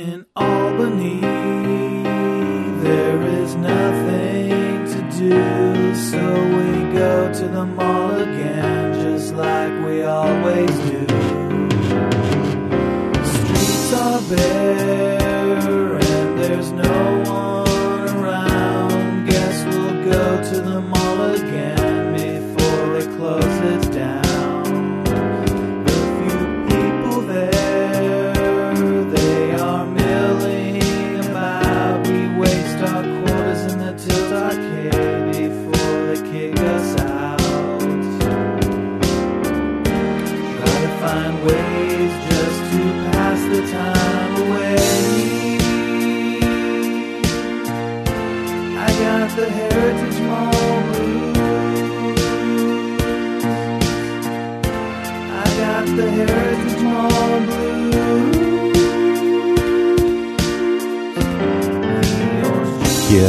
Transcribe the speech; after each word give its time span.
In 0.00 0.24
Albany, 0.34 1.20
there 2.80 3.20
is 3.20 3.54
nothing 3.54 4.86
to 4.86 5.18
do, 5.18 5.49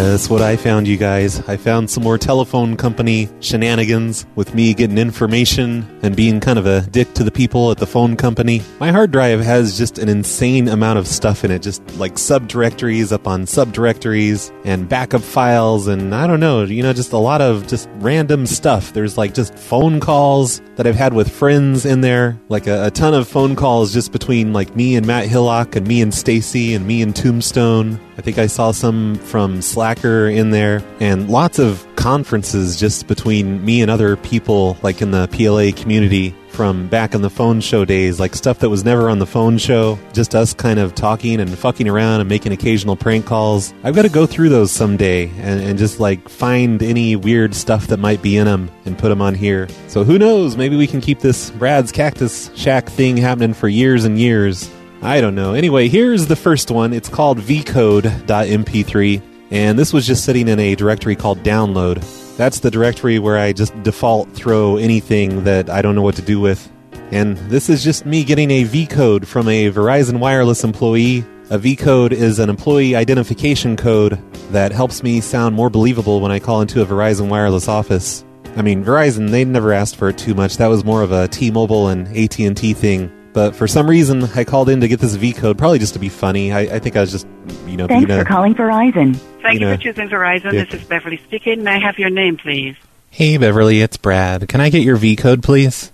Yes, 0.02 0.32
what 0.32 0.42
I 0.42 0.56
found, 0.56 0.88
you 0.88 0.98
guys. 0.98 1.48
I 1.48 1.58
found 1.58 1.88
some 1.88 2.02
more 2.02 2.18
telephone 2.18 2.76
company 2.76 3.30
shenanigans 3.40 4.26
with 4.34 4.56
me 4.56 4.74
getting 4.74 4.98
information 4.98 5.88
and 6.02 6.16
being 6.16 6.40
kind 6.40 6.58
of 6.58 6.66
a 6.66 6.82
dick 6.82 7.14
to 7.14 7.24
the 7.24 7.30
people 7.30 7.70
at 7.70 7.78
the 7.78 7.86
phone 7.86 8.18
company. 8.18 8.64
My 8.80 8.92
hard 8.92 9.12
drive 9.12 9.42
has 9.42 9.78
just 9.78 10.00
an 10.00 10.10
insane 10.10 10.68
amount 10.70 10.98
of 10.98 11.08
stuff 11.08 11.46
in 11.46 11.52
it, 11.52 11.62
just 11.62 11.88
like 11.98 12.16
subdirectories 12.16 13.12
up 13.12 13.28
on 13.28 13.44
subdirectories 13.44 14.52
and 14.66 14.90
backup 14.90 15.22
files, 15.22 15.86
and 15.86 16.16
I 16.16 16.26
don't 16.26 16.40
know, 16.40 16.64
you 16.64 16.82
know, 16.82 16.94
just 16.94 17.14
a 17.14 17.18
lot 17.18 17.40
of 17.40 17.68
just 17.68 17.88
random 17.98 18.48
stuff. 18.48 18.94
There's 18.94 19.20
like 19.20 19.36
just 19.36 19.54
phone 19.54 20.00
calls 20.00 20.62
that 20.78 20.88
I've 20.88 20.96
had 20.96 21.14
with 21.14 21.30
friends 21.30 21.86
in 21.86 22.02
there, 22.02 22.42
like 22.50 22.66
a, 22.66 22.88
a 22.88 22.92
ton 22.92 23.14
of 23.14 23.28
phone 23.28 23.56
calls 23.56 23.94
just 23.94 24.12
between 24.12 24.52
like 24.52 24.76
me 24.76 24.96
and 24.96 25.06
Matt 25.06 25.28
Hillock 25.28 25.76
and 25.76 25.88
me 25.88 26.02
and 26.02 26.12
Stacy 26.12 26.74
and 26.74 26.88
me 26.88 27.04
and 27.04 27.16
Tombstone. 27.16 28.00
I 28.22 28.24
think 28.24 28.38
I 28.38 28.46
saw 28.46 28.70
some 28.70 29.16
from 29.16 29.64
Slacker 29.64 30.28
in 30.28 30.52
there, 30.52 30.84
and 31.00 31.28
lots 31.28 31.58
of 31.58 31.84
conferences 31.96 32.80
just 32.80 33.08
between 33.08 33.66
me 33.66 33.82
and 33.82 33.90
other 33.90 34.16
people, 34.16 34.78
like 34.84 35.02
in 35.02 35.10
the 35.10 35.28
PLA 35.30 35.72
community 35.76 36.36
from 36.50 36.88
back 36.88 37.16
in 37.16 37.24
the 37.24 37.32
phone 37.32 37.62
show 37.62 37.84
days, 37.84 38.20
like 38.20 38.36
stuff 38.36 38.60
that 38.60 38.70
was 38.70 38.86
never 38.86 39.10
on 39.10 39.18
the 39.18 39.26
phone 39.26 39.58
show, 39.58 39.98
just 40.14 40.36
us 40.36 40.54
kind 40.54 40.78
of 40.78 40.94
talking 40.94 41.40
and 41.40 41.58
fucking 41.58 41.90
around 41.90 42.20
and 42.20 42.30
making 42.30 42.52
occasional 42.52 42.96
prank 42.96 43.26
calls. 43.26 43.74
I've 43.84 43.96
got 43.96 44.04
to 44.04 44.10
go 44.10 44.28
through 44.28 44.50
those 44.50 44.72
someday 44.72 45.28
and, 45.40 45.60
and 45.60 45.80
just 45.80 46.00
like 46.00 46.30
find 46.30 46.84
any 46.84 47.16
weird 47.16 47.56
stuff 47.56 47.88
that 47.88 47.98
might 47.98 48.22
be 48.22 48.38
in 48.38 48.46
them 48.46 48.70
and 48.86 48.96
put 49.00 49.10
them 49.10 49.24
on 49.24 49.34
here. 49.34 49.68
So 49.88 50.04
who 50.04 50.20
knows? 50.20 50.58
Maybe 50.58 50.78
we 50.78 50.86
can 50.86 51.02
keep 51.02 51.22
this 51.22 51.50
Brad's 51.50 51.92
Cactus 51.92 52.52
Shack 52.56 52.88
thing 52.88 53.18
happening 53.18 53.56
for 53.56 53.68
years 53.68 54.06
and 54.06 54.20
years. 54.20 54.70
I 55.04 55.20
don't 55.20 55.34
know. 55.34 55.54
Anyway, 55.54 55.88
here's 55.88 56.28
the 56.28 56.36
first 56.36 56.70
one. 56.70 56.94
It's 56.94 57.10
called 57.10 57.40
vcode.mp3, 57.40 59.22
and 59.50 59.80
this 59.80 59.92
was 59.94 60.06
just 60.06 60.24
sitting 60.24 60.48
in 60.48 60.60
a 60.60 60.76
directory 60.76 61.16
called 61.16 61.40
download. 61.40 62.04
That's 62.38 62.60
the 62.60 62.70
directory 62.70 63.18
where 63.18 63.38
I 63.38 63.52
just 63.52 63.74
default 63.82 64.32
throw 64.34 64.78
anything 64.78 65.44
that 65.46 65.72
I 65.72 65.82
don't 65.82 65.96
know 65.96 66.04
what 66.04 66.16
to 66.18 66.22
do 66.22 66.40
with. 66.40 66.72
And 67.10 67.36
this 67.50 67.68
is 67.68 67.84
just 67.84 68.06
me 68.06 68.24
getting 68.24 68.52
a 68.52 68.64
vcode 68.64 69.26
from 69.26 69.48
a 69.48 69.72
Verizon 69.72 70.20
Wireless 70.20 70.64
employee. 70.64 71.26
A 71.50 71.58
vcode 71.58 72.12
is 72.12 72.38
an 72.38 72.50
employee 72.50 72.96
identification 72.96 73.76
code 73.76 74.20
that 74.52 74.72
helps 74.72 75.02
me 75.02 75.20
sound 75.20 75.56
more 75.56 75.72
believable 75.72 76.22
when 76.22 76.32
I 76.32 76.40
call 76.40 76.62
into 76.62 76.82
a 76.82 76.86
Verizon 76.86 77.28
Wireless 77.28 77.68
office. 77.68 78.24
I 78.56 78.62
mean, 78.62 78.86
Verizon, 78.86 79.32
they 79.32 79.46
never 79.46 79.74
asked 79.74 79.96
for 79.96 80.10
it 80.10 80.18
too 80.18 80.36
much. 80.36 80.58
That 80.58 80.68
was 80.68 80.86
more 80.86 81.02
of 81.02 81.12
a 81.12 81.28
T-Mobile 81.28 81.88
and 81.88 82.08
AT&T 82.16 82.74
thing. 82.74 83.12
But 83.34 83.56
for 83.56 83.68
some 83.68 83.90
reason, 83.90 84.24
I 84.36 84.44
called 84.44 84.70
in 84.70 84.82
to 84.82 84.88
get 84.88 85.00
this 85.00 85.16
V 85.16 85.34
code, 85.34 85.58
probably 85.58 85.80
just 85.80 85.94
to 85.94 86.00
be 86.00 86.10
funny. 86.10 86.52
I, 86.52 86.62
I 86.62 86.80
think 86.80 86.98
I 86.98 87.02
was 87.02 87.12
just, 87.12 87.26
you 87.66 87.78
know, 87.78 87.88
Thanks 87.88 88.06
being 88.06 88.20
a, 88.20 88.24
for 88.24 88.28
calling 88.28 88.54
Verizon. 88.54 89.16
Thank 89.42 89.54
You 89.54 89.54
you 89.54 89.60
know, 89.62 89.76
for 89.76 89.82
choosing 89.82 90.10
Verizon. 90.10 90.52
Dick. 90.52 90.70
This 90.70 90.82
is 90.82 90.88
Beverly 90.88 91.18
speaking. 91.18 91.64
May 91.64 91.76
I 91.76 91.80
have 91.80 91.98
your 91.98 92.10
name, 92.10 92.38
please? 92.38 92.76
Hey, 93.10 93.38
Beverly, 93.38 93.82
it's 93.82 93.98
Brad. 93.98 94.48
Can 94.50 94.60
I 94.60 94.70
get 94.70 94.84
your 94.84 94.98
V 94.98 95.16
code, 95.16 95.44
please? 95.44 95.92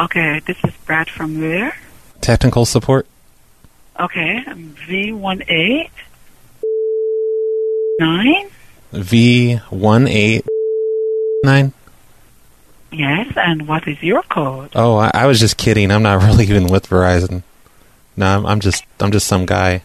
Okay, 0.00 0.40
this 0.46 0.56
is 0.64 0.72
Brad 0.86 1.08
from 1.08 1.40
where? 1.40 1.76
Technical 2.20 2.64
support? 2.64 3.06
Okay, 3.98 4.44
um, 4.46 4.74
V18 4.86 5.90
nine. 7.98 8.48
V189? 8.92 11.72
Yes, 12.90 13.32
and 13.36 13.68
what 13.68 13.86
is 13.86 14.02
your 14.02 14.22
code? 14.22 14.70
Oh, 14.74 14.96
I, 14.96 15.10
I 15.14 15.26
was 15.26 15.40
just 15.40 15.56
kidding. 15.56 15.90
I'm 15.90 16.02
not 16.02 16.22
really 16.26 16.44
even 16.44 16.66
with 16.66 16.88
Verizon. 16.88 17.42
No, 18.16 18.26
I'm, 18.26 18.46
I'm 18.46 18.60
just 18.60 18.84
I'm 19.00 19.12
just 19.12 19.26
some 19.26 19.46
guy. 19.46 19.82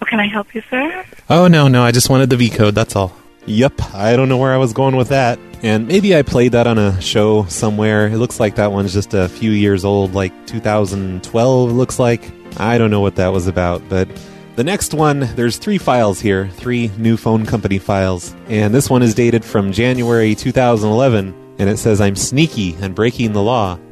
How 0.00 0.06
can 0.06 0.18
I 0.18 0.26
help 0.26 0.54
you, 0.54 0.62
sir? 0.70 1.04
Oh, 1.28 1.46
no, 1.46 1.68
no, 1.68 1.82
I 1.82 1.92
just 1.92 2.08
wanted 2.08 2.30
the 2.30 2.36
V 2.36 2.48
code, 2.50 2.74
that's 2.74 2.96
all. 2.96 3.14
Yep, 3.46 3.94
I 3.94 4.16
don't 4.16 4.28
know 4.28 4.38
where 4.38 4.52
I 4.52 4.56
was 4.56 4.72
going 4.72 4.96
with 4.96 5.08
that. 5.08 5.38
And 5.62 5.86
maybe 5.86 6.16
I 6.16 6.22
played 6.22 6.52
that 6.52 6.66
on 6.66 6.78
a 6.78 6.98
show 7.02 7.44
somewhere. 7.44 8.06
It 8.06 8.16
looks 8.16 8.40
like 8.40 8.54
that 8.54 8.72
one's 8.72 8.94
just 8.94 9.12
a 9.12 9.28
few 9.28 9.50
years 9.50 9.84
old, 9.84 10.14
like 10.14 10.32
2012, 10.46 11.70
it 11.70 11.72
looks 11.74 11.98
like. 11.98 12.22
I 12.58 12.78
don't 12.78 12.90
know 12.90 13.00
what 13.00 13.16
that 13.16 13.28
was 13.28 13.46
about, 13.46 13.86
but 13.88 14.08
the 14.56 14.64
next 14.64 14.94
one, 14.94 15.20
there's 15.36 15.58
three 15.58 15.78
files 15.78 16.18
here, 16.20 16.48
three 16.48 16.90
new 16.98 17.16
phone 17.16 17.46
company 17.46 17.78
files. 17.78 18.34
And 18.48 18.74
this 18.74 18.88
one 18.90 19.02
is 19.02 19.14
dated 19.14 19.44
from 19.44 19.70
January 19.70 20.34
2011, 20.34 21.49
and 21.60 21.68
it 21.68 21.76
says, 21.78 22.00
I'm 22.00 22.16
sneaky 22.16 22.74
and 22.80 22.94
breaking 22.94 23.32
the 23.34 23.42
law. 23.42 23.74
And 23.74 23.82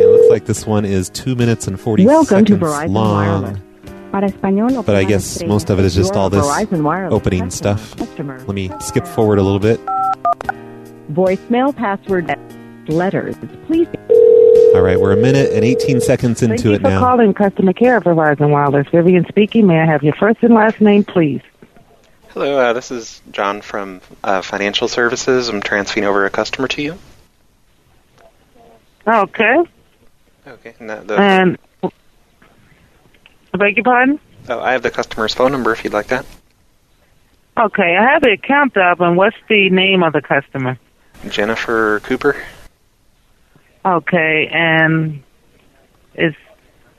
it 0.00 0.08
looks 0.10 0.30
like 0.30 0.44
this 0.46 0.64
one 0.66 0.84
is 0.84 1.10
2 1.10 1.34
minutes 1.34 1.66
and 1.66 1.78
40 1.78 2.06
Welcome 2.06 2.44
to 2.44 2.52
seconds 2.54 2.72
Verizon 2.72 2.90
long. 2.94 3.42
Wireless. 3.42 3.60
Español, 4.16 4.86
But 4.86 4.94
I 4.94 5.04
guess 5.04 5.42
most 5.42 5.68
of 5.68 5.78
it 5.78 5.84
is 5.84 5.94
just 5.94 6.14
all 6.14 6.30
this 6.30 6.42
opening 6.46 7.42
customer. 7.42 7.50
stuff. 7.50 7.96
Customer. 7.98 8.38
Let 8.38 8.54
me 8.54 8.70
skip 8.80 9.06
forward 9.06 9.38
a 9.38 9.42
little 9.42 9.58
bit. 9.58 9.78
Voicemail 11.12 11.76
password 11.76 12.34
letters. 12.88 13.36
Please. 13.66 13.86
All 14.74 14.80
right, 14.80 14.98
we're 14.98 15.12
a 15.12 15.16
minute 15.18 15.52
and 15.52 15.64
18 15.66 16.00
seconds 16.00 16.42
into 16.42 16.54
Thank 16.54 16.60
into 16.60 16.68
you 16.70 16.74
it 16.76 16.80
for 16.82 16.88
now. 16.88 17.00
calling 17.00 17.34
customer 17.34 17.74
care 17.74 18.00
for 18.00 18.14
Verizon 18.14 18.48
Wireless. 18.48 18.86
Vivian 18.90 19.26
speaking. 19.28 19.66
May 19.66 19.80
I 19.80 19.84
have 19.86 20.02
your 20.02 20.14
first 20.14 20.38
and 20.42 20.54
last 20.54 20.80
name, 20.80 21.04
please? 21.04 21.42
Hello, 22.36 22.58
uh, 22.58 22.74
this 22.74 22.90
is 22.90 23.22
John 23.32 23.62
from 23.62 24.02
uh, 24.22 24.42
Financial 24.42 24.88
Services. 24.88 25.48
I'm 25.48 25.62
transferring 25.62 26.04
over 26.04 26.26
a 26.26 26.30
customer 26.30 26.68
to 26.68 26.82
you. 26.82 26.98
Okay. 29.06 29.56
Okay. 30.46 30.74
And 30.78 30.90
the, 30.90 30.96
the, 30.96 31.16
And 31.18 31.58
I 31.82 33.56
beg 33.56 33.78
your 33.78 33.84
pardon? 33.84 34.20
oh, 34.50 34.60
I 34.60 34.72
have 34.72 34.82
the 34.82 34.90
customer's 34.90 35.32
phone 35.32 35.50
number 35.50 35.72
if 35.72 35.82
you'd 35.82 35.94
like 35.94 36.08
that. 36.08 36.26
Okay, 37.56 37.96
I 37.98 38.12
have 38.12 38.20
the 38.20 38.32
account 38.32 38.76
up, 38.76 39.00
and 39.00 39.16
what's 39.16 39.38
the 39.48 39.70
name 39.70 40.02
of 40.02 40.12
the 40.12 40.20
customer? 40.20 40.78
Jennifer 41.30 42.00
Cooper. 42.00 42.36
Okay, 43.82 44.50
and 44.52 45.22
is 46.16 46.34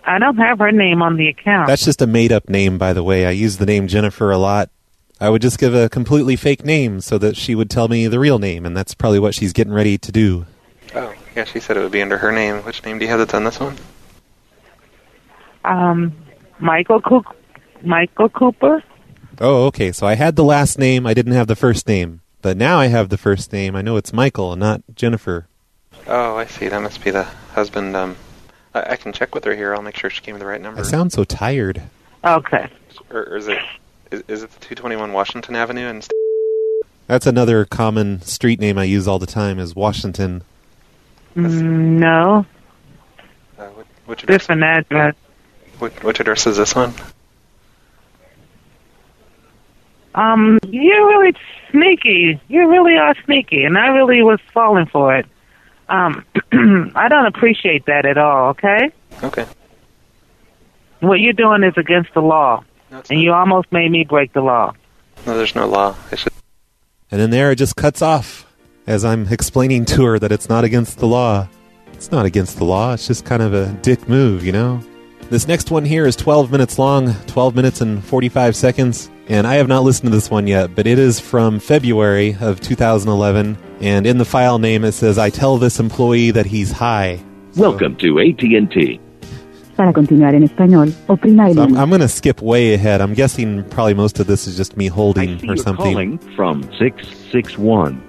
I 0.03 0.17
don't 0.17 0.37
have 0.37 0.57
her 0.57 0.71
name 0.71 1.03
on 1.03 1.15
the 1.15 1.27
account. 1.27 1.67
That's 1.67 1.85
just 1.85 2.01
a 2.01 2.07
made 2.07 2.31
up 2.31 2.49
name, 2.49 2.79
by 2.79 2.93
the 2.93 3.03
way. 3.03 3.27
I 3.27 3.31
use 3.31 3.57
the 3.57 3.67
name 3.67 3.87
Jennifer 3.87 4.31
a 4.31 4.39
lot. 4.39 4.71
I 5.19 5.29
would 5.29 5.41
just 5.41 5.57
give 5.57 5.73
a 5.73 5.89
completely 5.89 6.35
fake 6.35 6.63
name 6.63 7.01
so 7.01 7.17
that 7.17 7.35
she 7.35 7.55
would 7.55 7.69
tell 7.69 7.87
me 7.87 8.07
the 8.07 8.19
real 8.19 8.39
name, 8.39 8.65
and 8.65 8.77
that's 8.77 8.93
probably 8.93 9.19
what 9.19 9.33
she's 9.33 9.53
getting 9.53 9.73
ready 9.73 9.97
to 9.97 10.11
do. 10.11 10.45
Oh, 10.93 11.13
yeah, 11.35 11.43
she 11.43 11.59
said 11.59 11.77
it 11.77 11.81
would 11.81 11.91
be 11.91 12.01
under 12.01 12.17
her 12.17 12.31
name. 12.31 12.57
Which 12.57 12.85
name 12.85 12.99
do 12.99 13.05
you 13.05 13.11
have 13.11 13.19
that's 13.19 13.33
on 13.33 13.43
this 13.43 13.59
one? 13.59 13.77
um, 15.67 16.15
Michael 16.59 17.01
Cook, 17.01 17.35
Michael 17.83 18.29
Cooper. 18.29 18.83
Oh, 19.39 19.65
okay. 19.65 19.91
So 19.91 20.07
I 20.07 20.15
had 20.15 20.35
the 20.35 20.43
last 20.43 20.79
name, 20.79 21.05
I 21.05 21.13
didn't 21.13 21.33
have 21.33 21.47
the 21.47 21.55
first 21.55 21.87
name. 21.87 22.21
But 22.41 22.57
now 22.57 22.79
I 22.79 22.87
have 22.87 23.09
the 23.09 23.17
first 23.17 23.51
name. 23.51 23.75
I 23.75 23.81
know 23.81 23.97
it's 23.97 24.13
Michael 24.13 24.55
not 24.55 24.81
Jennifer. 24.95 25.47
Oh, 26.05 26.37
I 26.37 26.45
see. 26.45 26.67
That 26.67 26.81
must 26.81 27.03
be 27.03 27.11
the 27.11 27.23
husband. 27.23 27.95
Um, 27.95 28.15
I, 28.73 28.93
I 28.93 28.95
can 28.95 29.11
check 29.11 29.35
with 29.35 29.43
her 29.43 29.55
here. 29.55 29.75
I'll 29.75 29.81
make 29.81 29.97
sure 29.97 30.09
she 30.09 30.21
gave 30.21 30.35
me 30.35 30.39
the 30.39 30.45
right 30.45 30.61
number. 30.61 30.79
I 30.79 30.83
sound 30.83 31.11
so 31.11 31.23
tired. 31.23 31.81
Okay. 32.23 32.69
or, 33.09 33.23
or 33.23 33.37
is 33.37 33.47
it 33.47 33.59
is, 34.11 34.23
is 34.27 34.43
it 34.43 34.51
the 34.51 34.59
221 34.59 35.13
Washington 35.13 35.55
Avenue? 35.55 35.87
And 35.87 36.07
That's 37.07 37.25
another 37.27 37.65
common 37.65 38.21
street 38.21 38.59
name 38.59 38.77
I 38.77 38.83
use 38.85 39.07
all 39.07 39.19
the 39.19 39.25
time 39.25 39.59
is 39.59 39.75
Washington. 39.75 40.43
Mm, 41.35 41.99
no, 41.99 42.45
uh, 43.59 43.63
what, 43.67 43.85
which 44.05 44.23
address? 44.23 44.41
different 44.41 44.63
address. 44.63 45.15
Which, 45.79 45.93
which 46.03 46.19
address 46.19 46.47
is 46.47 46.57
this 46.57 46.73
one? 46.73 46.93
Um, 50.15 50.57
you're 50.67 51.07
really 51.07 51.35
sneaky. 51.71 52.41
You 52.47 52.69
really 52.69 52.97
are 52.97 53.15
sneaky, 53.25 53.63
and 53.63 53.77
I 53.77 53.89
really 53.89 54.23
was 54.23 54.39
falling 54.53 54.87
for 54.87 55.15
it. 55.15 55.27
Um, 55.89 56.25
I 56.95 57.07
don't 57.07 57.27
appreciate 57.27 57.85
that 57.85 58.05
at 58.05 58.17
all. 58.17 58.49
Okay, 58.49 58.89
Okay. 59.23 59.45
what 61.01 61.19
you're 61.19 61.33
doing 61.33 61.63
is 61.63 61.73
against 61.77 62.13
the 62.15 62.21
law, 62.21 62.63
No, 62.91 62.97
and 62.97 63.09
not. 63.09 63.17
you 63.17 63.33
almost 63.33 63.71
made 63.71 63.91
me 63.91 64.03
break 64.03 64.33
the 64.33 64.41
law. 64.41 64.73
no, 65.25 65.37
there's 65.37 65.55
no 65.55 65.67
law. 65.67 65.95
It's 66.11 66.23
just, 66.23 66.35
And 67.11 67.19
then 67.19 67.29
there 67.29 67.51
it 67.51 67.57
just 67.57 67.75
cuts 67.75 68.01
off 68.01 68.45
as 68.85 69.03
I'm 69.03 69.27
explaining 69.27 69.85
to 69.85 70.05
her 70.05 70.19
that 70.19 70.31
it's 70.31 70.49
not 70.49 70.63
against 70.63 70.99
the 70.99 71.07
law. 71.07 71.47
It's 71.93 72.11
not 72.11 72.25
against 72.25 72.57
the 72.57 72.63
law, 72.63 72.93
it's 72.93 73.07
just 73.07 73.25
kind 73.25 73.41
of 73.41 73.53
a 73.53 73.71
dick 73.81 74.07
move, 74.07 74.45
you 74.45 74.51
know? 74.51 74.81
This 75.29 75.47
next 75.47 75.71
one 75.71 75.83
here 75.83 76.05
is 76.05 76.15
12 76.15 76.51
minutes 76.51 76.79
long, 76.79 77.13
12 77.25 77.55
minutes 77.55 77.81
and 77.81 78.03
45 78.03 78.55
seconds. 78.55 79.09
And 79.27 79.45
I 79.45 79.55
have 79.55 79.67
not 79.67 79.83
listened 79.83 80.09
to 80.09 80.15
this 80.15 80.31
one 80.31 80.47
yet, 80.47 80.73
but 80.73 80.87
it 80.87 80.97
is 80.97 81.19
from 81.19 81.59
February 81.59 82.37
of 82.39 82.61
2011. 82.61 83.57
And 83.81 84.07
in 84.07 84.19
the 84.19 84.25
file 84.25 84.57
name 84.57 84.85
it 84.85 84.93
says, 84.93 85.17
I 85.17 85.29
tell 85.29 85.57
this 85.57 85.81
employee 85.81 86.31
that 86.31 86.45
he's 86.45 86.71
high. 86.71 87.21
Welcome 87.57 87.97
to 87.97 88.19
AT&T. 88.19 89.01
Para 89.77 89.93
continuar 89.93 90.33
en 90.33 90.43
español, 90.43 90.91
oprima 91.05 91.47
el 91.47 91.53
So 91.53 91.61
I'm. 91.63 91.77
I'm 91.77 91.89
going 91.89 92.01
to 92.01 92.07
skip 92.07 92.41
way 92.41 92.73
ahead. 92.73 92.99
I'm 92.99 93.13
guessing 93.13 93.63
probably 93.65 93.93
most 93.93 94.19
of 94.19 94.25
this 94.25 94.47
is 94.47 94.57
just 94.57 94.75
me 94.75 94.87
I 94.87 94.89
holding 94.89 95.39
see 95.39 95.45
or 95.45 95.55
you're 95.55 95.57
something. 95.57 95.93
calling 95.93 96.17
from 96.35 96.63
661 96.79 98.01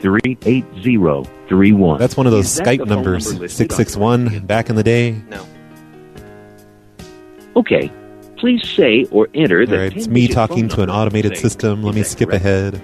38031. 0.00 1.98
That's 1.98 2.16
one 2.16 2.26
of 2.26 2.32
those 2.32 2.46
Skype 2.46 2.86
numbers, 2.86 3.32
number 3.32 3.48
661 3.48 4.46
back 4.46 4.70
in 4.70 4.76
the 4.76 4.84
day. 4.84 5.20
no. 5.28 5.44
Okay. 7.56 7.90
Please 8.36 8.66
say 8.70 9.04
or 9.10 9.28
enter 9.34 9.66
the 9.66 9.78
right, 9.78 9.94
it's 9.94 10.08
me 10.08 10.26
talking 10.28 10.68
to 10.68 10.80
an 10.82 10.88
automated 10.88 11.36
system. 11.36 11.82
Let 11.82 11.94
me 11.94 12.02
skip 12.04 12.30
correct? 12.30 12.44
ahead. 12.46 12.80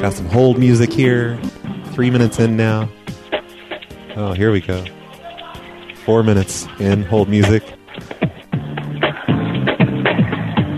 Got 0.00 0.14
some 0.14 0.26
hold 0.26 0.58
music 0.58 0.92
here. 0.92 1.38
Three 1.92 2.10
minutes 2.10 2.40
in 2.40 2.56
now. 2.56 2.88
Oh, 4.16 4.32
here 4.32 4.50
we 4.50 4.60
go. 4.60 4.84
Four 6.08 6.22
minutes 6.22 6.66
in 6.80 7.02
hold 7.02 7.28
music. 7.28 7.62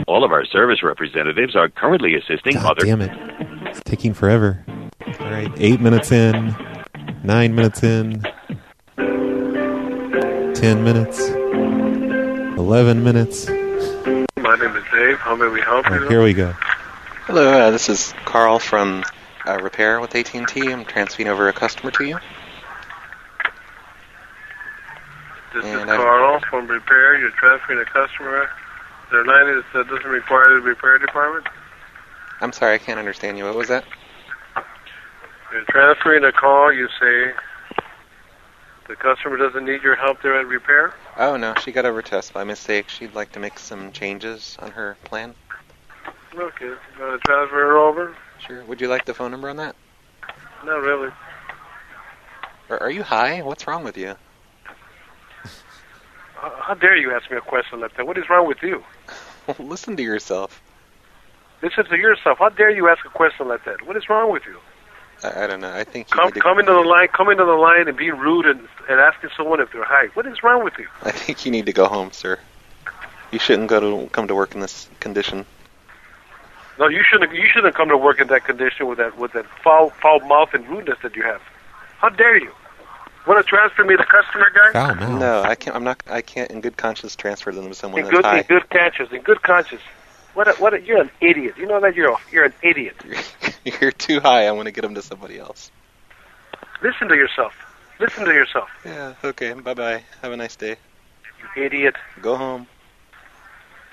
All 0.08 0.24
of 0.24 0.32
our 0.32 0.44
service 0.44 0.82
representatives 0.82 1.54
are 1.54 1.68
currently 1.68 2.16
assisting 2.16 2.54
God 2.54 2.72
other 2.72 2.84
damn 2.84 3.00
it. 3.00 3.12
It's 3.68 3.80
taking 3.84 4.12
forever. 4.12 4.64
All 5.20 5.30
right, 5.30 5.48
eight 5.56 5.80
minutes 5.80 6.10
in. 6.10 6.56
Nine 7.22 7.54
minutes 7.54 7.84
in. 7.84 8.22
Ten 10.56 10.82
minutes. 10.82 11.28
Eleven 12.58 13.04
minutes. 13.04 13.48
My 13.48 14.56
name 14.56 14.74
is 14.74 14.82
Dave. 14.92 15.16
How 15.18 15.36
may 15.36 15.46
we 15.46 15.60
help 15.60 15.86
All 15.86 15.92
right, 15.92 16.00
you? 16.00 16.08
here 16.08 16.24
we 16.24 16.34
go. 16.34 16.50
Hello, 17.26 17.68
uh, 17.68 17.70
this 17.70 17.88
is 17.88 18.12
Carl 18.24 18.58
from 18.58 19.04
uh, 19.46 19.60
Repair 19.62 20.00
with 20.00 20.12
AT&T. 20.12 20.72
I'm 20.72 20.84
transferring 20.84 21.28
over 21.28 21.48
a 21.48 21.52
customer 21.52 21.92
to 21.92 22.04
you. 22.04 22.18
This 25.54 25.64
is 25.64 25.70
and 25.70 25.90
I- 25.90 25.96
Carl 25.96 26.40
from 26.48 26.68
Repair. 26.68 27.18
You're 27.18 27.30
transferring 27.30 27.80
a 27.80 27.84
customer. 27.84 28.48
Their 29.10 29.24
line 29.24 29.48
is 29.48 29.64
uh, 29.74 29.82
doesn't 29.82 30.06
require 30.10 30.54
the 30.54 30.60
repair 30.60 30.98
department. 30.98 31.46
I'm 32.40 32.52
sorry, 32.52 32.74
I 32.74 32.78
can't 32.78 32.98
understand 32.98 33.36
you. 33.36 33.44
What 33.44 33.56
was 33.56 33.68
that? 33.68 33.84
You're 35.52 35.64
transferring 35.68 36.24
a 36.24 36.32
call. 36.32 36.72
You 36.72 36.88
say 37.00 37.32
the 38.86 38.94
customer 38.96 39.36
doesn't 39.36 39.64
need 39.64 39.82
your 39.82 39.96
help 39.96 40.22
there 40.22 40.38
at 40.38 40.46
repair. 40.46 40.94
Oh, 41.16 41.36
no, 41.36 41.54
she 41.62 41.72
got 41.72 41.84
over 41.84 42.02
to 42.02 42.18
us 42.18 42.30
by 42.30 42.44
mistake. 42.44 42.88
She'd 42.88 43.14
like 43.14 43.32
to 43.32 43.40
make 43.40 43.58
some 43.58 43.90
changes 43.90 44.56
on 44.60 44.70
her 44.70 44.96
plan. 45.04 45.34
Okay, 46.34 46.66
you 46.66 46.76
want 47.00 47.20
to 47.20 47.26
transfer 47.26 47.56
her 47.56 47.76
over? 47.76 48.16
Sure. 48.38 48.64
Would 48.64 48.80
you 48.80 48.86
like 48.86 49.04
the 49.04 49.14
phone 49.14 49.32
number 49.32 49.50
on 49.50 49.56
that? 49.56 49.74
Not 50.64 50.80
really. 50.82 51.10
Or 52.68 52.80
are 52.80 52.90
you 52.90 53.02
high? 53.02 53.42
What's 53.42 53.66
wrong 53.66 53.82
with 53.82 53.96
you? 53.98 54.14
How, 56.40 56.74
dare 56.74 56.96
you 56.96 57.12
ask 57.12 57.30
me 57.30 57.36
a 57.36 57.42
question 57.42 57.80
like 57.80 57.96
that? 57.96 58.06
What 58.06 58.16
is 58.16 58.30
wrong 58.30 58.48
with 58.48 58.62
you? 58.62 58.82
Listen 59.58 59.96
to 59.96 60.02
yourself. 60.02 60.62
Listen 61.62 61.84
to 61.84 61.96
yourself. 61.96 62.38
How 62.38 62.48
dare 62.48 62.70
you 62.70 62.88
ask 62.88 63.04
a 63.04 63.10
question 63.10 63.48
like 63.48 63.64
that? 63.66 63.86
What 63.86 63.96
is 63.96 64.08
wrong 64.08 64.32
with 64.32 64.44
you? 64.46 64.56
I, 65.22 65.44
I 65.44 65.46
don't 65.46 65.60
know. 65.60 65.70
I 65.70 65.84
think 65.84 66.10
you 66.10 66.16
Come, 66.16 66.26
need 66.26 66.34
to, 66.34 66.40
come 66.40 66.58
into 66.58 66.72
the 66.72 66.80
line, 66.80 67.08
come 67.08 67.28
into 67.28 67.44
the 67.44 67.52
line, 67.52 67.88
and 67.88 67.96
being 67.96 68.16
rude 68.16 68.46
and, 68.46 68.60
and 68.88 69.00
asking 69.00 69.30
someone 69.36 69.60
if 69.60 69.70
they're 69.70 69.84
high. 69.84 70.06
What 70.14 70.26
is 70.26 70.42
wrong 70.42 70.64
with 70.64 70.74
you? 70.78 70.88
I 71.02 71.10
think 71.10 71.44
you 71.44 71.50
need 71.50 71.66
to 71.66 71.74
go 71.74 71.86
home, 71.86 72.10
sir. 72.12 72.38
You 73.30 73.38
shouldn't 73.38 73.68
go 73.68 73.80
to 73.80 74.08
come 74.08 74.26
to 74.28 74.34
work 74.34 74.54
in 74.54 74.60
this 74.60 74.88
condition. 74.98 75.44
No, 76.78 76.88
you 76.88 77.02
shouldn't. 77.08 77.34
You 77.34 77.46
shouldn't 77.52 77.74
come 77.74 77.88
to 77.90 77.98
work 77.98 78.20
in 78.20 78.28
that 78.28 78.44
condition 78.44 78.86
with 78.86 78.96
that 78.98 79.18
with 79.18 79.32
that 79.34 79.44
foul 79.62 79.90
foul 79.90 80.20
mouth 80.20 80.54
and 80.54 80.66
rudeness 80.66 80.98
that 81.02 81.14
you 81.14 81.22
have. 81.22 81.42
How 81.98 82.08
dare 82.08 82.38
you? 82.38 82.50
Want 83.26 83.44
to 83.44 83.48
transfer 83.48 83.84
me 83.84 83.96
the 83.96 84.04
customer 84.04 84.46
guy? 84.54 84.72
Foul 84.72 84.94
mouth. 84.94 85.20
No, 85.20 85.42
I 85.42 85.54
can't. 85.54 85.76
I'm 85.76 85.84
not. 85.84 86.02
I 86.08 86.22
can't, 86.22 86.50
in 86.50 86.60
good 86.60 86.76
conscience, 86.76 87.14
transfer 87.16 87.52
them 87.52 87.68
to 87.68 87.74
someone 87.74 88.02
In 88.02 88.08
good, 88.08 88.24
high. 88.24 88.38
in 88.38 88.44
good 88.44 88.68
conscience, 88.70 89.10
in 89.12 89.20
good 89.20 89.42
conscience. 89.42 89.82
What? 90.34 90.48
A, 90.48 90.52
what? 90.60 90.72
A, 90.74 90.80
you're 90.80 91.00
an 91.02 91.10
idiot. 91.20 91.54
You 91.58 91.66
know 91.66 91.80
that 91.80 91.94
you're 91.94 92.12
a, 92.12 92.16
you're 92.32 92.44
an 92.44 92.54
idiot. 92.62 92.96
You're 93.80 93.92
too 93.92 94.20
high. 94.20 94.46
I 94.46 94.52
want 94.52 94.66
to 94.66 94.72
get 94.72 94.80
them 94.80 94.94
to 94.94 95.02
somebody 95.02 95.38
else. 95.38 95.70
Listen 96.82 97.08
to 97.08 97.14
yourself. 97.14 97.52
Listen 97.98 98.24
to 98.24 98.32
yourself. 98.32 98.70
Yeah. 98.86 99.12
Okay. 99.22 99.52
Bye 99.52 99.74
bye. 99.74 100.02
Have 100.22 100.32
a 100.32 100.36
nice 100.38 100.56
day. 100.56 100.76
You 101.56 101.62
idiot. 101.64 101.94
Go 102.22 102.36
home. 102.36 102.66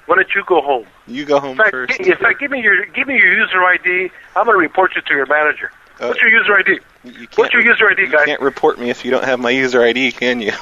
Why 0.06 0.16
don't 0.16 0.30
you 0.34 0.44
go 0.48 0.62
home? 0.62 0.86
You 1.06 1.26
go 1.26 1.36
In 1.36 1.42
home 1.44 1.58
fact, 1.58 1.72
first. 1.72 1.98
gi- 1.98 2.10
in 2.12 2.18
fact, 2.18 2.40
give 2.40 2.50
me 2.50 2.62
your 2.62 2.86
give 2.86 3.08
me 3.10 3.16
your 3.18 3.34
user 3.34 3.62
ID. 3.62 4.10
I'm 4.38 4.46
going 4.46 4.56
to 4.56 4.62
report 4.62 4.96
you 4.96 5.02
to 5.02 5.14
your 5.14 5.26
manager. 5.26 5.70
Uh, 6.00 6.08
What's 6.08 6.22
your 6.22 6.30
user 6.32 6.54
ID? 6.58 6.80
You 7.08 7.28
can't, 7.28 7.38
What's 7.38 7.54
your 7.54 7.64
user 7.64 7.90
ID, 7.90 8.08
guy? 8.08 8.20
you 8.22 8.26
can't 8.26 8.42
report 8.42 8.80
me 8.80 8.90
if 8.90 9.04
you 9.06 9.12
don't 9.12 9.24
have 9.24 9.40
my 9.40 9.50
user 9.50 9.82
ID, 9.84 10.12
can 10.12 10.42
you? 10.42 10.54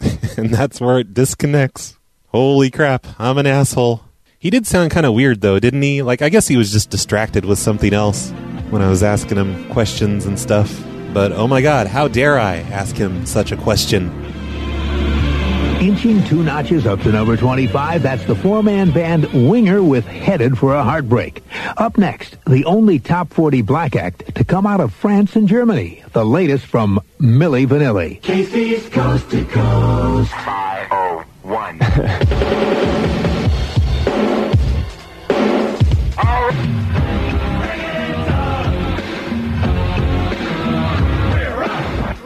and 0.36 0.50
that's 0.50 0.80
where 0.80 0.98
it 0.98 1.14
disconnects. 1.14 1.96
Holy 2.28 2.70
crap, 2.70 3.06
I'm 3.18 3.38
an 3.38 3.46
asshole. 3.46 4.02
He 4.38 4.50
did 4.50 4.66
sound 4.66 4.90
kind 4.90 5.06
of 5.06 5.14
weird 5.14 5.40
though, 5.40 5.58
didn't 5.58 5.82
he? 5.82 6.02
Like, 6.02 6.20
I 6.20 6.28
guess 6.28 6.48
he 6.48 6.56
was 6.56 6.72
just 6.72 6.90
distracted 6.90 7.44
with 7.44 7.58
something 7.58 7.94
else 7.94 8.30
when 8.70 8.82
I 8.82 8.88
was 8.88 9.02
asking 9.02 9.38
him 9.38 9.70
questions 9.70 10.26
and 10.26 10.38
stuff. 10.38 10.82
But 11.12 11.32
oh 11.32 11.46
my 11.46 11.62
god, 11.62 11.86
how 11.86 12.08
dare 12.08 12.38
I 12.38 12.56
ask 12.56 12.96
him 12.96 13.24
such 13.24 13.52
a 13.52 13.56
question? 13.56 14.10
Inching 15.84 16.24
two 16.24 16.42
notches 16.42 16.86
up 16.86 17.02
to 17.02 17.12
number 17.12 17.36
25, 17.36 18.02
that's 18.02 18.24
the 18.24 18.34
four-man 18.34 18.90
band 18.90 19.26
Winger 19.50 19.82
with 19.82 20.06
Headed 20.06 20.56
for 20.56 20.74
a 20.74 20.82
Heartbreak. 20.82 21.42
Up 21.76 21.98
next, 21.98 22.38
the 22.46 22.64
only 22.64 22.98
top 22.98 23.34
40 23.34 23.60
black 23.60 23.94
act 23.94 24.34
to 24.34 24.44
come 24.44 24.66
out 24.66 24.80
of 24.80 24.94
France 24.94 25.36
and 25.36 25.46
Germany, 25.46 26.02
the 26.14 26.24
latest 26.24 26.64
from 26.64 27.02
Milli 27.20 27.66
Vanilli. 27.66 28.22
Casey's 28.22 28.88
Coast 28.88 29.30
to 29.32 29.44
Coast. 29.44 30.30
501. 30.30 32.94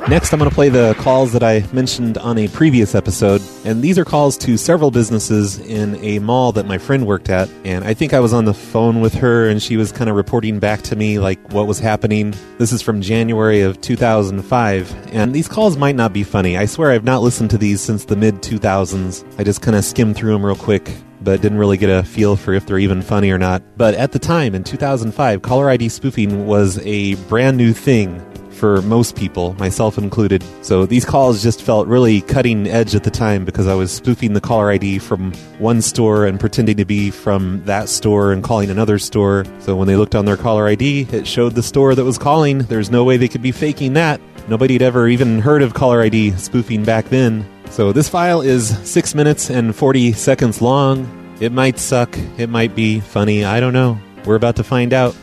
Next, 0.08 0.32
I'm 0.32 0.38
going 0.38 0.48
to 0.48 0.54
play 0.54 0.70
the 0.70 0.94
calls 1.00 1.32
that 1.32 1.42
I 1.42 1.66
mentioned 1.70 2.16
on 2.16 2.38
a 2.38 2.48
previous 2.48 2.94
episode, 2.94 3.42
and 3.68 3.82
these 3.82 3.98
are 3.98 4.04
calls 4.04 4.38
to 4.38 4.56
several 4.56 4.90
businesses 4.90 5.58
in 5.58 6.02
a 6.02 6.20
mall 6.20 6.52
that 6.52 6.64
my 6.64 6.78
friend 6.78 7.06
worked 7.06 7.28
at. 7.28 7.50
And 7.64 7.84
I 7.84 7.92
think 7.92 8.14
I 8.14 8.20
was 8.20 8.32
on 8.32 8.46
the 8.46 8.54
phone 8.54 9.02
with 9.02 9.12
her, 9.16 9.46
and 9.46 9.62
she 9.62 9.76
was 9.76 9.92
kind 9.92 10.08
of 10.08 10.16
reporting 10.16 10.58
back 10.58 10.80
to 10.82 10.96
me 10.96 11.18
like 11.18 11.52
what 11.52 11.66
was 11.66 11.78
happening. 11.78 12.34
This 12.56 12.72
is 12.72 12.80
from 12.80 13.02
January 13.02 13.60
of 13.60 13.78
2005, 13.82 15.12
and 15.12 15.34
these 15.34 15.48
calls 15.48 15.76
might 15.76 15.96
not 15.96 16.14
be 16.14 16.24
funny. 16.24 16.56
I 16.56 16.64
swear 16.64 16.92
I've 16.92 17.04
not 17.04 17.20
listened 17.20 17.50
to 17.50 17.58
these 17.58 17.82
since 17.82 18.06
the 18.06 18.16
mid 18.16 18.36
2000s. 18.36 19.22
I 19.38 19.44
just 19.44 19.60
kind 19.60 19.76
of 19.76 19.84
skimmed 19.84 20.16
through 20.16 20.32
them 20.32 20.46
real 20.46 20.56
quick 20.56 20.90
but 21.20 21.40
didn't 21.40 21.58
really 21.58 21.76
get 21.76 21.90
a 21.90 22.02
feel 22.04 22.36
for 22.36 22.52
if 22.54 22.66
they're 22.66 22.78
even 22.78 23.02
funny 23.02 23.30
or 23.30 23.38
not. 23.38 23.62
But 23.76 23.94
at 23.94 24.12
the 24.12 24.18
time, 24.18 24.54
in 24.54 24.64
2005, 24.64 25.42
caller 25.42 25.68
ID 25.68 25.88
spoofing 25.88 26.46
was 26.46 26.78
a 26.84 27.16
brand 27.26 27.56
new 27.56 27.72
thing 27.72 28.24
for 28.58 28.82
most 28.82 29.16
people, 29.16 29.54
myself 29.54 29.96
included. 29.96 30.44
So 30.62 30.84
these 30.84 31.04
calls 31.04 31.42
just 31.42 31.62
felt 31.62 31.86
really 31.86 32.20
cutting 32.20 32.66
edge 32.66 32.94
at 32.94 33.04
the 33.04 33.10
time 33.10 33.44
because 33.44 33.68
I 33.68 33.74
was 33.74 33.92
spoofing 33.92 34.32
the 34.32 34.40
caller 34.40 34.70
ID 34.70 34.98
from 34.98 35.32
one 35.58 35.80
store 35.80 36.26
and 36.26 36.40
pretending 36.40 36.76
to 36.78 36.84
be 36.84 37.10
from 37.10 37.64
that 37.64 37.88
store 37.88 38.32
and 38.32 38.42
calling 38.42 38.70
another 38.70 38.98
store. 38.98 39.44
So 39.60 39.76
when 39.76 39.86
they 39.86 39.96
looked 39.96 40.14
on 40.14 40.24
their 40.24 40.36
caller 40.36 40.66
ID, 40.66 41.06
it 41.12 41.26
showed 41.26 41.54
the 41.54 41.62
store 41.62 41.94
that 41.94 42.04
was 42.04 42.18
calling. 42.18 42.58
There's 42.58 42.90
no 42.90 43.04
way 43.04 43.16
they 43.16 43.28
could 43.28 43.42
be 43.42 43.52
faking 43.52 43.92
that. 43.94 44.20
Nobody 44.48 44.74
had 44.74 44.82
ever 44.82 45.08
even 45.08 45.40
heard 45.40 45.62
of 45.62 45.74
caller 45.74 46.00
ID 46.02 46.32
spoofing 46.32 46.84
back 46.84 47.08
then. 47.10 47.46
So 47.70 47.92
this 47.92 48.08
file 48.08 48.40
is 48.40 48.76
6 48.88 49.14
minutes 49.14 49.50
and 49.50 49.76
40 49.76 50.12
seconds 50.12 50.60
long. 50.60 51.06
It 51.40 51.52
might 51.52 51.78
suck, 51.78 52.16
it 52.38 52.48
might 52.48 52.74
be 52.74 52.98
funny, 52.98 53.44
I 53.44 53.60
don't 53.60 53.74
know. 53.74 54.00
We're 54.24 54.34
about 54.34 54.56
to 54.56 54.64
find 54.64 54.92
out. 54.92 55.14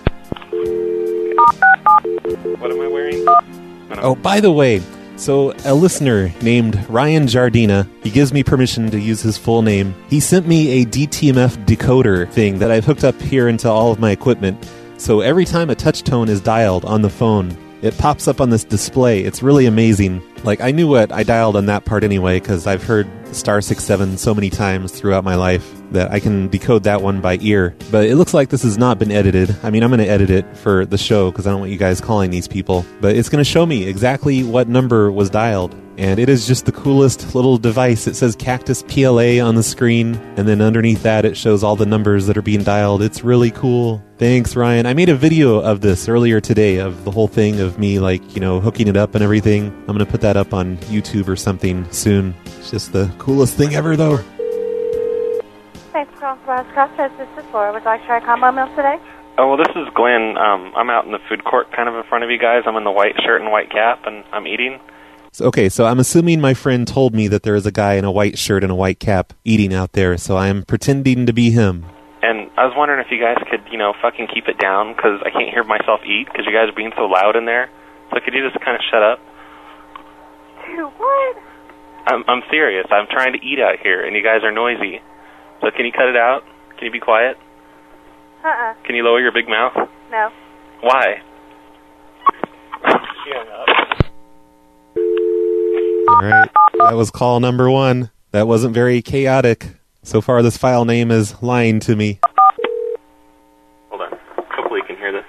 Wearing? 3.95 4.11
Oh, 4.11 4.15
by 4.15 4.39
the 4.39 4.51
way, 4.51 4.81
So, 5.17 5.53
a 5.63 5.73
listener 5.73 6.29
named 6.41 6.77
Ryan 6.89 7.25
Jardina, 7.25 7.87
he 8.03 8.09
gives 8.09 8.33
me 8.33 8.43
permission 8.43 8.91
to 8.91 8.99
use 8.99 9.21
his 9.21 9.37
full 9.37 9.61
name. 9.61 9.95
He 10.09 10.19
sent 10.19 10.45
me 10.45 10.81
a 10.81 10.85
DTMF 10.85 11.65
decoder 11.65 12.29
thing 12.29 12.59
that 12.59 12.69
I've 12.69 12.83
hooked 12.83 13.05
up 13.05 13.19
here 13.21 13.47
into 13.47 13.69
all 13.69 13.93
of 13.93 13.99
my 13.99 14.11
equipment. 14.11 14.69
So, 14.97 15.21
every 15.21 15.45
time 15.45 15.69
a 15.69 15.75
touch 15.75 16.03
tone 16.03 16.27
is 16.27 16.41
dialed 16.41 16.83
on 16.83 17.01
the 17.01 17.09
phone, 17.09 17.55
it 17.81 17.97
pops 17.97 18.27
up 18.27 18.41
on 18.41 18.49
this 18.49 18.65
display. 18.65 19.21
It's 19.21 19.41
really 19.41 19.67
amazing. 19.67 20.21
Like, 20.43 20.59
I 20.59 20.71
knew 20.71 20.87
what 20.87 21.13
I 21.13 21.23
dialed 21.23 21.55
on 21.55 21.65
that 21.67 21.85
part 21.85 22.03
anyway, 22.03 22.41
because 22.41 22.67
I've 22.67 22.83
heard 22.83 23.07
star 23.31 23.61
six 23.61 23.85
seven 23.85 24.17
so 24.17 24.33
many 24.35 24.49
times 24.49 24.91
throughout 24.91 25.23
my 25.23 25.35
life 25.35 25.74
that 25.91 26.11
I 26.11 26.19
can 26.19 26.47
decode 26.47 26.83
that 26.83 27.01
one 27.01 27.21
by 27.21 27.37
ear. 27.41 27.75
But 27.91 28.05
it 28.05 28.15
looks 28.15 28.33
like 28.33 28.49
this 28.49 28.63
has 28.63 28.77
not 28.77 28.99
been 28.99 29.11
edited. 29.11 29.55
I 29.63 29.69
mean, 29.69 29.83
I'm 29.83 29.89
going 29.89 29.99
to 29.99 30.07
edit 30.07 30.29
it 30.29 30.57
for 30.57 30.85
the 30.85 30.97
show 30.97 31.31
because 31.31 31.47
I 31.47 31.51
don't 31.51 31.59
want 31.59 31.71
you 31.71 31.77
guys 31.77 32.01
calling 32.01 32.31
these 32.31 32.47
people. 32.47 32.85
But 33.01 33.15
it's 33.15 33.29
going 33.29 33.43
to 33.43 33.49
show 33.49 33.65
me 33.65 33.87
exactly 33.87 34.43
what 34.43 34.67
number 34.67 35.11
was 35.11 35.29
dialed. 35.29 35.75
And 35.97 36.19
it 36.19 36.27
is 36.27 36.45
just 36.45 36.65
the 36.65 36.73
coolest 36.73 37.35
little 37.35 37.57
device. 37.57 38.05
It 38.05 38.17
says 38.17 38.35
Cactus 38.35 38.83
PLA 38.83 39.39
on 39.39 39.55
the 39.55 39.63
screen, 39.63 40.15
and 40.35 40.45
then 40.45 40.61
underneath 40.61 41.03
that, 41.03 41.23
it 41.23 41.37
shows 41.37 41.63
all 41.63 41.77
the 41.77 41.85
numbers 41.85 42.27
that 42.27 42.37
are 42.37 42.41
being 42.41 42.63
dialed. 42.63 43.01
It's 43.01 43.23
really 43.23 43.49
cool. 43.49 44.03
Thanks, 44.17 44.57
Ryan. 44.57 44.85
I 44.87 44.93
made 44.93 45.07
a 45.07 45.15
video 45.15 45.59
of 45.61 45.79
this 45.79 46.09
earlier 46.09 46.41
today 46.41 46.79
of 46.79 47.05
the 47.05 47.11
whole 47.11 47.29
thing 47.29 47.61
of 47.61 47.79
me, 47.79 47.99
like, 47.99 48.35
you 48.35 48.41
know, 48.41 48.59
hooking 48.59 48.89
it 48.89 48.97
up 48.97 49.15
and 49.15 49.23
everything. 49.23 49.67
I'm 49.67 49.85
going 49.85 49.99
to 49.99 50.05
put 50.05 50.19
that 50.19 50.35
up 50.35 50.53
on 50.53 50.77
YouTube 50.79 51.29
or 51.29 51.37
something 51.37 51.89
soon. 51.93 52.35
It's 52.45 52.71
just 52.71 52.91
the 52.91 53.09
coolest 53.17 53.55
thing 53.55 53.73
ever, 53.73 53.95
though. 53.95 54.19
Thanks 55.95 56.11
for 56.15 56.19
calling 56.19 56.39
Surprise 56.41 56.65
Crossroads. 56.73 57.13
This 57.17 57.29
is 57.45 57.53
Laura. 57.53 57.71
Would 57.71 57.83
you 57.83 57.85
like 57.85 58.01
to 58.01 58.05
try 58.05 58.17
a 58.17 58.21
combo 58.21 58.51
meal 58.51 58.67
today? 58.75 58.99
Oh 59.37 59.47
well, 59.47 59.55
this 59.55 59.71
is 59.77 59.87
Glenn. 59.95 60.35
Um, 60.35 60.75
I'm 60.75 60.89
out 60.89 61.05
in 61.05 61.13
the 61.13 61.23
food 61.29 61.45
court, 61.45 61.71
kind 61.71 61.87
of 61.87 61.95
in 61.95 62.03
front 62.03 62.25
of 62.25 62.29
you 62.29 62.37
guys. 62.37 62.63
I'm 62.67 62.75
in 62.75 62.83
the 62.83 62.91
white 62.91 63.15
shirt 63.23 63.39
and 63.39 63.49
white 63.49 63.71
cap, 63.71 64.03
and 64.03 64.25
I'm 64.33 64.45
eating. 64.45 64.81
So, 65.31 65.45
okay, 65.45 65.69
so 65.69 65.85
I'm 65.85 65.97
assuming 65.97 66.41
my 66.41 66.53
friend 66.53 66.85
told 66.85 67.15
me 67.15 67.29
that 67.29 67.43
there 67.43 67.55
is 67.55 67.65
a 67.65 67.71
guy 67.71 67.93
in 67.93 68.03
a 68.03 68.11
white 68.11 68.37
shirt 68.37 68.61
and 68.61 68.73
a 68.73 68.75
white 68.75 68.99
cap 68.99 69.31
eating 69.45 69.73
out 69.73 69.93
there, 69.93 70.17
so 70.17 70.35
I'm 70.35 70.63
pretending 70.63 71.27
to 71.27 71.31
be 71.31 71.51
him. 71.51 71.85
And 72.21 72.51
I 72.57 72.65
was 72.65 72.73
wondering 72.75 72.99
if 72.99 73.09
you 73.09 73.23
guys 73.23 73.41
could, 73.49 73.63
you 73.71 73.77
know, 73.77 73.93
fucking 74.01 74.27
keep 74.33 74.49
it 74.49 74.59
down 74.59 74.97
because 74.97 75.21
I 75.23 75.29
can't 75.29 75.47
hear 75.47 75.63
myself 75.63 76.01
eat 76.03 76.27
because 76.27 76.45
you 76.45 76.51
guys 76.51 76.67
are 76.67 76.75
being 76.75 76.91
so 76.97 77.05
loud 77.05 77.37
in 77.37 77.45
there. 77.45 77.69
So 78.11 78.19
could 78.19 78.33
you 78.33 78.43
just 78.43 78.59
kind 78.59 78.75
of 78.75 78.83
shut 78.91 79.01
up? 79.01 79.19
Dude, 80.67 80.91
what? 80.99 81.37
I'm 82.07 82.25
I'm 82.27 82.43
serious. 82.51 82.85
I'm 82.91 83.07
trying 83.07 83.31
to 83.31 83.39
eat 83.39 83.61
out 83.63 83.79
here, 83.81 84.03
and 84.05 84.13
you 84.13 84.21
guys 84.21 84.43
are 84.43 84.51
noisy. 84.51 84.99
So 85.61 85.71
can 85.75 85.85
you 85.85 85.91
cut 85.91 86.07
it 86.07 86.15
out? 86.15 86.43
Can 86.77 86.85
you 86.85 86.91
be 86.91 86.99
quiet? 86.99 87.37
Uh-uh. 88.43 88.73
Can 88.85 88.95
you 88.95 89.03
lower 89.03 89.19
your 89.19 89.31
big 89.31 89.47
mouth? 89.47 89.73
No. 90.11 90.29
Why? 90.81 91.21
All 96.07 96.21
right, 96.21 96.49
that 96.79 96.93
was 96.93 97.09
call 97.09 97.39
number 97.39 97.69
one. 97.69 98.11
That 98.31 98.47
wasn't 98.47 98.73
very 98.73 99.01
chaotic. 99.01 99.67
So 100.03 100.21
far, 100.21 100.43
this 100.43 100.57
file 100.57 100.85
name 100.85 101.09
is 101.09 101.41
lying 101.41 101.79
to 101.81 101.95
me. 101.95 102.19
Hold 103.89 104.01
on. 104.01 104.11
Hopefully 104.51 104.81
you 104.81 104.85
can 104.85 104.97
hear 104.97 105.11
this. 105.11 105.25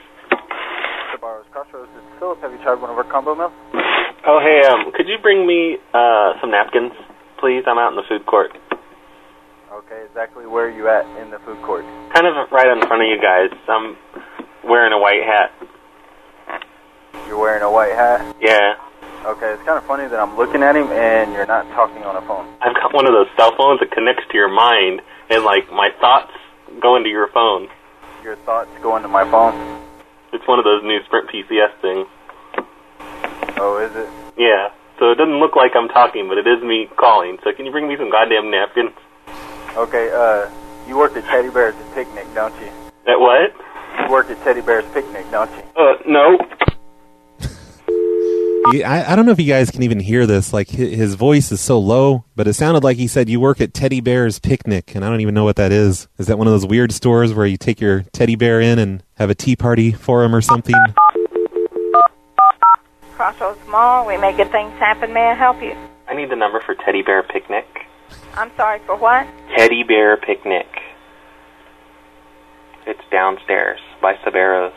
Sbarro's 1.16 1.46
Crossroads. 1.50 1.90
This 1.94 2.02
is 2.04 2.18
Philip. 2.18 2.40
Have 2.42 2.52
you 2.52 2.58
tried 2.58 2.80
one 2.80 2.90
of 2.90 2.98
our 2.98 3.10
combo 3.10 3.34
meals? 3.34 3.52
Oh 4.26 4.38
hey, 4.42 4.66
um, 4.68 4.92
could 4.92 5.08
you 5.08 5.16
bring 5.22 5.46
me 5.46 5.78
uh 5.94 6.34
some 6.40 6.50
napkins, 6.50 6.92
please? 7.40 7.64
I'm 7.66 7.78
out 7.78 7.90
in 7.90 7.96
the 7.96 8.04
food 8.06 8.26
court. 8.26 8.50
Okay, 9.86 10.02
exactly 10.02 10.46
where 10.46 10.66
are 10.66 10.74
you 10.74 10.88
at 10.88 11.06
in 11.22 11.30
the 11.30 11.38
food 11.46 11.62
court? 11.62 11.84
Kind 12.10 12.26
of 12.26 12.34
right 12.50 12.66
in 12.66 12.82
front 12.88 13.02
of 13.02 13.08
you 13.08 13.22
guys. 13.22 13.54
I'm 13.68 13.96
wearing 14.66 14.92
a 14.92 14.98
white 14.98 15.22
hat. 15.22 15.54
You're 17.28 17.38
wearing 17.38 17.62
a 17.62 17.70
white 17.70 17.94
hat? 17.94 18.34
Yeah. 18.42 18.74
Okay, 19.22 19.54
it's 19.54 19.62
kind 19.62 19.78
of 19.78 19.86
funny 19.86 20.08
that 20.08 20.18
I'm 20.18 20.36
looking 20.36 20.64
at 20.64 20.74
him 20.74 20.90
and 20.90 21.32
you're 21.32 21.46
not 21.46 21.70
talking 21.70 22.02
on 22.02 22.16
a 22.16 22.22
phone. 22.26 22.50
I've 22.62 22.74
got 22.74 22.94
one 22.94 23.06
of 23.06 23.14
those 23.14 23.28
cell 23.38 23.54
phones 23.54 23.78
that 23.78 23.92
connects 23.92 24.26
to 24.26 24.34
your 24.34 24.50
mind, 24.50 25.02
and 25.30 25.44
like 25.44 25.70
my 25.70 25.90
thoughts 26.00 26.34
go 26.82 26.96
into 26.96 27.08
your 27.08 27.28
phone. 27.30 27.68
Your 28.24 28.34
thoughts 28.42 28.70
go 28.82 28.96
into 28.96 29.06
my 29.06 29.22
phone? 29.30 29.54
It's 30.32 30.48
one 30.48 30.58
of 30.58 30.64
those 30.64 30.82
new 30.82 30.98
Sprint 31.06 31.30
PCS 31.30 31.78
things. 31.78 32.10
Oh, 33.62 33.78
is 33.78 33.94
it? 33.94 34.10
Yeah. 34.36 34.74
So 34.98 35.12
it 35.12 35.14
doesn't 35.14 35.38
look 35.38 35.54
like 35.54 35.78
I'm 35.78 35.86
talking, 35.86 36.26
but 36.26 36.38
it 36.38 36.46
is 36.48 36.58
me 36.64 36.88
calling. 36.98 37.38
So 37.44 37.52
can 37.54 37.66
you 37.66 37.70
bring 37.70 37.86
me 37.86 37.94
some 37.96 38.10
goddamn 38.10 38.50
napkins? 38.50 38.90
Okay, 39.76 40.10
uh, 40.12 40.48
you 40.88 40.96
work 40.96 41.16
at 41.16 41.24
Teddy 41.24 41.50
Bear's 41.50 41.74
Picnic, 41.94 42.26
don't 42.34 42.54
you? 42.60 42.68
At 43.06 43.20
what? 43.20 43.52
You 44.04 44.10
work 44.10 44.30
at 44.30 44.42
Teddy 44.42 44.60
Bear's 44.62 44.84
Picnic, 44.92 45.30
don't 45.30 45.50
you? 45.50 45.62
Uh, 45.76 45.96
no. 46.06 46.38
Yeah, 48.72 48.90
I, 48.90 49.12
I 49.12 49.16
don't 49.16 49.26
know 49.26 49.32
if 49.32 49.38
you 49.38 49.46
guys 49.46 49.70
can 49.70 49.84
even 49.84 50.00
hear 50.00 50.26
this. 50.26 50.52
Like 50.52 50.68
hi- 50.70 50.76
his 50.76 51.14
voice 51.14 51.52
is 51.52 51.60
so 51.60 51.78
low, 51.78 52.24
but 52.34 52.48
it 52.48 52.54
sounded 52.54 52.82
like 52.82 52.96
he 52.96 53.06
said 53.06 53.28
you 53.28 53.38
work 53.38 53.60
at 53.60 53.72
Teddy 53.72 54.00
Bear's 54.00 54.40
Picnic, 54.40 54.94
and 54.96 55.04
I 55.04 55.08
don't 55.08 55.20
even 55.20 55.34
know 55.34 55.44
what 55.44 55.54
that 55.56 55.70
is. 55.70 56.08
Is 56.18 56.26
that 56.26 56.36
one 56.36 56.48
of 56.48 56.52
those 56.52 56.66
weird 56.66 56.90
stores 56.90 57.32
where 57.32 57.46
you 57.46 57.56
take 57.56 57.80
your 57.80 58.00
teddy 58.12 58.34
bear 58.34 58.60
in 58.60 58.80
and 58.80 59.04
have 59.18 59.30
a 59.30 59.36
tea 59.36 59.54
party 59.54 59.92
for 59.92 60.24
him 60.24 60.34
or 60.34 60.40
something? 60.40 60.74
Crossroads 63.12 63.60
Mall. 63.68 64.04
We 64.04 64.16
make 64.16 64.36
good 64.36 64.50
things 64.50 64.72
happen. 64.80 65.12
May 65.12 65.26
I 65.26 65.34
help 65.34 65.62
you? 65.62 65.76
I 66.08 66.14
need 66.14 66.30
the 66.30 66.36
number 66.36 66.60
for 66.60 66.74
Teddy 66.74 67.02
Bear 67.02 67.22
Picnic. 67.22 67.85
I'm 68.34 68.50
sorry, 68.56 68.80
for 68.86 68.96
what? 68.96 69.26
Teddy 69.56 69.82
Bear 69.82 70.16
Picnic. 70.16 70.66
It's 72.86 73.00
downstairs 73.10 73.80
by 74.00 74.14
Sbarro's. 74.24 74.72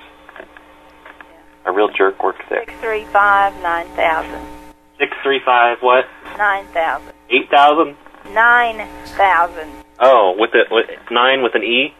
A 1.65 1.71
real 1.71 1.89
jerk 1.89 2.23
works 2.23 2.43
there. 2.49 2.63
635 2.65 3.61
9000. 3.61 4.59
Six 4.97 5.15
three 5.23 5.39
five 5.45 5.77
what? 5.81 6.05
9000. 6.37 7.13
Eight 7.29 7.49
thousand? 7.49 7.95
9000. 8.33 9.69
Oh, 9.99 10.35
with 10.37 10.51
the 10.51 10.65
with 10.71 10.89
nine 11.11 11.43
with 11.43 11.55
an 11.55 11.63
E. 11.63 11.93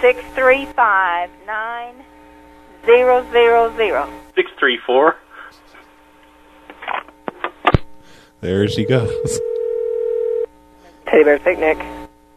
635 0.00 1.30
9000. 1.46 2.04
Six 4.34 4.50
three 4.58 4.78
four. 4.86 5.16
There 8.40 8.66
she 8.68 8.84
goes. 8.84 9.40
Teddy 11.10 11.24
Bear 11.24 11.38
Picnic. 11.38 11.78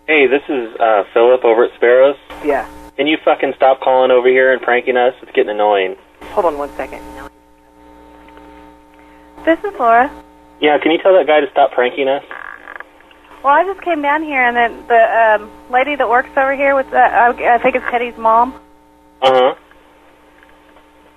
Hey, 0.07 0.27
this 0.27 0.41
is 0.49 0.75
uh, 0.79 1.03
Philip 1.13 1.43
over 1.45 1.65
at 1.65 1.71
Sbarro's. 1.79 2.17
Yeah. 2.43 2.67
Can 2.97 3.07
you 3.07 3.17
fucking 3.23 3.53
stop 3.55 3.79
calling 3.81 4.11
over 4.11 4.27
here 4.27 4.51
and 4.51 4.61
pranking 4.61 4.97
us? 4.97 5.13
It's 5.21 5.31
getting 5.31 5.51
annoying. 5.51 5.95
Hold 6.33 6.45
on 6.45 6.57
one 6.57 6.69
second. 6.75 7.01
This 9.45 9.59
is 9.59 9.73
Laura. 9.79 10.09
Yeah, 10.61 10.77
can 10.79 10.91
you 10.91 10.97
tell 10.99 11.13
that 11.17 11.27
guy 11.27 11.41
to 11.41 11.49
stop 11.51 11.71
pranking 11.71 12.07
us? 12.07 12.23
Well, 13.43 13.53
I 13.53 13.63
just 13.65 13.81
came 13.81 14.01
down 14.01 14.23
here, 14.23 14.41
and 14.41 14.55
then 14.55 14.87
the 14.87 15.41
um, 15.43 15.51
lady 15.69 15.95
that 15.95 16.07
works 16.09 16.29
over 16.37 16.55
here 16.55 16.75
with, 16.75 16.87
uh, 16.93 16.97
I 16.97 17.55
I 17.55 17.57
think 17.57 17.75
it's 17.75 17.85
Teddy's 17.91 18.17
mom, 18.17 18.53
Uh 19.21 19.31
huh. 19.33 19.55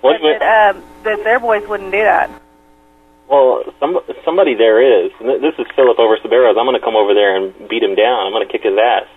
What? 0.01 0.17
that, 0.21 0.75
um, 0.75 0.83
that 1.03 1.23
their 1.23 1.39
boys 1.39 1.65
wouldn't 1.67 1.91
do 1.91 2.01
that. 2.03 2.29
Well, 3.29 3.63
some 3.79 3.99
somebody 4.23 4.55
there 4.55 4.79
is. 4.79 5.11
This 5.19 5.55
is 5.59 5.65
Philip 5.75 5.99
over 5.99 6.15
at 6.15 6.23
Sbarro's. 6.23 6.55
I'm 6.57 6.65
going 6.65 6.79
to 6.79 6.83
come 6.83 6.95
over 6.95 7.13
there 7.13 7.35
and 7.35 7.53
beat 7.69 7.83
him 7.83 7.95
down. 7.95 8.25
I'm 8.25 8.31
going 8.31 8.47
to 8.47 8.51
kick 8.51 8.63
his 8.63 8.77
ass 8.77 9.07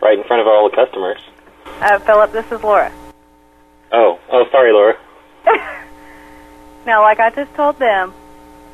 right 0.00 0.16
in 0.16 0.24
front 0.24 0.40
of 0.40 0.46
all 0.46 0.70
the 0.70 0.76
customers. 0.76 1.18
Uh, 1.80 1.98
Philip, 1.98 2.32
this 2.32 2.46
is 2.52 2.62
Laura. 2.62 2.92
Oh, 3.90 4.18
oh, 4.30 4.44
sorry, 4.52 4.72
Laura. 4.72 4.96
Now, 6.88 7.02
like 7.02 7.20
I 7.20 7.28
just 7.28 7.54
told 7.54 7.78
them, 7.78 8.14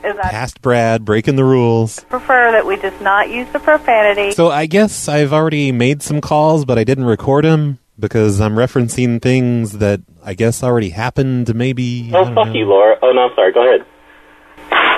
is 0.05 0.17
I 0.17 0.31
Past 0.31 0.63
Brad 0.63 1.05
breaking 1.05 1.35
the 1.35 1.43
rules. 1.43 1.99
prefer 2.05 2.53
that 2.53 2.65
we 2.65 2.77
just 2.77 3.01
not 3.01 3.29
use 3.29 3.49
the 3.53 3.59
profanity. 3.59 4.31
So 4.31 4.51
I 4.53 4.67
guess 4.67 5.09
I've 5.09 5.33
already 5.33 5.73
made 5.73 6.01
some 6.01 6.21
calls, 6.21 6.65
but 6.65 6.79
I 6.79 6.85
didn't 6.85 7.07
record 7.07 7.45
them 7.45 7.81
because 7.99 8.41
I'm 8.41 8.55
referencing 8.55 9.21
things 9.21 9.79
that 9.79 10.01
I 10.23 10.35
guess 10.35 10.63
already 10.63 10.91
happened. 10.91 11.53
Maybe. 11.57 12.13
Oh, 12.15 12.25
fuck 12.27 12.47
know. 12.47 12.53
you, 12.53 12.67
Laura. 12.67 12.97
Oh 13.03 13.11
no, 13.11 13.23
I'm 13.23 13.35
sorry. 13.35 13.53
Go 13.53 13.67
ahead. 13.67 13.85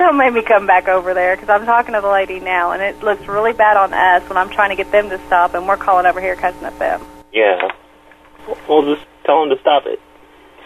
Don't 0.07 0.19
make 0.19 0.33
me 0.35 0.43
come 0.43 0.69
back 0.69 0.87
over 0.87 1.15
there 1.15 1.35
because 1.35 1.49
I'm 1.49 1.67
talking 1.67 1.95
to 1.95 2.01
the 2.01 2.07
lady 2.09 2.39
now, 2.39 2.71
and 2.71 2.81
it 2.81 3.03
looks 3.03 3.27
really 3.27 3.53
bad 3.53 3.77
on 3.77 3.93
us 3.93 4.23
when 4.29 4.37
I'm 4.37 4.51
trying 4.51 4.71
to 4.71 4.77
get 4.77 4.93
them 4.93 5.09
to 5.11 5.19
stop, 5.27 5.53
and 5.55 5.67
we're 5.67 5.77
calling 5.77 6.07
over 6.07 6.21
here 6.21 6.37
cussing 6.37 6.63
at 6.63 6.79
them. 6.79 7.05
Yeah. 7.33 7.73
Well, 8.69 8.83
just 8.95 9.05
tell 9.25 9.41
them 9.41 9.51
to 9.57 9.61
stop 9.61 9.83
it. 9.87 9.99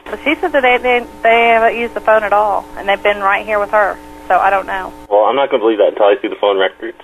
But 0.04 0.18
she 0.25 0.35
said 0.35 0.52
that 0.52 0.61
they, 0.61 0.76
they 0.76 1.06
they 1.23 1.49
haven't 1.54 1.78
used 1.78 1.94
the 1.94 2.02
phone 2.02 2.23
at 2.23 2.35
all, 2.35 2.66
and 2.76 2.87
they've 2.87 3.02
been 3.02 3.20
right 3.20 3.47
here 3.47 3.59
with 3.59 3.70
her. 3.70 3.99
So 4.28 4.37
I 4.37 4.50
don't 4.50 4.66
know. 4.66 4.92
Well, 5.09 5.20
I'm 5.25 5.37
not 5.37 5.49
going 5.49 5.61
to 5.61 5.64
believe 5.64 5.78
that 5.78 5.88
until 5.94 6.04
I 6.04 6.16
see 6.20 6.28
the 6.28 6.37
phone 6.38 6.59
records. 6.59 7.00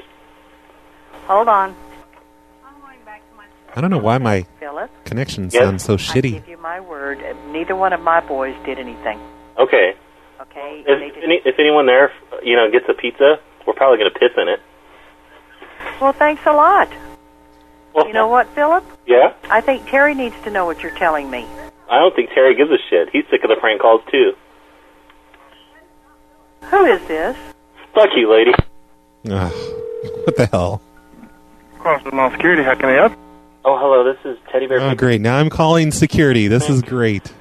Hold 1.28 1.48
on. 1.48 1.74
I 3.74 3.80
don't 3.80 3.90
know 3.90 3.96
why 3.96 4.18
my 4.18 4.42
Philip? 4.60 4.90
connection 5.06 5.44
Yes? 5.44 5.54
sounds 5.54 5.84
so 5.84 5.94
I 5.94 5.96
shitty. 5.96 6.32
give 6.32 6.48
you 6.48 6.58
my 6.58 6.80
word. 6.80 7.18
Neither 7.48 7.74
one 7.74 7.94
of 7.94 8.02
my 8.02 8.20
boys 8.20 8.54
did 8.66 8.78
anything. 8.78 9.18
Okay. 9.58 9.94
Okay? 10.56 10.84
If, 10.86 11.16
any, 11.22 11.40
if 11.44 11.58
anyone 11.58 11.86
there, 11.86 12.12
you 12.42 12.56
know, 12.56 12.70
gets 12.70 12.86
a 12.88 12.94
pizza, 12.94 13.38
we're 13.66 13.74
probably 13.74 13.98
going 13.98 14.10
to 14.10 14.18
piss 14.18 14.30
in 14.36 14.48
it. 14.48 14.60
Well, 16.00 16.12
thanks 16.12 16.42
a 16.46 16.52
lot. 16.52 16.88
Well, 17.94 18.06
you 18.06 18.12
know 18.12 18.28
what, 18.28 18.48
Philip? 18.54 18.84
Yeah. 19.06 19.34
I 19.50 19.60
think 19.60 19.86
Terry 19.88 20.14
needs 20.14 20.36
to 20.44 20.50
know 20.50 20.64
what 20.66 20.82
you're 20.82 20.96
telling 20.96 21.30
me. 21.30 21.46
I 21.90 21.98
don't 21.98 22.14
think 22.16 22.30
Terry 22.30 22.54
gives 22.54 22.70
a 22.70 22.78
shit. 22.90 23.10
He's 23.10 23.24
sick 23.30 23.44
of 23.44 23.50
the 23.50 23.56
prank 23.56 23.80
calls 23.80 24.02
too. 24.10 24.32
Who 26.64 26.84
is 26.86 27.06
this? 27.06 27.36
Fuck 27.94 28.10
you, 28.16 28.30
lady. 28.30 28.52
Ugh, 29.30 29.52
what 30.24 30.36
the 30.36 30.46
hell? 30.46 30.82
Crossing 31.78 32.10
security, 32.32 32.62
how 32.62 32.74
can 32.74 32.86
I 32.86 32.94
help? 32.94 33.12
Oh, 33.64 33.78
hello. 33.78 34.04
This 34.04 34.18
is 34.24 34.38
Teddy 34.50 34.66
Bear. 34.66 34.80
Oh, 34.80 34.94
great. 34.94 35.20
Now 35.20 35.38
I'm 35.38 35.50
calling 35.50 35.90
security. 35.90 36.48
This 36.48 36.68
is 36.68 36.82
great. 36.82 37.32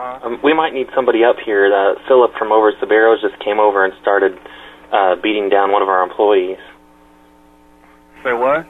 Um, 0.00 0.40
we 0.42 0.54
might 0.54 0.72
need 0.72 0.88
somebody 0.94 1.24
up 1.24 1.36
here. 1.44 1.66
Uh, 1.72 1.94
Philip 2.08 2.32
from 2.38 2.52
over 2.52 2.68
at 2.70 2.80
Sbarro's 2.80 3.20
just 3.20 3.38
came 3.44 3.58
over 3.60 3.84
and 3.84 3.92
started 4.00 4.38
uh, 4.92 5.16
beating 5.16 5.48
down 5.48 5.72
one 5.72 5.82
of 5.82 5.88
our 5.88 6.02
employees. 6.02 6.58
Say 8.24 8.32
what? 8.32 8.66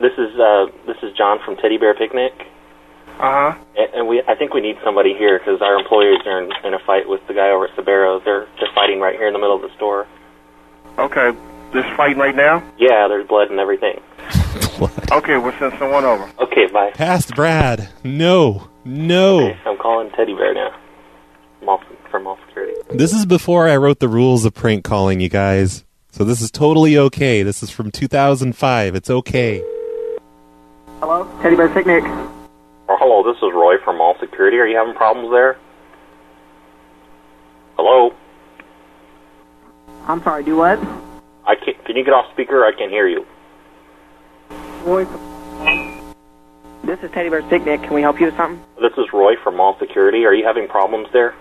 This 0.00 0.12
is 0.18 0.38
uh, 0.38 0.66
this 0.86 0.96
is 1.02 1.16
John 1.16 1.38
from 1.44 1.56
Teddy 1.56 1.78
Bear 1.78 1.94
Picnic, 1.94 2.32
Uh 3.18 3.52
huh. 3.54 3.58
and, 3.76 3.94
and 3.94 4.08
we 4.08 4.22
I 4.28 4.34
think 4.34 4.52
we 4.52 4.60
need 4.60 4.76
somebody 4.84 5.14
here 5.14 5.38
because 5.38 5.62
our 5.62 5.74
employees 5.78 6.18
are 6.26 6.42
in, 6.42 6.50
in 6.64 6.74
a 6.74 6.78
fight 6.86 7.08
with 7.08 7.20
the 7.26 7.32
guy 7.34 7.48
over 7.50 7.66
at 7.66 7.76
Sbarro's. 7.76 8.22
They're 8.24 8.46
they're 8.58 8.72
fighting 8.74 9.00
right 9.00 9.16
here 9.16 9.26
in 9.26 9.32
the 9.32 9.38
middle 9.38 9.56
of 9.56 9.62
the 9.62 9.74
store. 9.76 10.06
Okay. 10.98 11.32
This 11.72 11.86
fighting 11.96 12.18
right 12.18 12.34
now? 12.34 12.62
Yeah, 12.78 13.06
there's 13.08 13.26
blood 13.28 13.50
and 13.50 13.60
everything. 13.60 14.00
Okay, 15.12 15.36
we'll 15.36 15.52
send 15.58 15.74
someone 15.78 16.04
over. 16.04 16.30
Okay, 16.40 16.66
bye. 16.72 16.90
Past 16.94 17.34
Brad. 17.34 17.90
No. 18.04 18.69
No. 18.84 19.52
I'm 19.66 19.76
calling 19.78 20.10
Teddy 20.10 20.34
Bear 20.34 20.54
now. 20.54 20.74
Mall, 21.62 21.82
from 22.10 22.24
Mall 22.24 22.38
Security. 22.46 22.74
This 22.90 23.12
is 23.12 23.26
before 23.26 23.68
I 23.68 23.76
wrote 23.76 24.00
the 24.00 24.08
rules 24.08 24.44
of 24.44 24.54
prank 24.54 24.84
calling, 24.84 25.20
you 25.20 25.28
guys. 25.28 25.84
So 26.10 26.24
this 26.24 26.40
is 26.40 26.50
totally 26.50 26.96
okay. 26.96 27.42
This 27.42 27.62
is 27.62 27.70
from 27.70 27.90
2005. 27.90 28.94
It's 28.94 29.10
okay. 29.10 29.62
Hello, 31.00 31.28
Teddy 31.42 31.56
Bear 31.56 31.68
Picnic. 31.68 32.02
Oh, 32.04 32.96
hello, 32.98 33.22
this 33.22 33.36
is 33.36 33.50
Roy 33.54 33.76
from 33.84 33.98
Mall 33.98 34.16
Security. 34.18 34.56
Are 34.56 34.66
you 34.66 34.76
having 34.76 34.94
problems 34.94 35.30
there? 35.30 35.56
Hello? 37.76 38.14
I'm 40.08 40.22
sorry, 40.22 40.42
do 40.42 40.56
what? 40.56 40.78
I 41.46 41.54
can't. 41.54 41.82
Can 41.84 41.96
you 41.96 42.04
get 42.04 42.12
off 42.12 42.32
speaker? 42.32 42.64
I 42.64 42.72
can't 42.72 42.90
hear 42.90 43.06
you. 43.06 43.26
Roy. 44.84 45.06
This 46.84 46.98
is 47.02 47.10
Teddy 47.12 47.28
Bear's 47.28 47.44
Picnic. 47.50 47.82
Can 47.82 47.92
we 47.92 48.00
help 48.00 48.18
you 48.18 48.26
with 48.26 48.36
something? 48.36 48.58
This 48.80 48.92
is 48.96 49.04
Roy 49.12 49.34
from 49.44 49.56
Mall 49.56 49.76
Security. 49.78 50.24
Are 50.24 50.32
you 50.32 50.44
having 50.44 50.66
problems 50.66 51.08
there? 51.12 51.34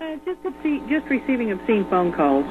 Uh, 0.00 0.16
just, 0.24 0.38
obscene, 0.44 0.88
just 0.88 1.06
receiving 1.10 1.50
obscene 1.50 1.84
phone 1.90 2.12
calls. 2.12 2.46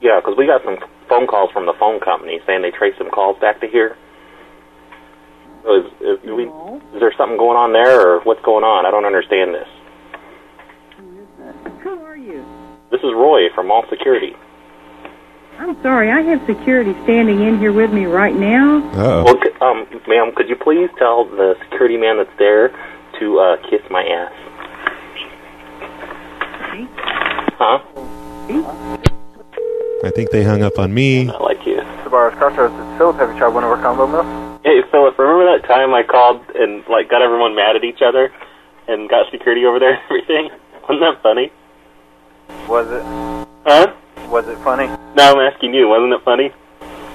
Yeah, 0.00 0.20
because 0.20 0.36
we 0.38 0.46
got 0.46 0.64
some 0.64 0.78
phone 1.08 1.26
calls 1.26 1.50
from 1.52 1.66
the 1.66 1.74
phone 1.78 2.00
company 2.00 2.40
saying 2.46 2.62
they 2.62 2.70
traced 2.70 2.96
some 2.96 3.10
calls 3.10 3.38
back 3.40 3.60
to 3.60 3.68
here. 3.68 3.96
So 5.64 5.76
Is, 5.76 5.86
is, 6.00 6.18
do 6.24 6.34
we, 6.34 6.44
is 6.96 7.00
there 7.00 7.12
something 7.16 7.36
going 7.36 7.58
on 7.58 7.72
there, 7.74 8.00
or 8.00 8.20
what's 8.24 8.40
going 8.40 8.64
on? 8.64 8.86
I 8.86 8.90
don't 8.90 9.04
understand 9.04 9.52
this. 9.52 9.68
Who 11.82 12.00
are 12.00 12.16
you? 12.16 12.42
This 12.90 13.00
is 13.00 13.12
Roy 13.12 13.52
from 13.54 13.68
Mall 13.68 13.84
Security. 13.90 14.32
I'm 15.60 15.76
sorry, 15.82 16.10
I 16.10 16.22
have 16.22 16.40
security 16.46 16.94
standing 17.04 17.42
in 17.42 17.58
here 17.58 17.70
with 17.72 17.92
me 17.92 18.06
right 18.06 18.34
now. 18.34 18.78
Uh 18.96 19.24
Well, 19.24 19.38
c- 19.44 19.52
um, 19.60 19.86
ma'am, 20.08 20.32
could 20.34 20.48
you 20.48 20.56
please 20.56 20.88
tell 20.98 21.26
the 21.26 21.54
security 21.64 21.98
man 21.98 22.16
that's 22.16 22.32
there 22.38 22.68
to 23.20 23.38
uh, 23.38 23.56
kiss 23.68 23.82
my 23.90 24.02
ass? 24.02 24.32
Huh? 27.60 27.78
I 30.02 30.10
think 30.10 30.30
they 30.30 30.42
hung 30.42 30.62
up 30.62 30.78
on 30.78 30.94
me. 30.94 31.28
I 31.28 31.36
like 31.42 31.66
you. 31.66 31.76
Sbarro's 32.06 32.34
Crossroads, 32.38 32.72
it's 32.74 32.96
Philip. 32.98 33.16
Have 33.16 33.30
you 33.32 33.36
tried 33.38 33.52
one 33.52 33.62
of 33.62 33.68
our 33.70 33.82
combo 33.82 34.06
meals? 34.06 34.60
Hey, 34.64 34.80
Philip, 34.90 35.18
remember 35.18 35.44
that 35.58 35.68
time 35.68 35.92
I 35.92 36.02
called 36.02 36.40
and 36.54 36.82
like 36.88 37.10
got 37.10 37.20
everyone 37.20 37.54
mad 37.54 37.76
at 37.76 37.84
each 37.84 38.00
other 38.00 38.32
and 38.88 39.10
got 39.10 39.30
security 39.30 39.66
over 39.66 39.78
there 39.78 39.92
and 39.92 40.00
everything? 40.08 40.48
Wasn't 40.88 41.00
that 41.00 41.22
funny? 41.22 41.52
Was 42.66 42.88
it? 42.88 43.02
Huh? 43.66 43.94
Was 44.30 44.46
it 44.46 44.58
funny? 44.62 44.86
Now 45.18 45.34
I'm 45.34 45.42
asking 45.42 45.74
you, 45.74 45.88
wasn't 45.88 46.14
it 46.14 46.22
funny? 46.22 46.54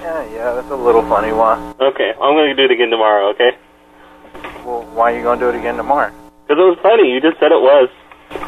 Yeah, 0.04 0.20
yeah, 0.36 0.52
that's 0.52 0.70
a 0.70 0.76
little 0.76 1.00
funny 1.08 1.32
one. 1.32 1.74
Okay, 1.80 2.12
I'm 2.12 2.36
going 2.36 2.52
to 2.52 2.54
do 2.54 2.64
it 2.68 2.70
again 2.70 2.90
tomorrow, 2.90 3.32
okay? 3.32 3.56
Well, 4.64 4.84
why 4.92 5.12
are 5.12 5.16
you 5.16 5.22
going 5.22 5.40
to 5.40 5.46
do 5.46 5.48
it 5.48 5.58
again 5.58 5.76
tomorrow? 5.76 6.12
Because 6.44 6.60
it 6.60 6.68
was 6.68 6.78
funny. 6.82 7.08
You 7.10 7.20
just 7.24 7.40
said 7.40 7.52
it 7.52 7.62
was. 7.64 7.88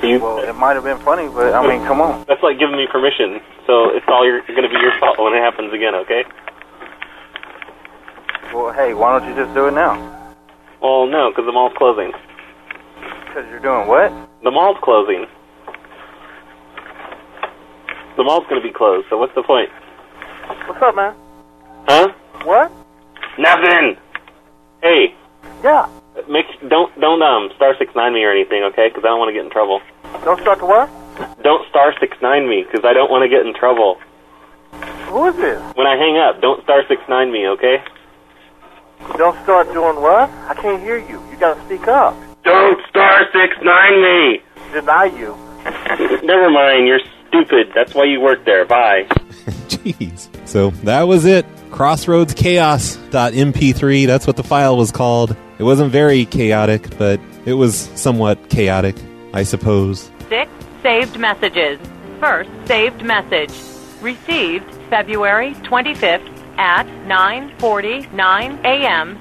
You, 0.05 0.21
Well, 0.21 0.45
it 0.45 0.53
might 0.53 0.75
have 0.77 0.85
been 0.85 1.01
funny, 1.01 1.33
but 1.33 1.55
I 1.55 1.67
mean, 1.67 1.81
come 1.87 2.03
on. 2.03 2.27
That's 2.29 2.43
like 2.43 2.59
giving 2.59 2.77
me 2.77 2.87
permission. 2.93 3.41
So 3.67 3.97
it's 3.97 4.05
all 4.07 4.27
your, 4.27 4.45
going 4.45 4.69
to 4.69 4.69
be 4.69 4.77
your 4.85 4.93
fault 5.01 5.19
when 5.19 5.33
it 5.33 5.41
happens 5.41 5.73
again, 5.73 5.95
okay? 6.05 6.25
Well, 8.53 8.73
hey, 8.73 8.93
why 8.93 9.19
don't 9.19 9.29
you 9.29 9.35
just 9.35 9.55
do 9.55 9.67
it 9.69 9.73
now? 9.73 9.97
Well, 10.83 11.07
no, 11.07 11.31
because 11.31 11.47
the 11.47 11.53
mall's 11.57 11.73
closing. 11.77 12.13
Because 13.27 13.49
you're 13.49 13.65
doing 13.65 13.89
what? 13.89 14.13
The 14.45 14.51
mall's 14.51 14.79
closing. 14.85 15.27
The 18.19 18.25
mall's 18.25 18.43
going 18.51 18.61
to 18.61 18.67
be 18.67 18.75
closed, 18.75 19.07
so 19.09 19.17
what's 19.17 19.33
the 19.37 19.45
point? 19.45 19.71
What's 20.67 20.83
up, 20.83 20.97
man? 20.97 21.15
Huh? 21.87 22.09
What? 22.43 22.73
Nothing. 23.39 23.97
Hey, 24.83 25.15
Yeah. 25.63 25.87
make 26.29 26.47
don't 26.69 26.91
don't 27.01 27.23
um 27.23 27.51
star 27.55 27.77
six 27.79 27.95
nine 27.95 28.13
me 28.13 28.25
or 28.25 28.33
anything, 28.33 28.65
okay? 28.75 28.89
Because 28.89 29.05
I 29.05 29.15
don't 29.15 29.21
want 29.21 29.29
to 29.31 29.33
get 29.33 29.45
in 29.45 29.51
trouble. 29.51 29.81
Don't 30.25 30.41
start 30.41 30.59
the 30.59 30.67
what? 30.67 30.91
Don't 31.45 31.63
star 31.71 31.95
six 32.01 32.17
nine 32.21 32.49
me 32.49 32.65
because 32.67 32.85
I 32.85 32.93
don't 32.93 33.09
want 33.11 33.23
to 33.23 33.29
get 33.31 33.47
in 33.47 33.55
trouble. 33.55 33.99
Who 35.15 35.27
is 35.31 35.37
this? 35.37 35.63
When 35.79 35.87
I 35.87 35.95
hang 35.97 36.19
up, 36.19 36.41
don't 36.43 36.63
star 36.65 36.83
six 36.89 37.01
nine 37.09 37.31
me, 37.31 37.47
okay? 37.55 37.83
Don't 39.17 39.39
start 39.45 39.73
doing 39.73 40.03
what? 40.03 40.29
I 40.51 40.55
can't 40.55 40.83
hear 40.83 40.99
you. 40.99 41.23
You 41.31 41.37
gotta 41.39 41.63
speak 41.67 41.87
up. 41.87 42.19
Don't 42.43 42.79
star 42.91 43.23
six 43.33 43.55
nine 43.63 44.03
me. 44.03 44.43
Deny 44.75 45.05
you. 45.15 45.39
Never 46.27 46.51
mind, 46.51 46.87
you're 46.89 47.01
stupid. 47.29 47.73
That's 47.75 47.95
why 47.95 48.05
you 48.05 48.21
work 48.21 48.45
there. 48.45 48.65
Bye. 48.65 49.05
Jeez. 49.69 50.29
So 50.47 50.71
that 50.85 51.03
was 51.03 51.25
it. 51.25 51.47
Crossroads 51.71 52.35
Chaos.mp3. 52.35 54.07
That's 54.07 54.27
what 54.27 54.37
the 54.37 54.43
file 54.43 54.77
was 54.77 54.91
called. 54.91 55.37
It 55.59 55.63
wasn't 55.63 55.93
very 55.93 56.25
chaotic, 56.25 56.97
but 56.99 57.21
it 57.45 57.55
was 57.55 57.77
somewhat 57.95 58.49
chaotic, 58.49 58.97
I 59.33 59.43
suppose. 59.43 60.11
Six 60.29 60.51
saved 60.83 61.19
messages. 61.19 61.79
First 62.21 62.51
saved 62.67 63.03
message. 63.03 63.53
Received 64.01 64.65
February 64.91 65.55
25th 65.55 66.27
at 66.59 66.87
9:49 67.07 68.65
a.m. 68.65 69.17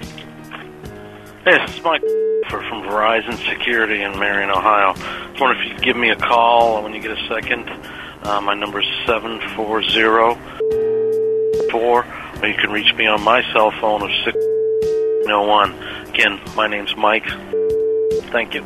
Hey, 1.44 1.58
this 1.66 1.78
is 1.78 1.84
Mike 1.84 2.02
from 2.50 2.84
Verizon 2.84 3.38
Security 3.50 4.02
in 4.04 4.18
Marion, 4.20 4.50
Ohio. 4.50 4.94
I 4.96 5.32
was 5.32 5.40
wondering 5.40 5.60
if 5.62 5.68
you 5.68 5.76
could 5.76 5.84
give 5.84 5.98
me 5.98 6.10
a 6.10 6.16
call 6.16 6.84
when 6.84 6.94
you 6.94 7.02
get 7.02 7.12
a 7.12 7.28
second. 7.28 7.68
Uh, 8.24 8.42
my 8.42 8.54
number 8.54 8.82
is 8.82 8.88
7404, 9.06 12.06
or 12.42 12.48
you 12.48 12.54
can 12.56 12.72
reach 12.72 12.94
me 12.96 13.08
on 13.08 13.22
my 13.24 13.42
cell 13.54 13.72
phone 13.72 14.02
of 14.02 14.10
601. 14.26 15.74
Again, 16.10 16.40
my 16.56 16.68
name's 16.68 16.96
Mike. 16.96 17.26
Thank 18.32 18.54
you. 18.54 18.64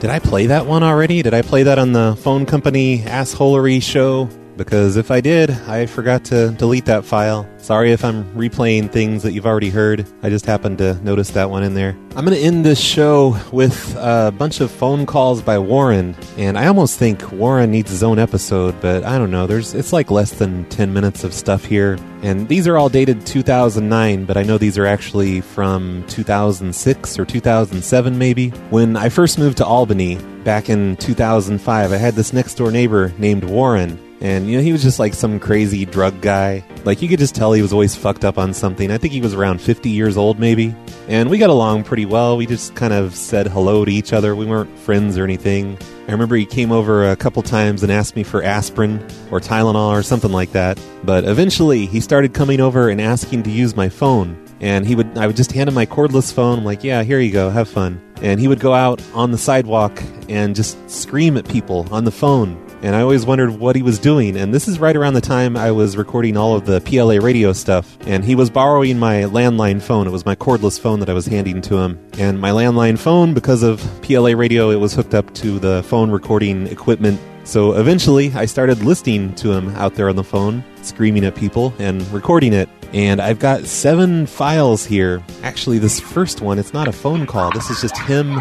Did 0.00 0.10
I 0.10 0.18
play 0.18 0.46
that 0.46 0.64
one 0.64 0.82
already? 0.82 1.22
Did 1.22 1.34
I 1.34 1.42
play 1.42 1.64
that 1.64 1.78
on 1.78 1.92
the 1.92 2.16
phone 2.16 2.46
company 2.46 3.00
assholery 3.00 3.82
show? 3.82 4.30
Because 4.60 4.98
if 4.98 5.10
I 5.10 5.22
did, 5.22 5.50
I 5.50 5.86
forgot 5.86 6.22
to 6.26 6.50
delete 6.50 6.84
that 6.84 7.06
file. 7.06 7.48
Sorry 7.56 7.92
if 7.92 8.04
I'm 8.04 8.24
replaying 8.34 8.92
things 8.92 9.22
that 9.22 9.32
you've 9.32 9.46
already 9.46 9.70
heard. 9.70 10.06
I 10.22 10.28
just 10.28 10.44
happened 10.44 10.76
to 10.78 11.02
notice 11.02 11.30
that 11.30 11.48
one 11.48 11.62
in 11.62 11.72
there. 11.72 11.96
I'm 12.14 12.26
going 12.26 12.36
to 12.36 12.44
end 12.44 12.62
this 12.62 12.78
show 12.78 13.38
with 13.52 13.96
a 13.96 14.34
bunch 14.36 14.60
of 14.60 14.70
phone 14.70 15.06
calls 15.06 15.40
by 15.40 15.58
Warren, 15.58 16.14
and 16.36 16.58
I 16.58 16.66
almost 16.66 16.98
think 16.98 17.32
Warren 17.32 17.70
needs 17.70 17.90
his 17.90 18.02
own 18.02 18.18
episode, 18.18 18.78
but 18.82 19.02
I 19.02 19.16
don't 19.16 19.30
know. 19.30 19.46
There's 19.46 19.72
it's 19.72 19.94
like 19.94 20.10
less 20.10 20.32
than 20.32 20.66
10 20.66 20.92
minutes 20.92 21.24
of 21.24 21.32
stuff 21.32 21.64
here. 21.64 21.96
And 22.22 22.46
these 22.46 22.68
are 22.68 22.76
all 22.76 22.90
dated 22.90 23.24
2009, 23.24 24.26
but 24.26 24.36
I 24.36 24.42
know 24.42 24.58
these 24.58 24.76
are 24.76 24.84
actually 24.84 25.40
from 25.40 26.04
2006 26.08 27.18
or 27.18 27.24
2007 27.24 28.18
maybe. 28.18 28.50
When 28.68 28.94
I 28.98 29.08
first 29.08 29.38
moved 29.38 29.56
to 29.56 29.64
Albany 29.64 30.16
back 30.44 30.68
in 30.68 30.96
2005, 30.98 31.92
I 31.92 31.96
had 31.96 32.12
this 32.12 32.34
next 32.34 32.56
door 32.56 32.70
neighbor 32.70 33.10
named 33.16 33.44
Warren. 33.44 33.98
And, 34.20 34.46
you 34.46 34.56
know, 34.58 34.62
he 34.62 34.72
was 34.72 34.82
just 34.82 34.98
like 34.98 35.14
some 35.14 35.40
crazy 35.40 35.86
drug 35.86 36.20
guy. 36.20 36.62
Like, 36.84 37.00
you 37.00 37.08
could 37.08 37.18
just 37.18 37.34
tell 37.34 37.52
he 37.52 37.62
was 37.62 37.72
always 37.72 37.96
fucked 37.96 38.24
up 38.24 38.36
on 38.36 38.52
something. 38.52 38.90
I 38.90 38.98
think 38.98 39.14
he 39.14 39.22
was 39.22 39.32
around 39.32 39.60
50 39.60 39.88
years 39.88 40.18
old, 40.18 40.38
maybe. 40.38 40.74
And 41.08 41.30
we 41.30 41.38
got 41.38 41.48
along 41.48 41.84
pretty 41.84 42.04
well. 42.04 42.36
We 42.36 42.44
just 42.44 42.74
kind 42.74 42.92
of 42.92 43.14
said 43.14 43.46
hello 43.46 43.84
to 43.84 43.90
each 43.90 44.12
other. 44.12 44.36
We 44.36 44.44
weren't 44.44 44.78
friends 44.78 45.16
or 45.16 45.24
anything. 45.24 45.78
I 46.06 46.12
remember 46.12 46.36
he 46.36 46.44
came 46.44 46.70
over 46.70 47.10
a 47.10 47.16
couple 47.16 47.42
times 47.42 47.82
and 47.82 47.90
asked 47.90 48.14
me 48.14 48.22
for 48.22 48.42
aspirin 48.42 49.02
or 49.30 49.40
Tylenol 49.40 49.90
or 49.90 50.02
something 50.02 50.32
like 50.32 50.52
that. 50.52 50.78
But 51.02 51.24
eventually, 51.24 51.86
he 51.86 52.00
started 52.00 52.34
coming 52.34 52.60
over 52.60 52.90
and 52.90 53.00
asking 53.00 53.44
to 53.44 53.50
use 53.50 53.74
my 53.74 53.88
phone. 53.88 54.36
And 54.60 54.86
he 54.86 54.94
would, 54.94 55.16
I 55.16 55.26
would 55.26 55.36
just 55.36 55.52
hand 55.52 55.68
him 55.68 55.74
my 55.74 55.86
cordless 55.86 56.30
phone. 56.30 56.58
I'm 56.58 56.64
like, 56.66 56.84
yeah, 56.84 57.02
here 57.04 57.20
you 57.20 57.32
go, 57.32 57.48
have 57.48 57.68
fun. 57.68 58.02
And 58.20 58.38
he 58.38 58.48
would 58.48 58.60
go 58.60 58.74
out 58.74 59.02
on 59.14 59.30
the 59.30 59.38
sidewalk 59.38 60.02
and 60.28 60.54
just 60.54 60.90
scream 60.90 61.38
at 61.38 61.48
people 61.48 61.88
on 61.90 62.04
the 62.04 62.10
phone 62.10 62.69
and 62.82 62.96
I 62.96 63.02
always 63.02 63.26
wondered 63.26 63.50
what 63.50 63.76
he 63.76 63.82
was 63.82 63.98
doing. 63.98 64.36
And 64.36 64.54
this 64.54 64.68
is 64.68 64.78
right 64.78 64.96
around 64.96 65.14
the 65.14 65.20
time 65.20 65.56
I 65.56 65.70
was 65.70 65.96
recording 65.96 66.36
all 66.36 66.56
of 66.56 66.66
the 66.66 66.80
PLA 66.80 67.16
radio 67.24 67.52
stuff, 67.52 67.96
and 68.06 68.24
he 68.24 68.34
was 68.34 68.50
borrowing 68.50 68.98
my 68.98 69.22
landline 69.22 69.82
phone. 69.82 70.06
It 70.06 70.10
was 70.10 70.24
my 70.24 70.34
cordless 70.34 70.78
phone 70.80 71.00
that 71.00 71.10
I 71.10 71.14
was 71.14 71.26
handing 71.26 71.60
to 71.62 71.78
him. 71.78 71.98
And 72.18 72.40
my 72.40 72.50
landline 72.50 72.98
phone, 72.98 73.34
because 73.34 73.62
of 73.62 73.80
PLA 74.02 74.30
radio, 74.36 74.70
it 74.70 74.76
was 74.76 74.94
hooked 74.94 75.14
up 75.14 75.32
to 75.34 75.58
the 75.58 75.82
phone 75.84 76.10
recording 76.10 76.66
equipment 76.68 77.20
So 77.44 77.72
eventually, 77.72 78.32
I 78.34 78.44
started 78.44 78.82
listening 78.84 79.34
to 79.36 79.52
him 79.52 79.70
out 79.70 79.94
there 79.94 80.08
on 80.08 80.16
the 80.16 80.22
phone, 80.24 80.62
screaming 80.82 81.24
at 81.24 81.34
people 81.34 81.72
and 81.78 82.06
recording 82.12 82.52
it. 82.52 82.68
And 82.92 83.20
I've 83.20 83.38
got 83.38 83.64
seven 83.64 84.26
files 84.26 84.84
here. 84.84 85.22
Actually, 85.42 85.78
this 85.78 85.98
first 85.98 86.40
one, 86.42 86.58
it's 86.58 86.72
not 86.74 86.86
a 86.86 86.92
phone 86.92 87.26
call. 87.26 87.50
This 87.50 87.70
is 87.70 87.80
just 87.80 87.96
him. 87.98 88.38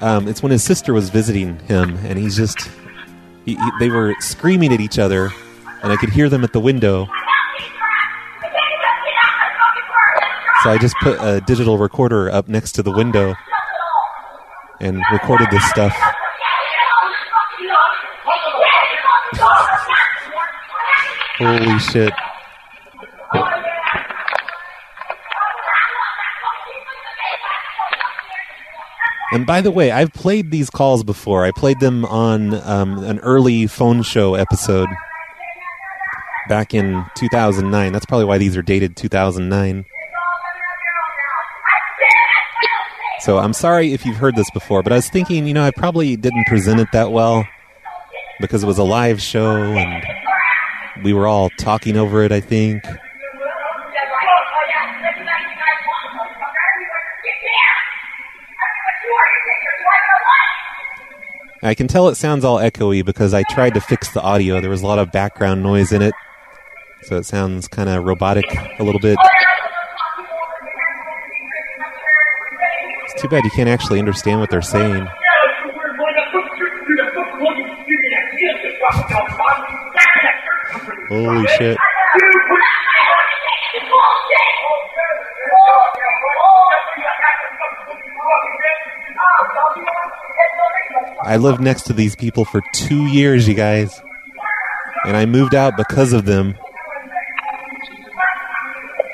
Um, 0.00 0.28
it's 0.28 0.42
when 0.42 0.52
his 0.52 0.62
sister 0.62 0.92
was 0.92 1.08
visiting 1.10 1.58
him, 1.60 1.96
and 2.04 2.18
he's 2.18 2.36
just. 2.36 2.68
He, 3.44 3.54
he, 3.54 3.70
they 3.78 3.88
were 3.88 4.14
screaming 4.20 4.72
at 4.72 4.80
each 4.80 4.98
other, 4.98 5.30
and 5.82 5.92
I 5.92 5.96
could 5.96 6.10
hear 6.10 6.28
them 6.28 6.44
at 6.44 6.52
the 6.52 6.60
window. 6.60 7.06
So 10.62 10.70
I 10.70 10.78
just 10.78 10.94
put 11.00 11.18
a 11.20 11.40
digital 11.46 11.78
recorder 11.78 12.30
up 12.30 12.48
next 12.48 12.72
to 12.72 12.82
the 12.82 12.92
window 12.92 13.34
and 14.80 15.02
recorded 15.10 15.50
this 15.50 15.64
stuff. 15.70 15.96
Holy 21.38 21.78
shit. 21.78 22.12
And 29.40 29.46
by 29.46 29.62
the 29.62 29.70
way, 29.70 29.90
I've 29.90 30.12
played 30.12 30.50
these 30.50 30.68
calls 30.68 31.02
before. 31.02 31.46
I 31.46 31.50
played 31.50 31.80
them 31.80 32.04
on 32.04 32.52
um, 32.52 33.02
an 33.04 33.20
early 33.20 33.66
phone 33.66 34.02
show 34.02 34.34
episode 34.34 34.86
back 36.46 36.74
in 36.74 37.06
2009. 37.14 37.90
That's 37.90 38.04
probably 38.04 38.26
why 38.26 38.36
these 38.36 38.54
are 38.54 38.60
dated 38.60 38.96
2009. 38.98 39.86
So 43.20 43.38
I'm 43.38 43.54
sorry 43.54 43.94
if 43.94 44.04
you've 44.04 44.18
heard 44.18 44.36
this 44.36 44.50
before, 44.50 44.82
but 44.82 44.92
I 44.92 44.96
was 44.96 45.08
thinking, 45.08 45.46
you 45.46 45.54
know, 45.54 45.64
I 45.64 45.70
probably 45.70 46.16
didn't 46.16 46.46
present 46.46 46.78
it 46.78 46.88
that 46.92 47.10
well 47.10 47.48
because 48.42 48.62
it 48.62 48.66
was 48.66 48.76
a 48.76 48.84
live 48.84 49.22
show 49.22 49.56
and 49.56 50.04
we 51.02 51.14
were 51.14 51.26
all 51.26 51.48
talking 51.58 51.96
over 51.96 52.22
it, 52.24 52.30
I 52.30 52.40
think. 52.40 52.84
I 61.62 61.74
can 61.74 61.88
tell 61.88 62.08
it 62.08 62.14
sounds 62.14 62.42
all 62.42 62.56
echoey 62.56 63.04
because 63.04 63.34
I 63.34 63.42
tried 63.50 63.74
to 63.74 63.80
fix 63.80 64.10
the 64.12 64.22
audio. 64.22 64.60
There 64.62 64.70
was 64.70 64.82
a 64.82 64.86
lot 64.86 64.98
of 64.98 65.12
background 65.12 65.62
noise 65.62 65.92
in 65.92 66.00
it. 66.00 66.14
So 67.02 67.16
it 67.16 67.26
sounds 67.26 67.68
kind 67.68 67.88
of 67.90 68.04
robotic 68.04 68.46
a 68.78 68.82
little 68.82 69.00
bit. 69.00 69.18
It's 73.04 73.20
too 73.20 73.28
bad 73.28 73.44
you 73.44 73.50
can't 73.50 73.68
actually 73.68 73.98
understand 73.98 74.40
what 74.40 74.48
they're 74.48 74.62
saying. 74.62 75.06
Holy 81.08 81.46
shit. 81.58 81.76
I 91.30 91.36
lived 91.36 91.60
next 91.60 91.84
to 91.84 91.92
these 91.92 92.16
people 92.16 92.44
for 92.44 92.60
two 92.72 93.06
years, 93.06 93.46
you 93.46 93.54
guys. 93.54 94.02
And 95.04 95.16
I 95.16 95.26
moved 95.26 95.54
out 95.54 95.76
because 95.76 96.12
of 96.12 96.24
them. 96.24 96.56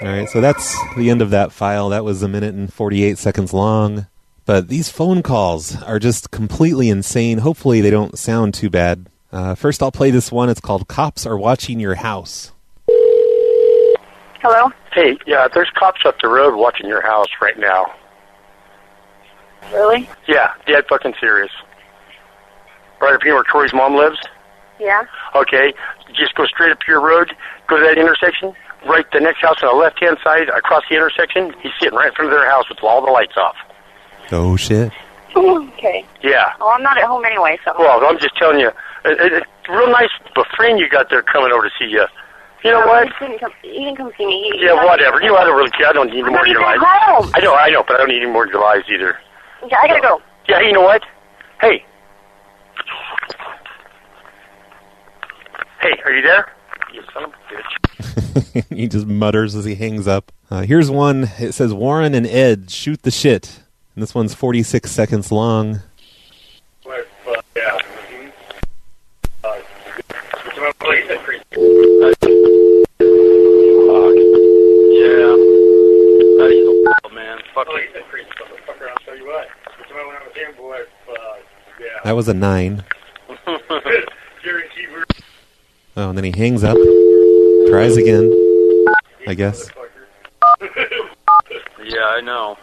Alright, 0.01 0.31
so 0.31 0.41
that's 0.41 0.75
the 0.97 1.11
end 1.11 1.21
of 1.21 1.29
that 1.29 1.53
file. 1.53 1.91
That 1.91 2.07
was 2.07 2.23
a 2.23 2.29
minute 2.29 2.55
and 2.55 2.73
48 2.73 3.19
seconds 3.19 3.53
long. 3.53 4.07
But 4.47 4.69
these 4.69 4.89
phone 4.89 5.23
calls 5.23 5.83
are 5.83 5.99
just 5.99 6.31
completely 6.31 6.89
insane. 6.89 7.37
Hopefully, 7.37 7.83
they 7.83 7.91
don't 7.91 8.19
sound 8.19 8.55
too 8.55 8.71
bad. 8.71 9.11
Uh, 9.31 9.55
first, 9.55 9.83
I'll 9.83 9.93
play 9.93 10.11
this 10.11 10.33
one. 10.33 10.49
It's 10.49 10.59
called 10.59 10.89
Cops 10.89 11.27
Are 11.27 11.37
Watching 11.37 11.79
Your 11.81 11.97
House. 11.97 12.51
Hello? 14.41 14.73
Hey, 14.95 15.19
yeah, 15.27 15.49
there's 15.53 15.69
cops 15.75 16.01
up 16.07 16.19
the 16.23 16.29
road 16.29 16.57
watching 16.57 16.89
your 16.89 17.03
house 17.03 17.29
right 17.43 17.59
now. 17.59 17.93
Really? 19.71 20.09
Yeah, 20.27 20.55
dead 20.67 20.87
fucking 20.89 21.13
serious. 21.21 21.51
Right 23.01 23.15
up 23.15 23.23
here 23.23 23.35
where 23.35 23.45
Troy's 23.45 23.73
mom 23.75 23.95
lives? 23.97 24.19
Yeah? 24.81 25.05
Okay, 25.35 25.73
just 26.15 26.35
go 26.35 26.45
straight 26.47 26.71
up 26.73 26.79
your 26.87 27.01
road, 27.01 27.33
go 27.69 27.77
to 27.79 27.83
that 27.85 27.99
intersection, 27.99 28.55
right 28.87 29.05
the 29.13 29.21
next 29.21 29.41
house 29.41 29.57
on 29.63 29.69
the 29.75 29.81
left 29.81 29.99
hand 30.01 30.19
side 30.23 30.49
across 30.51 30.83
the 30.89 30.97
intersection. 30.97 31.55
He's 31.63 31.73
sitting 31.81 31.97
right 31.97 32.09
in 32.09 32.15
front 32.15 32.31
of 32.33 32.39
their 32.39 32.49
house 32.49 32.69
with 32.69 32.79
all 32.83 33.05
the 33.05 33.11
lights 33.11 33.37
off. 33.37 33.57
Oh, 34.33 34.57
shit. 34.57 34.93
okay. 35.37 36.05
Yeah. 36.23 36.53
Well, 36.59 36.69
I'm 36.71 36.83
not 36.83 36.99
at 36.99 37.05
home 37.05 37.25
anyway, 37.25 37.59
so. 37.65 37.75
Well, 37.79 38.05
I'm 38.05 38.19
just 38.19 38.37
telling 38.37 38.61
you, 38.61 38.69
it, 39.05 39.21
it, 39.21 39.33
it's 39.33 39.69
real 39.69 39.91
nice 39.91 40.11
of 40.35 40.45
a 40.45 40.57
friend 40.57 40.79
you 40.79 40.89
got 40.89 41.11
there 41.11 41.23
coming 41.23 41.53
over 41.53 41.63
to 41.69 41.71
see 41.79 41.87
you. 41.91 42.05
You 42.65 42.73
know 42.73 42.81
No, 42.81 42.87
what? 42.87 43.07
You 43.07 43.13
can 43.19 43.39
come, 43.39 43.53
you 43.63 43.73
can 43.87 43.97
come 43.97 44.13
see 44.19 44.27
me. 44.27 44.53
Yeah, 44.57 44.75
whatever. 44.85 45.21
You 45.23 45.29
know, 45.29 45.37
I 45.37 45.45
don't 45.45 45.57
really 45.57 45.71
care. 45.71 45.89
I 45.89 45.93
don't 45.93 46.09
need 46.09 46.21
any 46.21 46.23
I'm 46.25 46.33
more 46.33 46.39
not 46.45 46.49
of 46.49 46.53
your 46.53 46.63
lies. 46.63 46.79
home. 46.81 47.31
I 47.35 47.41
know, 47.41 47.55
I 47.55 47.71
know, 47.71 47.85
but 47.87 47.97
I 47.97 47.99
don't 48.01 48.09
need 48.09 48.23
any 48.23 48.31
more 48.33 48.45
of 48.45 48.51
your 48.51 48.61
lies 48.61 48.83
either. 48.89 49.19
Yeah, 49.71 49.79
I 49.83 49.87
gotta 49.89 50.01
go. 50.01 50.21
Yeah, 50.49 50.61
you 50.61 50.73
know 50.73 50.83
what? 50.83 51.03
Hey. 51.61 51.85
Hey, 55.81 56.01
are 56.05 56.12
you 56.12 56.23
there? 56.23 56.53
You 56.93 57.03
son 57.12 57.25
of 57.25 57.33
a 57.33 57.37
bitch. 57.53 58.65
he 58.77 58.89
just 58.89 59.07
mutters 59.07 59.55
as 59.55 59.65
he 59.65 59.75
hangs 59.75 60.07
up. 60.07 60.33
Uh, 60.51 60.62
here's 60.62 60.91
one. 60.91 61.31
It 61.39 61.53
says 61.53 61.73
Warren 61.75 62.15
and 62.15 62.27
Ed 62.27 62.71
shoot 62.71 63.03
the 63.03 63.11
shit. 63.11 63.61
And 63.95 64.03
this 64.03 64.15
one's 64.15 64.35
46 64.35 64.91
seconds 64.91 65.33
long. 65.33 65.81
Yeah. 66.87 67.79
Yeah. 81.81 82.01
That 82.05 82.12
was 82.15 82.29
a 82.29 82.35
nine. 82.35 82.85
Oh, 85.99 86.11
and 86.11 86.19
then 86.19 86.25
he 86.25 86.33
hangs 86.33 86.63
up. 86.63 86.77
Tries 87.69 87.97
again. 87.97 88.31
I 89.27 89.35
guess. 89.35 89.71
Yeah, 91.85 92.05
I 92.05 92.21
know. 92.21 92.59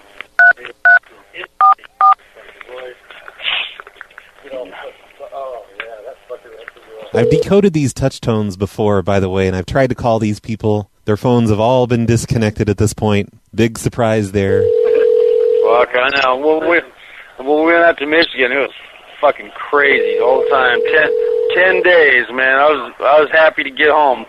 I've 7.16 7.30
decoded 7.30 7.74
these 7.74 7.94
touch 7.94 8.22
tones 8.22 8.58
before, 8.58 9.02
by 9.04 9.20
the 9.20 9.30
way, 9.30 9.48
and 9.48 9.56
I've 9.56 9.68
tried 9.68 9.88
to 9.88 9.96
call 9.96 10.20
these 10.20 10.40
people. 10.40 10.90
Their 11.06 11.18
phones 11.18 11.50
have 11.50 11.60
all 11.60 11.86
been 11.86 12.06
disconnected 12.06 12.70
at 12.70 12.78
this 12.78 12.94
point. 12.94 13.30
Big 13.54 13.78
surprise 13.78 14.32
there. 14.32 14.62
Fuck, 14.62 15.90
I 15.96 16.10
know. 16.24 16.38
When 16.38 16.70
we, 16.70 16.82
when 17.38 17.48
we 17.48 17.66
went 17.66 17.84
out 17.84 17.98
to 18.00 18.06
Michigan, 18.08 18.52
it 18.52 18.58
was 18.58 18.72
fucking 19.24 19.52
crazy 19.52 20.18
the 20.18 20.24
whole 20.26 20.46
time. 20.50 20.80
Ten, 20.92 21.10
ten 21.56 21.82
days, 21.82 22.26
man. 22.30 22.60
I 22.60 22.68
was, 22.70 22.94
I 23.00 23.20
was 23.22 23.30
happy 23.32 23.64
to 23.64 23.72
get 23.72 23.90
home. 23.90 24.26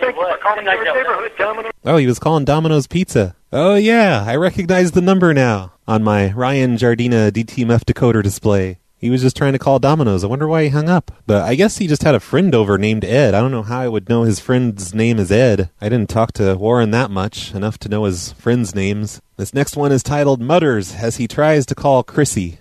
Thank 0.00 0.16
you 0.16 0.22
for 0.22 0.36
calling 0.42 0.68
our 0.68 0.84
neighborhood, 0.84 1.32
Domino. 1.38 1.70
Oh, 1.82 1.96
he 1.96 2.06
was 2.06 2.18
calling 2.18 2.44
Domino's 2.44 2.86
Pizza. 2.86 3.36
Oh, 3.50 3.76
yeah, 3.76 4.22
I 4.26 4.36
recognize 4.36 4.90
the 4.90 5.00
number 5.00 5.32
now 5.32 5.72
on 5.88 6.04
my 6.04 6.30
Ryan 6.32 6.76
Jardina 6.76 7.30
DTMF 7.30 7.84
decoder 7.84 8.22
display. 8.22 8.80
He 8.98 9.08
was 9.08 9.22
just 9.22 9.36
trying 9.36 9.54
to 9.54 9.58
call 9.58 9.78
Domino's. 9.78 10.24
I 10.24 10.26
wonder 10.26 10.46
why 10.46 10.64
he 10.64 10.68
hung 10.70 10.88
up. 10.90 11.10
But 11.26 11.42
I 11.42 11.54
guess 11.54 11.78
he 11.78 11.86
just 11.86 12.02
had 12.02 12.14
a 12.14 12.20
friend 12.20 12.54
over 12.54 12.76
named 12.76 13.04
Ed. 13.04 13.34
I 13.34 13.40
don't 13.40 13.50
know 13.50 13.62
how 13.62 13.80
I 13.80 13.88
would 13.88 14.08
know 14.08 14.24
his 14.24 14.40
friend's 14.40 14.94
name 14.94 15.18
is 15.18 15.32
Ed. 15.32 15.70
I 15.80 15.88
didn't 15.88 16.10
talk 16.10 16.32
to 16.32 16.54
Warren 16.54 16.90
that 16.90 17.10
much, 17.10 17.54
enough 17.54 17.78
to 17.78 17.88
know 17.88 18.04
his 18.04 18.32
friends' 18.32 18.74
names. 18.74 19.22
This 19.36 19.54
next 19.54 19.76
one 19.76 19.92
is 19.92 20.02
titled 20.02 20.40
Mutters 20.40 20.94
as 20.94 21.16
he 21.16 21.28
tries 21.28 21.64
to 21.66 21.74
call 21.74 22.02
Chrissy. 22.02 22.58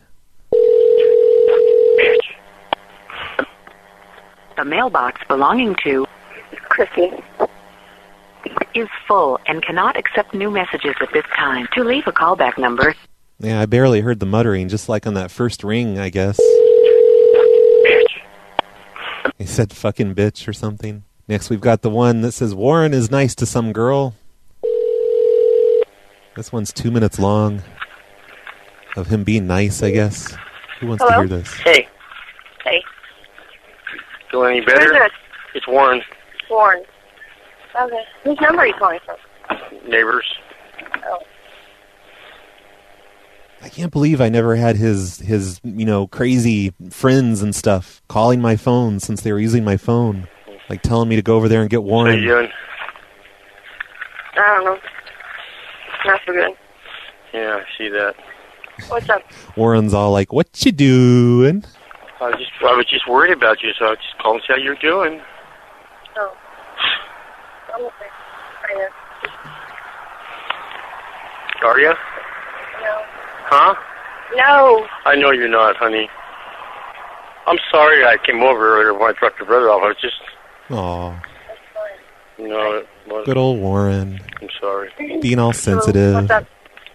The 4.57 4.65
mailbox 4.65 5.21
belonging 5.27 5.75
to 5.83 6.05
Chrissy 6.69 7.11
is 8.75 8.87
full 9.07 9.39
and 9.47 9.63
cannot 9.63 9.97
accept 9.97 10.33
new 10.33 10.51
messages 10.51 10.95
at 11.01 11.11
this 11.13 11.25
time. 11.35 11.67
To 11.73 11.83
leave 11.83 12.07
a 12.07 12.11
callback 12.11 12.57
number, 12.57 12.93
Yeah, 13.39 13.59
I 13.61 13.65
barely 13.65 14.01
heard 14.01 14.19
the 14.19 14.25
muttering, 14.25 14.69
just 14.69 14.87
like 14.89 15.07
on 15.07 15.13
that 15.15 15.31
first 15.31 15.63
ring, 15.63 15.97
I 15.99 16.09
guess. 16.09 16.39
He 19.37 19.45
said 19.45 19.73
fucking 19.73 20.15
bitch 20.15 20.47
or 20.47 20.53
something. 20.53 21.03
Next, 21.27 21.49
we've 21.49 21.61
got 21.61 21.81
the 21.81 21.89
one 21.89 22.21
that 22.21 22.33
says 22.33 22.53
Warren 22.53 22.93
is 22.93 23.09
nice 23.09 23.33
to 23.35 23.45
some 23.45 23.73
girl. 23.73 24.13
This 26.35 26.51
one's 26.51 26.71
two 26.71 26.91
minutes 26.91 27.19
long. 27.19 27.61
Of 28.95 29.07
him 29.07 29.23
being 29.23 29.47
nice, 29.47 29.81
I 29.81 29.91
guess. 29.91 30.35
Who 30.79 30.87
wants 30.87 31.03
Hello? 31.03 31.23
to 31.23 31.27
hear 31.27 31.39
this? 31.39 31.53
Hey, 31.55 31.73
Hey, 31.73 31.87
feel 34.33 34.45
any 34.45 34.59
who's 34.59 34.65
better? 34.65 34.91
this? 34.91 35.11
It's 35.53 35.67
Warren. 35.67 36.01
Warren. 36.49 36.83
Okay. 37.79 38.03
Whose 38.23 38.37
number 38.41 38.63
are 38.63 38.67
you 38.67 38.73
calling 38.73 38.99
from? 39.05 39.15
Neighbors. 39.89 40.25
Oh. 41.05 41.19
I 43.61 43.69
can't 43.69 43.91
believe 43.91 44.19
I 44.19 44.29
never 44.29 44.55
had 44.55 44.75
his 44.75 45.19
his 45.19 45.61
you 45.63 45.85
know 45.85 46.07
crazy 46.07 46.73
friends 46.89 47.41
and 47.41 47.55
stuff 47.55 48.01
calling 48.09 48.41
my 48.41 48.55
phone 48.55 48.99
since 48.99 49.21
they 49.21 49.31
were 49.31 49.39
using 49.39 49.63
my 49.63 49.77
phone, 49.77 50.27
like 50.69 50.81
telling 50.81 51.07
me 51.09 51.15
to 51.15 51.21
go 51.21 51.35
over 51.35 51.47
there 51.47 51.61
and 51.61 51.69
get 51.69 51.83
Warren. 51.83 52.13
How 52.17 52.19
you 52.21 52.27
Warren. 52.29 52.45
doing? 52.45 52.51
I 54.35 54.55
don't 54.55 54.65
know. 54.65 54.79
Not 56.05 56.21
so 56.25 56.33
good. 56.33 56.51
Yeah, 57.33 57.61
I 57.63 57.77
see 57.77 57.89
that. 57.89 58.15
What's 58.89 59.09
up? 59.09 59.21
Warren's 59.55 59.93
all 59.93 60.11
like, 60.11 60.33
"What 60.33 60.65
you 60.65 60.71
doing?" 60.71 61.63
I 62.23 62.27
was 62.27 62.39
just 62.39 62.51
I 62.62 62.73
was 62.75 62.86
just 62.86 63.05
worried 63.09 63.33
about 63.33 63.62
you, 63.62 63.71
so 63.77 63.88
I 63.88 63.95
just 63.95 64.17
calling 64.21 64.39
to 64.39 64.45
see 64.47 64.53
how 64.53 64.57
you're 64.59 64.75
doing. 64.75 65.19
Oh. 66.17 66.38
I'm 67.75 67.81
okay. 67.83 68.07
I 68.63 68.73
know. 68.75 68.88
Are 71.67 71.79
you? 71.79 71.89
No. 71.89 73.01
Huh? 73.45 73.75
No. 74.36 74.88
I 75.05 75.15
know 75.15 75.31
you're 75.31 75.49
not, 75.49 75.75
honey. 75.75 76.09
I'm 77.45 77.57
sorry 77.69 78.05
I 78.05 78.15
came 78.25 78.41
over 78.41 78.75
earlier 78.79 78.93
when 78.93 79.09
I 79.09 79.19
dropped 79.19 79.39
your 79.39 79.47
brother 79.47 79.69
off. 79.69 79.81
I 79.83 79.88
was 79.88 79.97
just 80.01 80.15
Aw, 80.69 81.21
no. 82.39 82.77
It 82.77 82.88
wasn't. 83.07 83.25
good 83.25 83.38
old 83.38 83.59
Warren, 83.59 84.21
I'm 84.41 84.49
sorry. 84.62 84.91
being 85.21 85.39
all 85.39 85.51
sensitive. 85.51 86.13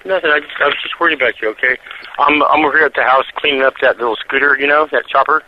Nothing. 0.07 0.31
I, 0.31 0.41
I 0.61 0.67
was 0.67 0.77
just 0.83 0.99
worried 0.99 1.21
about 1.21 1.35
you. 1.43 1.49
Okay. 1.51 1.77
I'm 2.19 2.43
I'm 2.43 2.65
over 2.65 2.77
here 2.77 2.87
at 2.87 2.95
the 2.95 3.03
house 3.05 3.25
cleaning 3.37 3.63
up 3.63 3.75
that 3.83 3.99
little 3.99 4.17
scooter. 4.17 4.57
You 4.59 4.67
know 4.67 4.87
that 4.93 5.07
chopper. 5.07 5.43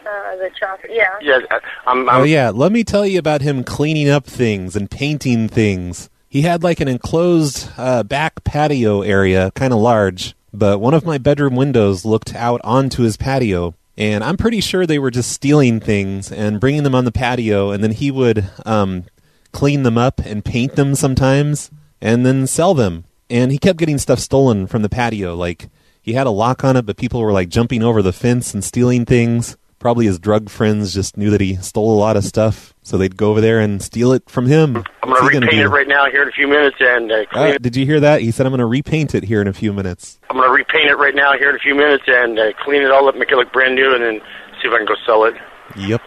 Uh, 0.00 0.36
the 0.36 0.50
chopper. 0.58 0.88
Yeah. 0.88 1.08
Yeah. 1.20 1.38
I- 1.50 1.60
I'm. 1.86 2.08
I'm 2.08 2.20
Oh 2.20 2.24
yeah, 2.24 2.50
let 2.50 2.72
me 2.72 2.84
tell 2.84 3.06
you 3.06 3.18
about 3.18 3.42
him 3.42 3.64
cleaning 3.64 4.08
up 4.08 4.24
things 4.26 4.76
and 4.76 4.90
painting 4.90 5.48
things. 5.48 6.08
He 6.28 6.42
had 6.42 6.62
like 6.62 6.80
an 6.80 6.88
enclosed 6.88 7.70
uh, 7.76 8.02
back 8.02 8.44
patio 8.44 9.02
area, 9.02 9.50
kind 9.52 9.72
of 9.72 9.78
large, 9.80 10.34
but 10.52 10.80
one 10.80 10.94
of 10.94 11.04
my 11.04 11.18
bedroom 11.18 11.56
windows 11.56 12.04
looked 12.04 12.34
out 12.34 12.60
onto 12.64 13.02
his 13.02 13.16
patio. 13.16 13.74
And 13.98 14.22
I'm 14.22 14.36
pretty 14.36 14.60
sure 14.60 14.84
they 14.86 14.98
were 14.98 15.10
just 15.10 15.32
stealing 15.32 15.80
things 15.80 16.30
and 16.30 16.60
bringing 16.60 16.82
them 16.82 16.94
on 16.94 17.06
the 17.06 17.12
patio, 17.12 17.70
and 17.70 17.82
then 17.82 17.92
he 17.92 18.10
would 18.10 18.44
um, 18.66 19.04
clean 19.52 19.84
them 19.84 19.96
up 19.96 20.20
and 20.20 20.44
paint 20.44 20.76
them 20.76 20.94
sometimes, 20.94 21.70
and 22.02 22.26
then 22.26 22.46
sell 22.46 22.74
them. 22.74 23.04
And 23.28 23.50
he 23.50 23.58
kept 23.58 23.78
getting 23.78 23.98
stuff 23.98 24.18
stolen 24.20 24.66
from 24.66 24.82
the 24.82 24.88
patio. 24.88 25.34
Like 25.34 25.68
he 26.00 26.12
had 26.12 26.26
a 26.26 26.30
lock 26.30 26.62
on 26.64 26.76
it, 26.76 26.86
but 26.86 26.96
people 26.96 27.20
were 27.20 27.32
like 27.32 27.48
jumping 27.48 27.82
over 27.82 28.02
the 28.02 28.12
fence 28.12 28.54
and 28.54 28.62
stealing 28.62 29.04
things. 29.04 29.56
Probably 29.78 30.06
his 30.06 30.18
drug 30.18 30.48
friends 30.48 30.94
just 30.94 31.16
knew 31.16 31.30
that 31.30 31.40
he 31.40 31.56
stole 31.56 31.92
a 31.94 32.00
lot 32.00 32.16
of 32.16 32.24
stuff, 32.24 32.72
so 32.82 32.96
they'd 32.96 33.16
go 33.16 33.30
over 33.30 33.40
there 33.42 33.60
and 33.60 33.80
steal 33.82 34.12
it 34.12 34.28
from 34.28 34.46
him. 34.46 34.78
I'm 35.02 35.10
gonna 35.10 35.22
he 35.22 35.32
gonna 35.34 35.46
repaint 35.46 35.62
it 35.62 35.68
right 35.68 35.86
now 35.86 36.10
here 36.10 36.22
in 36.22 36.28
a 36.28 36.32
few 36.32 36.48
minutes 36.48 36.76
and 36.80 37.12
uh, 37.12 37.26
clean 37.26 37.44
Uh, 37.44 37.48
it. 37.54 37.62
did 37.62 37.76
you 37.76 37.84
hear 37.84 38.00
that? 38.00 38.22
He 38.22 38.30
said, 38.30 38.46
"I'm 38.46 38.50
going 38.52 38.60
to 38.60 38.66
repaint 38.66 39.14
it 39.14 39.22
here 39.24 39.40
in 39.42 39.46
a 39.48 39.52
few 39.52 39.72
minutes." 39.74 40.18
I'm 40.30 40.36
gonna 40.38 40.50
repaint 40.50 40.88
it 40.90 40.96
right 40.96 41.14
now 41.14 41.32
here 41.38 41.50
in 41.50 41.56
a 41.56 41.58
few 41.60 41.74
minutes 41.74 42.04
and 42.06 42.38
uh, 42.38 42.52
clean 42.64 42.82
it 42.82 42.90
all 42.90 43.06
up, 43.08 43.16
make 43.16 43.30
it 43.30 43.36
look 43.36 43.52
brand 43.52 43.74
new, 43.74 43.94
and 43.94 44.02
then 44.02 44.20
see 44.62 44.66
if 44.68 44.72
I 44.72 44.78
can 44.78 44.86
go 44.86 44.94
sell 45.04 45.24
it. 45.24 45.34
Yep, 45.76 46.00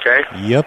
Okay. 0.00 0.20
yep. 0.46 0.66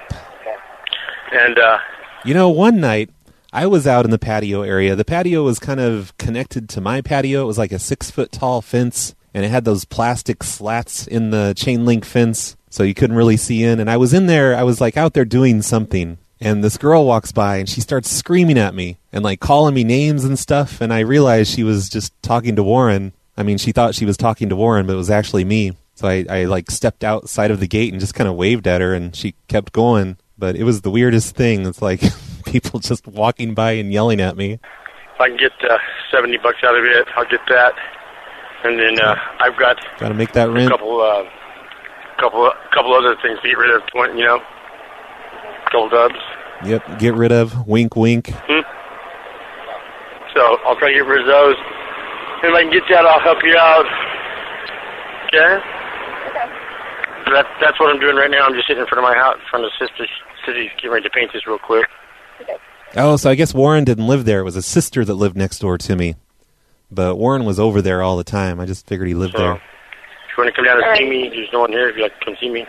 And 1.34 1.58
uh, 1.58 1.80
You 2.24 2.34
know, 2.34 2.50
one 2.50 2.80
night 2.80 3.10
I 3.54 3.68
was 3.68 3.86
out 3.86 4.06
in 4.06 4.12
the 4.12 4.20
patio 4.20 4.62
area. 4.62 4.96
The 4.96 5.04
patio 5.04 5.44
was 5.44 5.60
kind 5.60 5.82
of 5.82 6.18
connected 6.18 6.70
to 6.70 6.82
my 6.82 7.02
patio. 7.02 7.42
It 7.44 7.48
was 7.48 7.58
like 7.58 7.74
a 7.74 7.80
six 7.80 8.10
foot 8.10 8.32
tall 8.32 8.62
fence, 8.62 9.14
and 9.34 9.44
it 9.44 9.50
had 9.50 9.66
those 9.66 9.84
plastic 9.84 10.42
slats 10.42 11.06
in 11.06 11.32
the 11.32 11.54
chain 11.56 11.86
link 11.86 12.06
fence, 12.06 12.56
so 12.70 12.84
you 12.84 12.94
couldn't 12.94 13.18
really 13.18 13.36
see 13.36 13.64
in. 13.64 13.82
And 13.82 13.90
I 13.90 13.98
was 13.98 14.14
in 14.14 14.28
there, 14.28 14.56
I 14.56 14.64
was 14.64 14.80
like 14.80 14.96
out 14.96 15.14
there 15.14 15.26
doing 15.26 15.62
something. 15.62 16.18
And 16.40 16.64
this 16.64 16.78
girl 16.78 17.06
walks 17.06 17.32
by 17.32 17.58
and 17.58 17.70
she 17.70 17.82
starts 17.82 18.10
screaming 18.10 18.58
at 18.58 18.74
me 18.74 18.98
and 19.14 19.24
like 19.24 19.40
calling 19.40 19.76
me 19.76 19.84
names 19.84 20.24
and 20.24 20.40
stuff. 20.40 20.82
And 20.82 20.92
I 20.92 21.02
realized 21.02 21.54
she 21.54 21.62
was 21.62 21.88
just 21.88 22.20
talking 22.24 22.56
to 22.56 22.64
Warren. 22.64 23.14
I 23.38 23.44
mean, 23.44 23.60
she 23.60 23.72
thought 23.72 23.94
she 23.94 24.06
was 24.06 24.18
talking 24.18 24.50
to 24.50 24.56
Warren, 24.56 24.88
but 24.88 24.94
it 24.94 24.98
was 24.98 25.12
actually 25.12 25.46
me. 25.46 25.74
So 25.94 26.08
I, 26.08 26.26
I 26.28 26.44
like 26.46 26.72
stepped 26.72 27.04
outside 27.04 27.52
of 27.52 27.60
the 27.60 27.68
gate 27.68 27.94
and 27.94 28.00
just 28.00 28.16
kind 28.16 28.28
of 28.28 28.36
waved 28.36 28.66
at 28.66 28.82
her, 28.82 28.96
and 28.96 29.16
she 29.16 29.36
kept 29.48 29.72
going. 29.72 30.18
But 30.36 30.56
it 30.56 30.64
was 30.64 30.82
the 30.82 30.90
weirdest 30.90 31.36
thing. 31.36 31.68
It's 31.68 31.82
like 31.82 32.02
people 32.52 32.80
just 32.92 33.08
walking 33.08 33.54
by 33.54 33.72
and 33.74 33.92
yelling 33.92 34.20
at 34.22 34.36
me. 34.38 34.54
if 34.54 35.20
I 35.20 35.30
can 35.30 35.38
get 35.38 35.52
uh, 35.70 35.78
seventy 36.12 36.38
bucks 36.38 36.60
out 36.64 36.76
of 36.78 36.84
it, 36.86 37.08
I'll 37.16 37.26
get 37.30 37.42
that. 37.50 37.74
And 38.64 38.78
then 38.80 39.00
uh, 39.02 39.16
I've 39.40 39.58
got 39.58 39.78
Got 40.00 40.10
to 40.10 40.14
make 40.14 40.34
that 40.34 40.50
a 40.50 40.52
rent. 40.52 40.70
couple, 40.70 41.02
uh, 41.02 41.24
couple, 42.20 42.52
couple 42.74 42.94
other 42.94 43.16
things 43.24 43.40
to 43.42 43.48
get 43.50 43.58
rid 43.58 43.74
of. 43.76 43.82
Twenty, 43.88 44.20
you 44.20 44.26
know, 44.26 44.40
couple 45.66 45.90
dubs. 45.90 46.16
Yep, 46.66 47.00
get 47.00 47.16
rid 47.16 47.32
of. 47.32 47.66
Wink, 47.68 47.96
wink. 47.96 48.30
Hmm? 48.46 48.62
So 50.36 50.58
I'll 50.66 50.76
try 50.78 50.90
to 50.90 50.94
get 50.94 51.06
rid 51.10 51.22
of 51.22 51.28
those. 51.28 51.56
If 52.44 52.54
I 52.54 52.62
can 52.64 52.72
get 52.72 52.84
that, 52.90 53.06
I'll 53.06 53.20
help 53.20 53.40
you 53.44 53.58
out. 53.58 53.86
Okay? 55.28 55.58
So 57.26 57.34
That, 57.34 57.46
that's 57.62 57.80
what 57.80 57.90
I'm 57.94 58.00
doing 58.00 58.16
right 58.16 58.30
now. 58.30 58.46
I'm 58.46 58.54
just 58.54 58.68
sitting 58.68 58.82
in 58.82 58.88
front 58.88 59.04
of 59.04 59.10
my 59.10 59.18
house, 59.18 59.36
in 59.42 59.46
front 59.50 59.66
of 59.66 59.72
Sister 59.80 60.06
City, 60.46 60.70
getting 60.78 60.92
ready 60.92 61.04
to 61.04 61.10
paint 61.10 61.32
this 61.34 61.46
real 61.48 61.58
quick. 61.60 61.88
Oh, 62.98 63.16
so 63.16 63.30
I 63.30 63.36
guess 63.36 63.54
Warren 63.54 63.84
didn't 63.86 64.08
live 64.08 64.26
there. 64.26 64.42
It 64.42 64.44
was 64.44 64.56
a 64.58 64.62
sister 64.62 65.06
that 65.06 65.14
lived 65.14 65.38
next 65.38 65.60
door 65.60 65.78
to 65.78 65.96
me. 65.96 66.16
But 66.92 67.16
Warren 67.16 67.46
was 67.46 67.58
over 67.60 67.82
there 67.82 68.02
all 68.02 68.18
the 68.18 68.24
time. 68.26 68.60
I 68.60 68.66
just 68.66 68.86
figured 68.86 69.08
he 69.08 69.14
lived 69.14 69.34
So 69.34 69.40
there. 69.40 69.54
if 69.54 69.62
you 70.38 70.44
want 70.44 70.48
to 70.50 70.56
come 70.56 70.66
down 70.66 70.84
and 70.84 70.98
see 70.98 71.10
me, 71.10 71.30
there's 71.30 71.48
no 71.54 71.62
one 71.62 71.72
here. 71.72 71.88
If 71.90 71.96
you'd 71.96 72.04
like 72.04 72.20
to 72.20 72.26
come 72.26 72.36
see 72.40 72.50
me. 72.50 72.66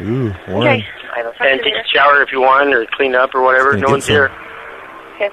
Ooh, 0.00 0.32
Warren. 0.48 0.82
I 1.14 1.22
will 1.22 1.32
talk 1.32 1.40
And 1.46 1.60
take 1.62 1.74
a 1.74 1.86
shower 1.92 2.22
if 2.22 2.30
you 2.32 2.40
want, 2.40 2.72
or 2.72 2.86
clean 2.92 3.14
up 3.14 3.34
or 3.34 3.42
whatever. 3.42 3.76
No 3.76 3.88
one's 3.90 4.06
some. 4.06 4.14
here. 4.14 4.30
Okay. 5.16 5.28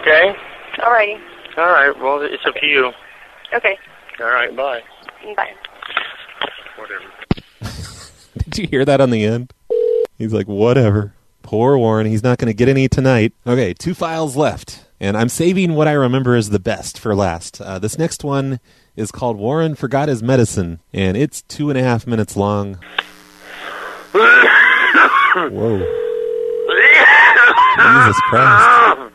Okay? 0.00 0.34
Alrighty. 0.78 1.20
All 1.58 1.66
right. 1.72 1.92
Well, 2.00 2.22
it's 2.22 2.44
up 2.46 2.54
to 2.54 2.66
you. 2.66 2.90
Okay. 3.52 3.76
All 4.20 4.26
right. 4.28 4.56
Bye. 4.56 4.80
Bye. 5.36 5.50
Whatever. 6.78 7.04
Did 8.48 8.58
you 8.58 8.66
hear 8.68 8.84
that 8.86 9.00
on 9.02 9.10
the 9.10 9.24
end? 9.24 9.52
He's 10.16 10.32
like, 10.32 10.46
whatever. 10.46 11.12
Poor 11.46 11.78
Warren. 11.78 12.06
He's 12.08 12.24
not 12.24 12.38
going 12.38 12.48
to 12.48 12.54
get 12.54 12.68
any 12.68 12.88
tonight. 12.88 13.32
Okay, 13.46 13.72
two 13.72 13.94
files 13.94 14.34
left. 14.36 14.84
And 14.98 15.16
I'm 15.16 15.28
saving 15.28 15.74
what 15.74 15.86
I 15.86 15.92
remember 15.92 16.34
as 16.34 16.50
the 16.50 16.58
best 16.58 16.98
for 16.98 17.14
last. 17.14 17.60
Uh, 17.60 17.78
this 17.78 17.96
next 17.96 18.24
one 18.24 18.58
is 18.96 19.12
called 19.12 19.36
Warren 19.36 19.76
Forgot 19.76 20.08
His 20.08 20.24
Medicine. 20.24 20.80
And 20.92 21.16
it's 21.16 21.42
two 21.42 21.70
and 21.70 21.78
a 21.78 21.84
half 21.84 22.04
minutes 22.04 22.36
long. 22.36 22.80
Whoa. 24.12 25.78
Jesus 27.78 28.20
Christ. 28.22 29.12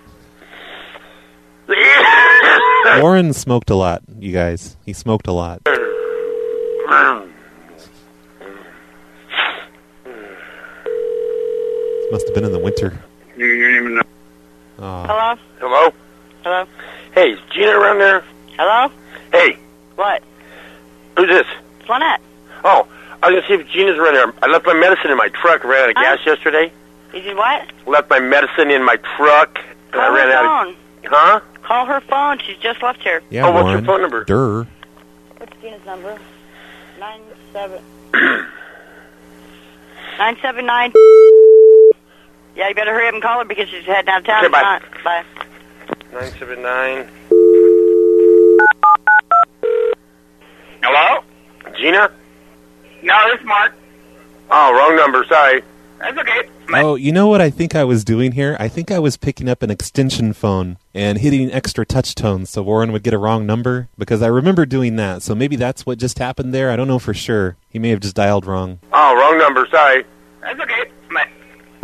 Warren 3.02 3.34
smoked 3.34 3.70
a 3.70 3.76
lot, 3.76 4.04
you 4.20 4.32
guys. 4.32 4.78
He 4.86 4.94
smoked 4.94 5.28
a 5.28 5.34
lot. 5.34 5.62
Must 12.12 12.26
have 12.28 12.36
been 12.36 12.43
in 12.43 12.52
the 12.52 12.60
winter. 12.60 13.02
You, 13.38 13.45
you 13.45 13.63
don't 13.71 13.76
even 13.84 13.95
know. 13.95 14.02
Aw. 14.80 15.08
Hello? 15.08 15.36
Hello? 15.60 15.93
Hello? 16.43 16.65
Hey, 17.13 17.32
is 17.32 17.39
Gina 17.54 17.71
around 17.71 18.00
there? 18.00 18.24
Hello? 18.58 18.91
Hey, 19.32 19.58
What? 19.95 20.21
who's 21.15 21.28
this? 21.30 21.47
It's 21.80 21.89
Lynette. 21.89 22.19
Oh, 22.63 22.88
I 23.24 23.30
was 23.32 23.41
gonna 23.43 23.47
see 23.47 23.54
if 23.63 23.69
Gina's 23.71 23.97
around 23.97 24.13
there. 24.15 24.34
I 24.43 24.47
left 24.47 24.65
my 24.65 24.74
medicine 24.74 25.12
in 25.12 25.17
my 25.17 25.30
truck. 25.30 25.63
Ran 25.63 25.84
out 25.84 25.89
of 25.91 25.95
Huh? 25.97 26.15
gas 26.17 26.26
yesterday. 26.26 26.71
You 27.13 27.21
did 27.21 27.38
what? 27.38 27.67
Left 27.88 28.10
my 28.10 28.19
medicine 28.19 28.71
in 28.71 28.84
my 28.84 28.97
truck. 29.17 29.60
and 29.93 30.02
I 30.02 30.06
Call 30.08 30.15
ran 30.15 30.28
her 30.28 30.34
out. 30.34 30.65
phone. 30.65 30.76
Of, 31.06 31.12
huh? 31.12 31.39
Call 31.63 31.86
her 31.86 32.02
phone. 32.02 32.39
She's 32.45 32.58
just 32.58 32.82
left 32.84 33.02
here. 33.04 33.21
Yeah, 33.30 33.47
Oh, 33.47 33.52
what's 33.52 33.69
your 33.71 33.82
phone 33.84 34.02
number? 34.02 34.24
Durr. 34.26 34.65
What's 35.38 35.54
Gina's 35.62 35.86
number? 35.86 36.17
Nine 37.00 37.21
seven. 37.54 37.80
Nine 40.17 40.38
seven 40.41 40.65
nine. 40.65 40.91
Yeah, 42.62 42.67
you 42.67 42.76
better 42.76 42.93
hurry 42.93 43.08
up 43.08 43.15
and 43.15 43.24
call 43.24 43.39
her 43.39 43.45
because 43.45 43.69
she's 43.69 43.84
heading 43.86 44.08
out 44.10 44.19
of 44.19 44.26
town. 44.28 44.45
Okay, 44.45 44.52
bye. 44.52 44.80
tonight. 44.80 45.04
Bye. 45.04 45.24
Nine 46.13 46.32
seven 46.38 46.62
nine. 46.62 47.10
Hello? 50.84 51.24
Gina? 51.76 52.12
No, 53.02 53.15
it's 53.34 53.43
Mark. 53.45 53.74
Oh, 54.52 54.78
wrong 54.78 54.95
number. 54.95 55.26
Sorry. 55.28 55.63
That's 55.97 56.15
okay. 56.19 56.50
Oh, 56.69 56.93
you 56.93 57.12
know 57.12 57.28
what 57.28 57.41
I 57.41 57.50
think 57.50 57.74
I 57.74 57.84
was 57.84 58.06
doing 58.06 58.34
here? 58.34 58.56
I 58.60 58.67
think 58.67 58.91
I 58.91 59.00
was 59.00 59.17
picking 59.17 59.50
up 59.50 59.63
an 59.63 59.71
extension 59.71 60.32
phone 60.32 60.78
and 60.93 61.17
hitting 61.17 61.52
extra 61.52 61.84
touch 61.84 62.13
tones 62.13 62.52
so 62.52 62.62
Warren 62.62 62.91
would 62.91 63.02
get 63.02 63.15
a 63.15 63.17
wrong 63.17 63.47
number 63.47 63.89
because 63.97 64.21
I 64.21 64.28
remember 64.28 64.67
doing 64.67 64.97
that. 64.97 65.24
So 65.24 65.34
maybe 65.34 65.56
that's 65.56 65.88
what 65.88 65.97
just 65.97 66.19
happened 66.19 66.54
there. 66.54 66.69
I 66.69 66.76
don't 66.76 66.88
know 66.88 67.00
for 67.00 67.15
sure. 67.15 67.58
He 67.69 67.80
may 67.80 67.89
have 67.89 68.02
just 68.02 68.15
dialed 68.15 68.45
wrong. 68.45 68.78
Oh, 68.93 69.15
wrong 69.15 69.39
number. 69.39 69.67
Sorry. 69.71 70.06
That's 70.41 70.60
okay. 70.60 70.91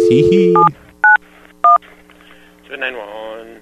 Bye. 0.08 0.16
Tee 0.16 0.30
hee. 0.30 0.56
Seven 2.64 2.80
nine 2.80 2.98
one. 2.98 3.60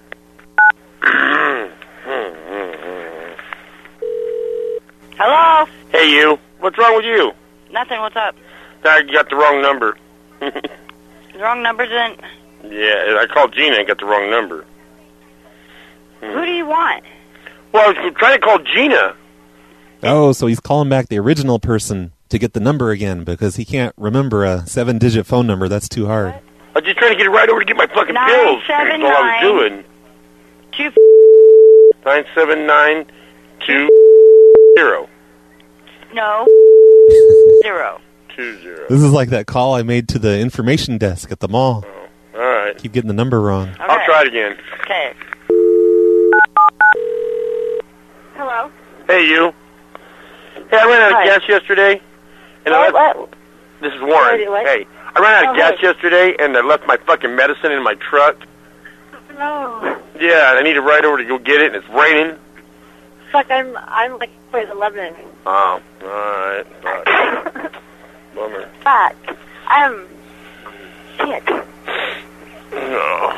Hello? 5.17 5.65
Hey, 5.91 6.11
you. 6.11 6.37
What's 6.59 6.77
wrong 6.77 6.95
with 6.97 7.05
you? 7.05 7.31
Nothing. 7.71 7.99
What's 7.99 8.15
up? 8.15 8.35
I 8.83 9.01
got 9.01 9.29
the 9.29 9.35
wrong 9.35 9.61
number. 9.61 9.97
The 10.39 11.39
wrong 11.39 11.63
numbers 11.63 11.89
in. 11.89 12.71
yeah, 12.71 13.17
I 13.19 13.25
called 13.33 13.53
Gina 13.53 13.77
and 13.77 13.87
got 13.87 13.99
the 13.99 14.05
wrong 14.05 14.29
number. 14.29 14.65
Who 16.21 16.45
do 16.45 16.51
you 16.51 16.65
want? 16.65 17.03
Well, 17.71 17.83
I 17.83 17.87
was 17.91 18.13
trying 18.17 18.39
to 18.39 18.45
call 18.45 18.59
Gina. 18.59 19.15
Oh, 20.03 20.31
so 20.33 20.47
he's 20.47 20.59
calling 20.59 20.89
back 20.89 21.07
the 21.07 21.17
original 21.19 21.59
person 21.59 22.11
to 22.35 22.39
get 22.39 22.53
the 22.53 22.59
number 22.59 22.91
again 22.91 23.23
because 23.23 23.55
he 23.55 23.63
can't 23.65 23.93
remember 23.97 24.43
a 24.43 24.65
seven-digit 24.67 25.25
phone 25.25 25.47
number. 25.47 25.67
That's 25.69 25.87
too 25.89 26.05
hard. 26.07 26.33
I 26.33 26.41
was 26.75 26.83
just 26.83 26.97
trying 26.97 27.11
to 27.11 27.17
get 27.17 27.25
it 27.25 27.29
right 27.29 27.47
over 27.49 27.61
to 27.61 27.65
get 27.65 27.77
my 27.77 27.87
fucking 27.87 28.13
Nine, 28.13 28.29
pills. 28.29 28.63
seven, 28.67 29.01
That's 29.01 29.17
all 29.17 29.23
I 29.23 29.43
was 29.43 29.69
doing. 29.69 29.83
Two. 30.73 30.91
Nine 32.05 32.25
seven 32.35 32.67
nine 32.67 33.05
two 33.65 33.89
zero 34.77 35.07
No. 36.13 36.45
Zero. 37.63 37.99
two 38.35 38.59
zero. 38.61 38.85
This 38.89 39.01
is 39.01 39.11
like 39.11 39.29
that 39.29 39.47
call 39.47 39.73
I 39.73 39.81
made 39.83 40.07
to 40.09 40.19
the 40.19 40.37
information 40.39 40.97
desk 40.97 41.31
at 41.31 41.39
the 41.39 41.47
mall. 41.47 41.83
Oh, 41.87 42.07
all 42.35 42.41
right. 42.41 42.77
Keep 42.77 42.91
getting 42.91 43.07
the 43.07 43.13
number 43.13 43.39
wrong. 43.41 43.69
I'll 43.79 44.05
try 44.05 44.21
it 44.23 44.27
again. 44.27 44.57
Okay. 44.81 45.13
Hello. 48.35 48.69
Hey, 49.07 49.25
you. 49.27 49.53
Hey, 50.69 50.77
I 50.77 50.85
ran 50.85 51.01
out 51.13 51.21
of 51.21 51.25
gas 51.25 51.47
yesterday, 51.49 52.01
What? 52.65 53.29
This 53.81 53.93
is 53.93 54.01
Warren. 54.01 54.49
What? 54.49 54.65
Hey, 54.65 54.87
I 55.15 55.19
ran 55.19 55.33
out 55.33 55.43
of 55.45 55.49
Oh, 55.51 55.55
gas 55.55 55.73
hey. 55.79 55.87
yesterday, 55.87 56.35
and 56.39 56.55
I 56.57 56.61
left 56.61 56.85
my 56.87 56.97
fucking 56.97 57.35
medicine 57.35 57.71
in 57.71 57.83
my 57.83 57.95
truck. 57.95 58.37
No. 59.37 59.99
Yeah, 60.19 60.51
and 60.51 60.59
I 60.59 60.61
need 60.63 60.73
to 60.73 60.81
ride 60.81 61.05
over 61.05 61.17
to 61.17 61.25
go 61.25 61.37
get 61.37 61.61
it, 61.61 61.75
and 61.75 61.83
it's 61.83 61.89
raining. 61.89 62.37
Fuck, 63.31 63.51
I'm 63.51 63.75
I'm 63.77 64.17
like 64.17 64.29
wait 64.53 64.69
eleven. 64.69 65.13
Oh, 65.45 65.81
all 66.01 66.07
right. 66.07 66.65
All 66.85 67.03
right. 67.03 67.71
Bummer. 68.35 68.69
Fuck. 68.81 69.15
I'm 69.67 70.07
shit. 71.17 71.45
No. 72.71 73.33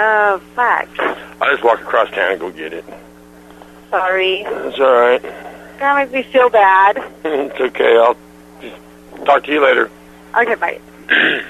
Oh 0.00 0.40
fuck. 0.54 0.88
I 0.98 1.50
just 1.50 1.62
walk 1.62 1.80
across 1.80 2.08
town 2.10 2.32
and 2.32 2.40
go 2.40 2.50
get 2.50 2.72
it. 2.72 2.84
Sorry. 3.90 4.40
It's 4.46 4.78
all 4.78 4.92
right. 4.94 5.22
That 5.78 5.96
makes 5.96 6.12
me 6.12 6.32
feel 6.32 6.50
bad. 6.50 6.96
it's 7.24 7.60
okay. 7.60 7.96
I'll 7.96 8.16
just 8.60 9.24
talk 9.24 9.44
to 9.44 9.52
you 9.52 9.62
later. 9.64 9.90
Okay, 10.36 10.54
bye. 10.56 10.80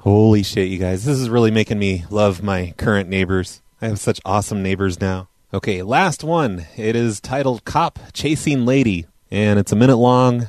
Holy 0.00 0.42
shit, 0.42 0.68
you 0.68 0.78
guys. 0.78 1.04
This 1.04 1.18
is 1.18 1.28
really 1.28 1.50
making 1.50 1.78
me 1.78 2.04
love 2.10 2.42
my 2.42 2.72
current 2.76 3.08
neighbors. 3.08 3.62
I 3.82 3.88
have 3.88 3.98
such 3.98 4.20
awesome 4.24 4.62
neighbors 4.62 5.00
now. 5.00 5.28
Okay, 5.52 5.82
last 5.82 6.24
one. 6.24 6.66
It 6.76 6.96
is 6.96 7.20
titled 7.20 7.64
Cop 7.64 7.98
Chasing 8.12 8.64
Lady, 8.64 9.06
and 9.30 9.58
it's 9.58 9.72
a 9.72 9.76
minute 9.76 9.96
long. 9.96 10.48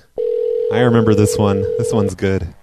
I 0.71 0.79
remember 0.79 1.13
this 1.15 1.37
one. 1.37 1.61
This 1.77 1.91
one's 1.91 2.15
good. 2.15 2.53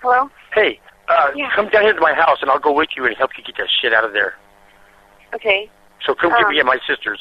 Hello. 0.00 0.30
Hey, 0.54 0.80
uh, 1.08 1.30
come 1.56 1.68
down 1.70 1.82
here 1.82 1.92
to 1.94 2.00
my 2.00 2.14
house, 2.14 2.38
and 2.42 2.50
I'll 2.50 2.58
go 2.58 2.72
with 2.72 2.90
you 2.96 3.04
and 3.06 3.16
help 3.16 3.30
you 3.36 3.44
get 3.44 3.56
that 3.56 3.68
shit 3.80 3.92
out 3.92 4.04
of 4.04 4.12
there. 4.12 4.34
Okay. 5.34 5.70
So 6.04 6.14
come 6.14 6.30
get 6.30 6.44
Um, 6.44 6.50
me 6.52 6.60
at 6.60 6.66
my 6.66 6.78
sister's. 6.86 7.20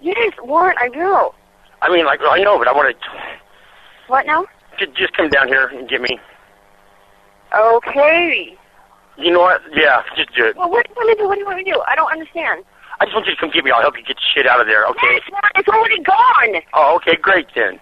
Yes, 0.00 0.32
Warren, 0.42 0.76
I 0.80 0.88
do. 0.88 1.30
I 1.82 1.90
mean, 1.90 2.06
like, 2.06 2.20
I 2.22 2.38
know, 2.38 2.58
but 2.58 2.68
I 2.68 2.72
want 2.72 2.94
to 2.94 3.08
What 4.06 4.24
now? 4.26 4.46
just, 4.78 4.94
just 4.94 5.12
come 5.16 5.28
down 5.28 5.48
here 5.48 5.66
and 5.66 5.88
get 5.88 6.00
me. 6.00 6.18
Okay. 7.52 8.56
You 9.18 9.30
know 9.30 9.40
what? 9.40 9.60
Yeah, 9.74 10.02
just 10.16 10.32
do 10.34 10.46
it. 10.46 10.56
Well, 10.56 10.70
what 10.70 10.86
do 10.86 10.90
you 10.90 10.96
want 10.96 11.08
me 11.08 11.14
to 11.14 11.20
do? 11.20 11.28
What 11.28 11.34
do 11.34 11.40
you 11.40 11.46
want 11.46 11.58
me 11.58 11.64
to 11.64 11.72
do? 11.72 11.82
I 11.86 11.94
don't 11.94 12.10
understand. 12.10 12.64
I 13.00 13.04
just 13.04 13.14
want 13.14 13.26
you 13.26 13.34
to 13.34 13.40
come 13.40 13.50
get 13.50 13.64
me. 13.64 13.70
I'll 13.74 13.82
help 13.82 13.98
you 13.98 14.04
get 14.06 14.16
the 14.16 14.28
shit 14.32 14.46
out 14.46 14.60
of 14.60 14.66
there, 14.66 14.86
okay? 14.86 15.18
Yes, 15.20 15.26
it's 15.58 15.68
already 15.68 16.00
gone. 16.00 16.62
Oh, 16.72 16.96
okay, 16.96 17.18
great 17.20 17.46
then. 17.54 17.76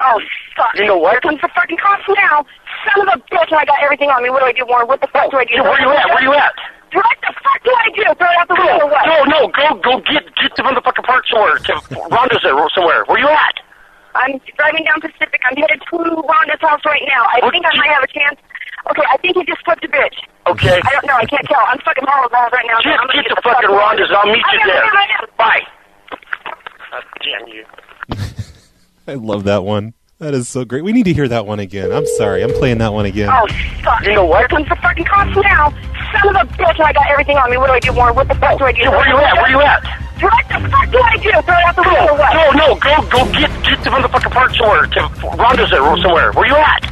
Oh, 0.00 0.16
fuck. 0.56 0.72
You 0.78 0.86
know 0.86 0.96
what? 0.96 1.18
Here 1.18 1.20
comes 1.20 1.40
the 1.42 1.50
fucking 1.54 1.76
cops 1.76 2.06
now. 2.08 2.46
Son 2.88 3.06
of 3.06 3.10
a 3.12 3.18
bitch, 3.28 3.50
and 3.52 3.58
I 3.60 3.66
got 3.66 3.82
everything 3.82 4.08
on 4.08 4.22
me. 4.22 4.30
What 4.30 4.40
do 4.40 4.46
I 4.46 4.52
do, 4.54 4.64
Warren? 4.66 4.88
What 4.88 5.00
the 5.02 5.10
fuck 5.12 5.30
do 5.30 5.36
I 5.36 5.44
do? 5.44 5.62
Where 5.62 5.80
you 5.82 5.90
at? 5.92 6.08
Where 6.08 6.22
you 6.22 6.32
at? 6.32 6.54
What 6.92 7.16
the 7.24 7.32
fuck 7.32 7.60
do 7.64 7.72
I 7.72 7.88
do? 7.96 8.04
Throw 8.16 8.28
it 8.28 8.38
out 8.38 8.48
the 8.48 8.56
window? 8.58 8.86
No, 9.08 9.16
no, 9.24 9.40
go, 9.48 9.66
go 9.80 9.92
get, 10.04 10.24
get 10.36 10.52
the 10.56 10.62
motherfucking 10.62 11.04
park 11.04 11.24
somewhere. 11.28 11.58
To 11.58 11.72
Rhonda's 12.12 12.42
there, 12.42 12.54
somewhere. 12.74 13.04
Where 13.08 13.18
you 13.18 13.28
at? 13.28 13.56
I'm 14.14 14.40
driving 14.56 14.84
down 14.84 15.00
Pacific. 15.00 15.40
I'm 15.48 15.56
headed 15.56 15.80
to 15.80 15.96
Rhonda's 15.96 16.60
house 16.60 16.84
right 16.84 17.02
now. 17.08 17.24
I 17.32 17.40
think 17.50 17.64
I 17.64 17.72
might 17.76 17.88
have 17.88 18.04
a 18.04 18.12
chance. 18.12 18.38
Okay, 18.90 19.02
I 19.08 19.16
think 19.18 19.36
he 19.36 19.44
just 19.44 19.64
flipped 19.64 19.84
a 19.84 19.88
bitch. 19.88 20.18
Okay. 20.46 20.80
I 20.84 20.90
don't 20.92 21.06
know. 21.06 21.14
I 21.14 21.24
can't 21.24 21.46
tell. 21.46 21.62
I'm 21.66 21.78
fucking 21.80 22.04
horrible 22.06 22.36
right 22.52 22.66
now. 22.66 22.76
Just 22.82 22.98
I'm 22.98 23.06
gonna 23.06 23.22
get 23.22 23.30
the 23.30 23.40
fuck 23.42 23.54
fucking 23.54 23.70
out. 23.70 23.96
Rondas. 23.96 24.10
I'll 24.10 24.26
meet 24.26 24.42
you 24.52 24.58
I 24.58 24.62
am, 24.62 24.68
there. 24.68 24.84
I 24.84 24.88
am, 24.88 24.96
I 24.96 25.06
am. 25.22 25.28
Bye. 25.38 25.62
God 26.90 27.04
damn 27.22 27.48
you. 27.48 27.64
I 29.06 29.14
love 29.14 29.44
that 29.44 29.62
one. 29.64 29.94
That 30.22 30.34
is 30.34 30.48
so 30.48 30.64
great. 30.64 30.84
We 30.84 30.92
need 30.92 31.10
to 31.10 31.12
hear 31.12 31.26
that 31.26 31.50
one 31.50 31.58
again. 31.58 31.90
I'm 31.90 32.06
sorry. 32.14 32.46
I'm 32.46 32.54
playing 32.54 32.78
that 32.78 32.92
one 32.92 33.06
again. 33.06 33.26
Oh, 33.26 33.42
fuck. 33.82 34.06
You 34.06 34.14
know 34.14 34.24
what? 34.24 34.38
Here 34.38 34.54
comes 34.54 34.68
the 34.68 34.78
fucking 34.78 35.04
cops 35.04 35.34
now. 35.34 35.74
Son 36.14 36.30
of 36.30 36.46
a 36.46 36.52
bitch, 36.54 36.78
and 36.78 36.86
I 36.86 36.92
got 36.94 37.10
everything 37.10 37.34
on 37.42 37.50
me. 37.50 37.58
What 37.58 37.66
do 37.66 37.72
I 37.72 37.80
do, 37.82 37.90
Warren? 37.90 38.14
What 38.14 38.28
the 38.28 38.38
fuck 38.38 38.56
do 38.56 38.62
I 38.62 38.70
do? 38.70 38.86
Hey, 38.86 38.88
where 38.88 39.08
you 39.10 39.18
at? 39.18 39.34
Where 39.34 39.50
you 39.50 39.58
at? 39.58 39.82
What 40.22 40.46
the 40.46 40.62
fuck 40.70 40.86
do 40.94 40.98
I 41.02 41.16
do? 41.18 41.34
Throw 41.42 41.58
it 41.58 41.66
out 41.66 41.74
the 41.74 41.82
window 41.82 42.06
or 42.06 42.18
what? 42.22 42.30
No, 42.38 42.54
no, 42.54 42.68
go, 42.78 42.94
go 43.10 43.20
get, 43.34 43.50
get 43.66 43.82
the 43.82 43.90
motherfucking 43.90 44.30
park 44.30 44.54
somewhere. 44.54 44.86
To 44.86 45.00
Rhonda's 45.34 45.74
there, 45.74 45.82
somewhere. 45.98 46.30
Where 46.38 46.46
you 46.46 46.54
at? 46.54 46.86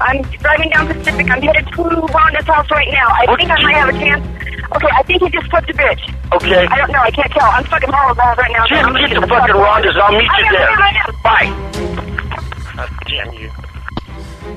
I'm 0.00 0.24
driving 0.40 0.72
down 0.72 0.88
Pacific. 0.88 1.28
I'm 1.28 1.42
headed 1.44 1.68
to 1.76 1.84
Rhonda's 1.84 2.48
house 2.48 2.70
right 2.72 2.88
now. 2.96 3.12
I 3.12 3.28
think 3.36 3.50
I 3.52 3.60
might 3.60 3.76
have 3.76 3.92
a 3.92 3.98
chance. 4.00 4.24
Okay, 4.72 4.88
I 4.88 5.02
think 5.04 5.20
he 5.20 5.28
just 5.28 5.52
flipped 5.52 5.68
a 5.68 5.76
bitch. 5.76 6.00
Okay. 6.32 6.64
I 6.64 6.80
don't 6.80 6.96
know. 6.96 7.04
I 7.04 7.10
can't 7.12 7.28
tell. 7.28 7.44
I'm 7.44 7.64
fucking 7.68 7.92
horrible 7.92 8.24
right 8.40 8.52
now. 8.56 8.64
Just 8.64 8.80
I'm 8.80 8.96
gonna 8.96 9.04
get 9.04 9.20
the 9.20 9.28
fucking 9.28 9.52
out. 9.52 9.84
Rondas. 9.84 10.00
I'll 10.00 10.16
meet 10.16 10.32
I 10.32 10.40
you 10.40 10.48
there. 10.56 10.70
I 10.72 10.72
am, 10.72 10.80
I 10.80 11.44
am. 11.44 11.60
Bye. 11.76 12.29
Damn 13.06 13.32
you. 13.34 13.50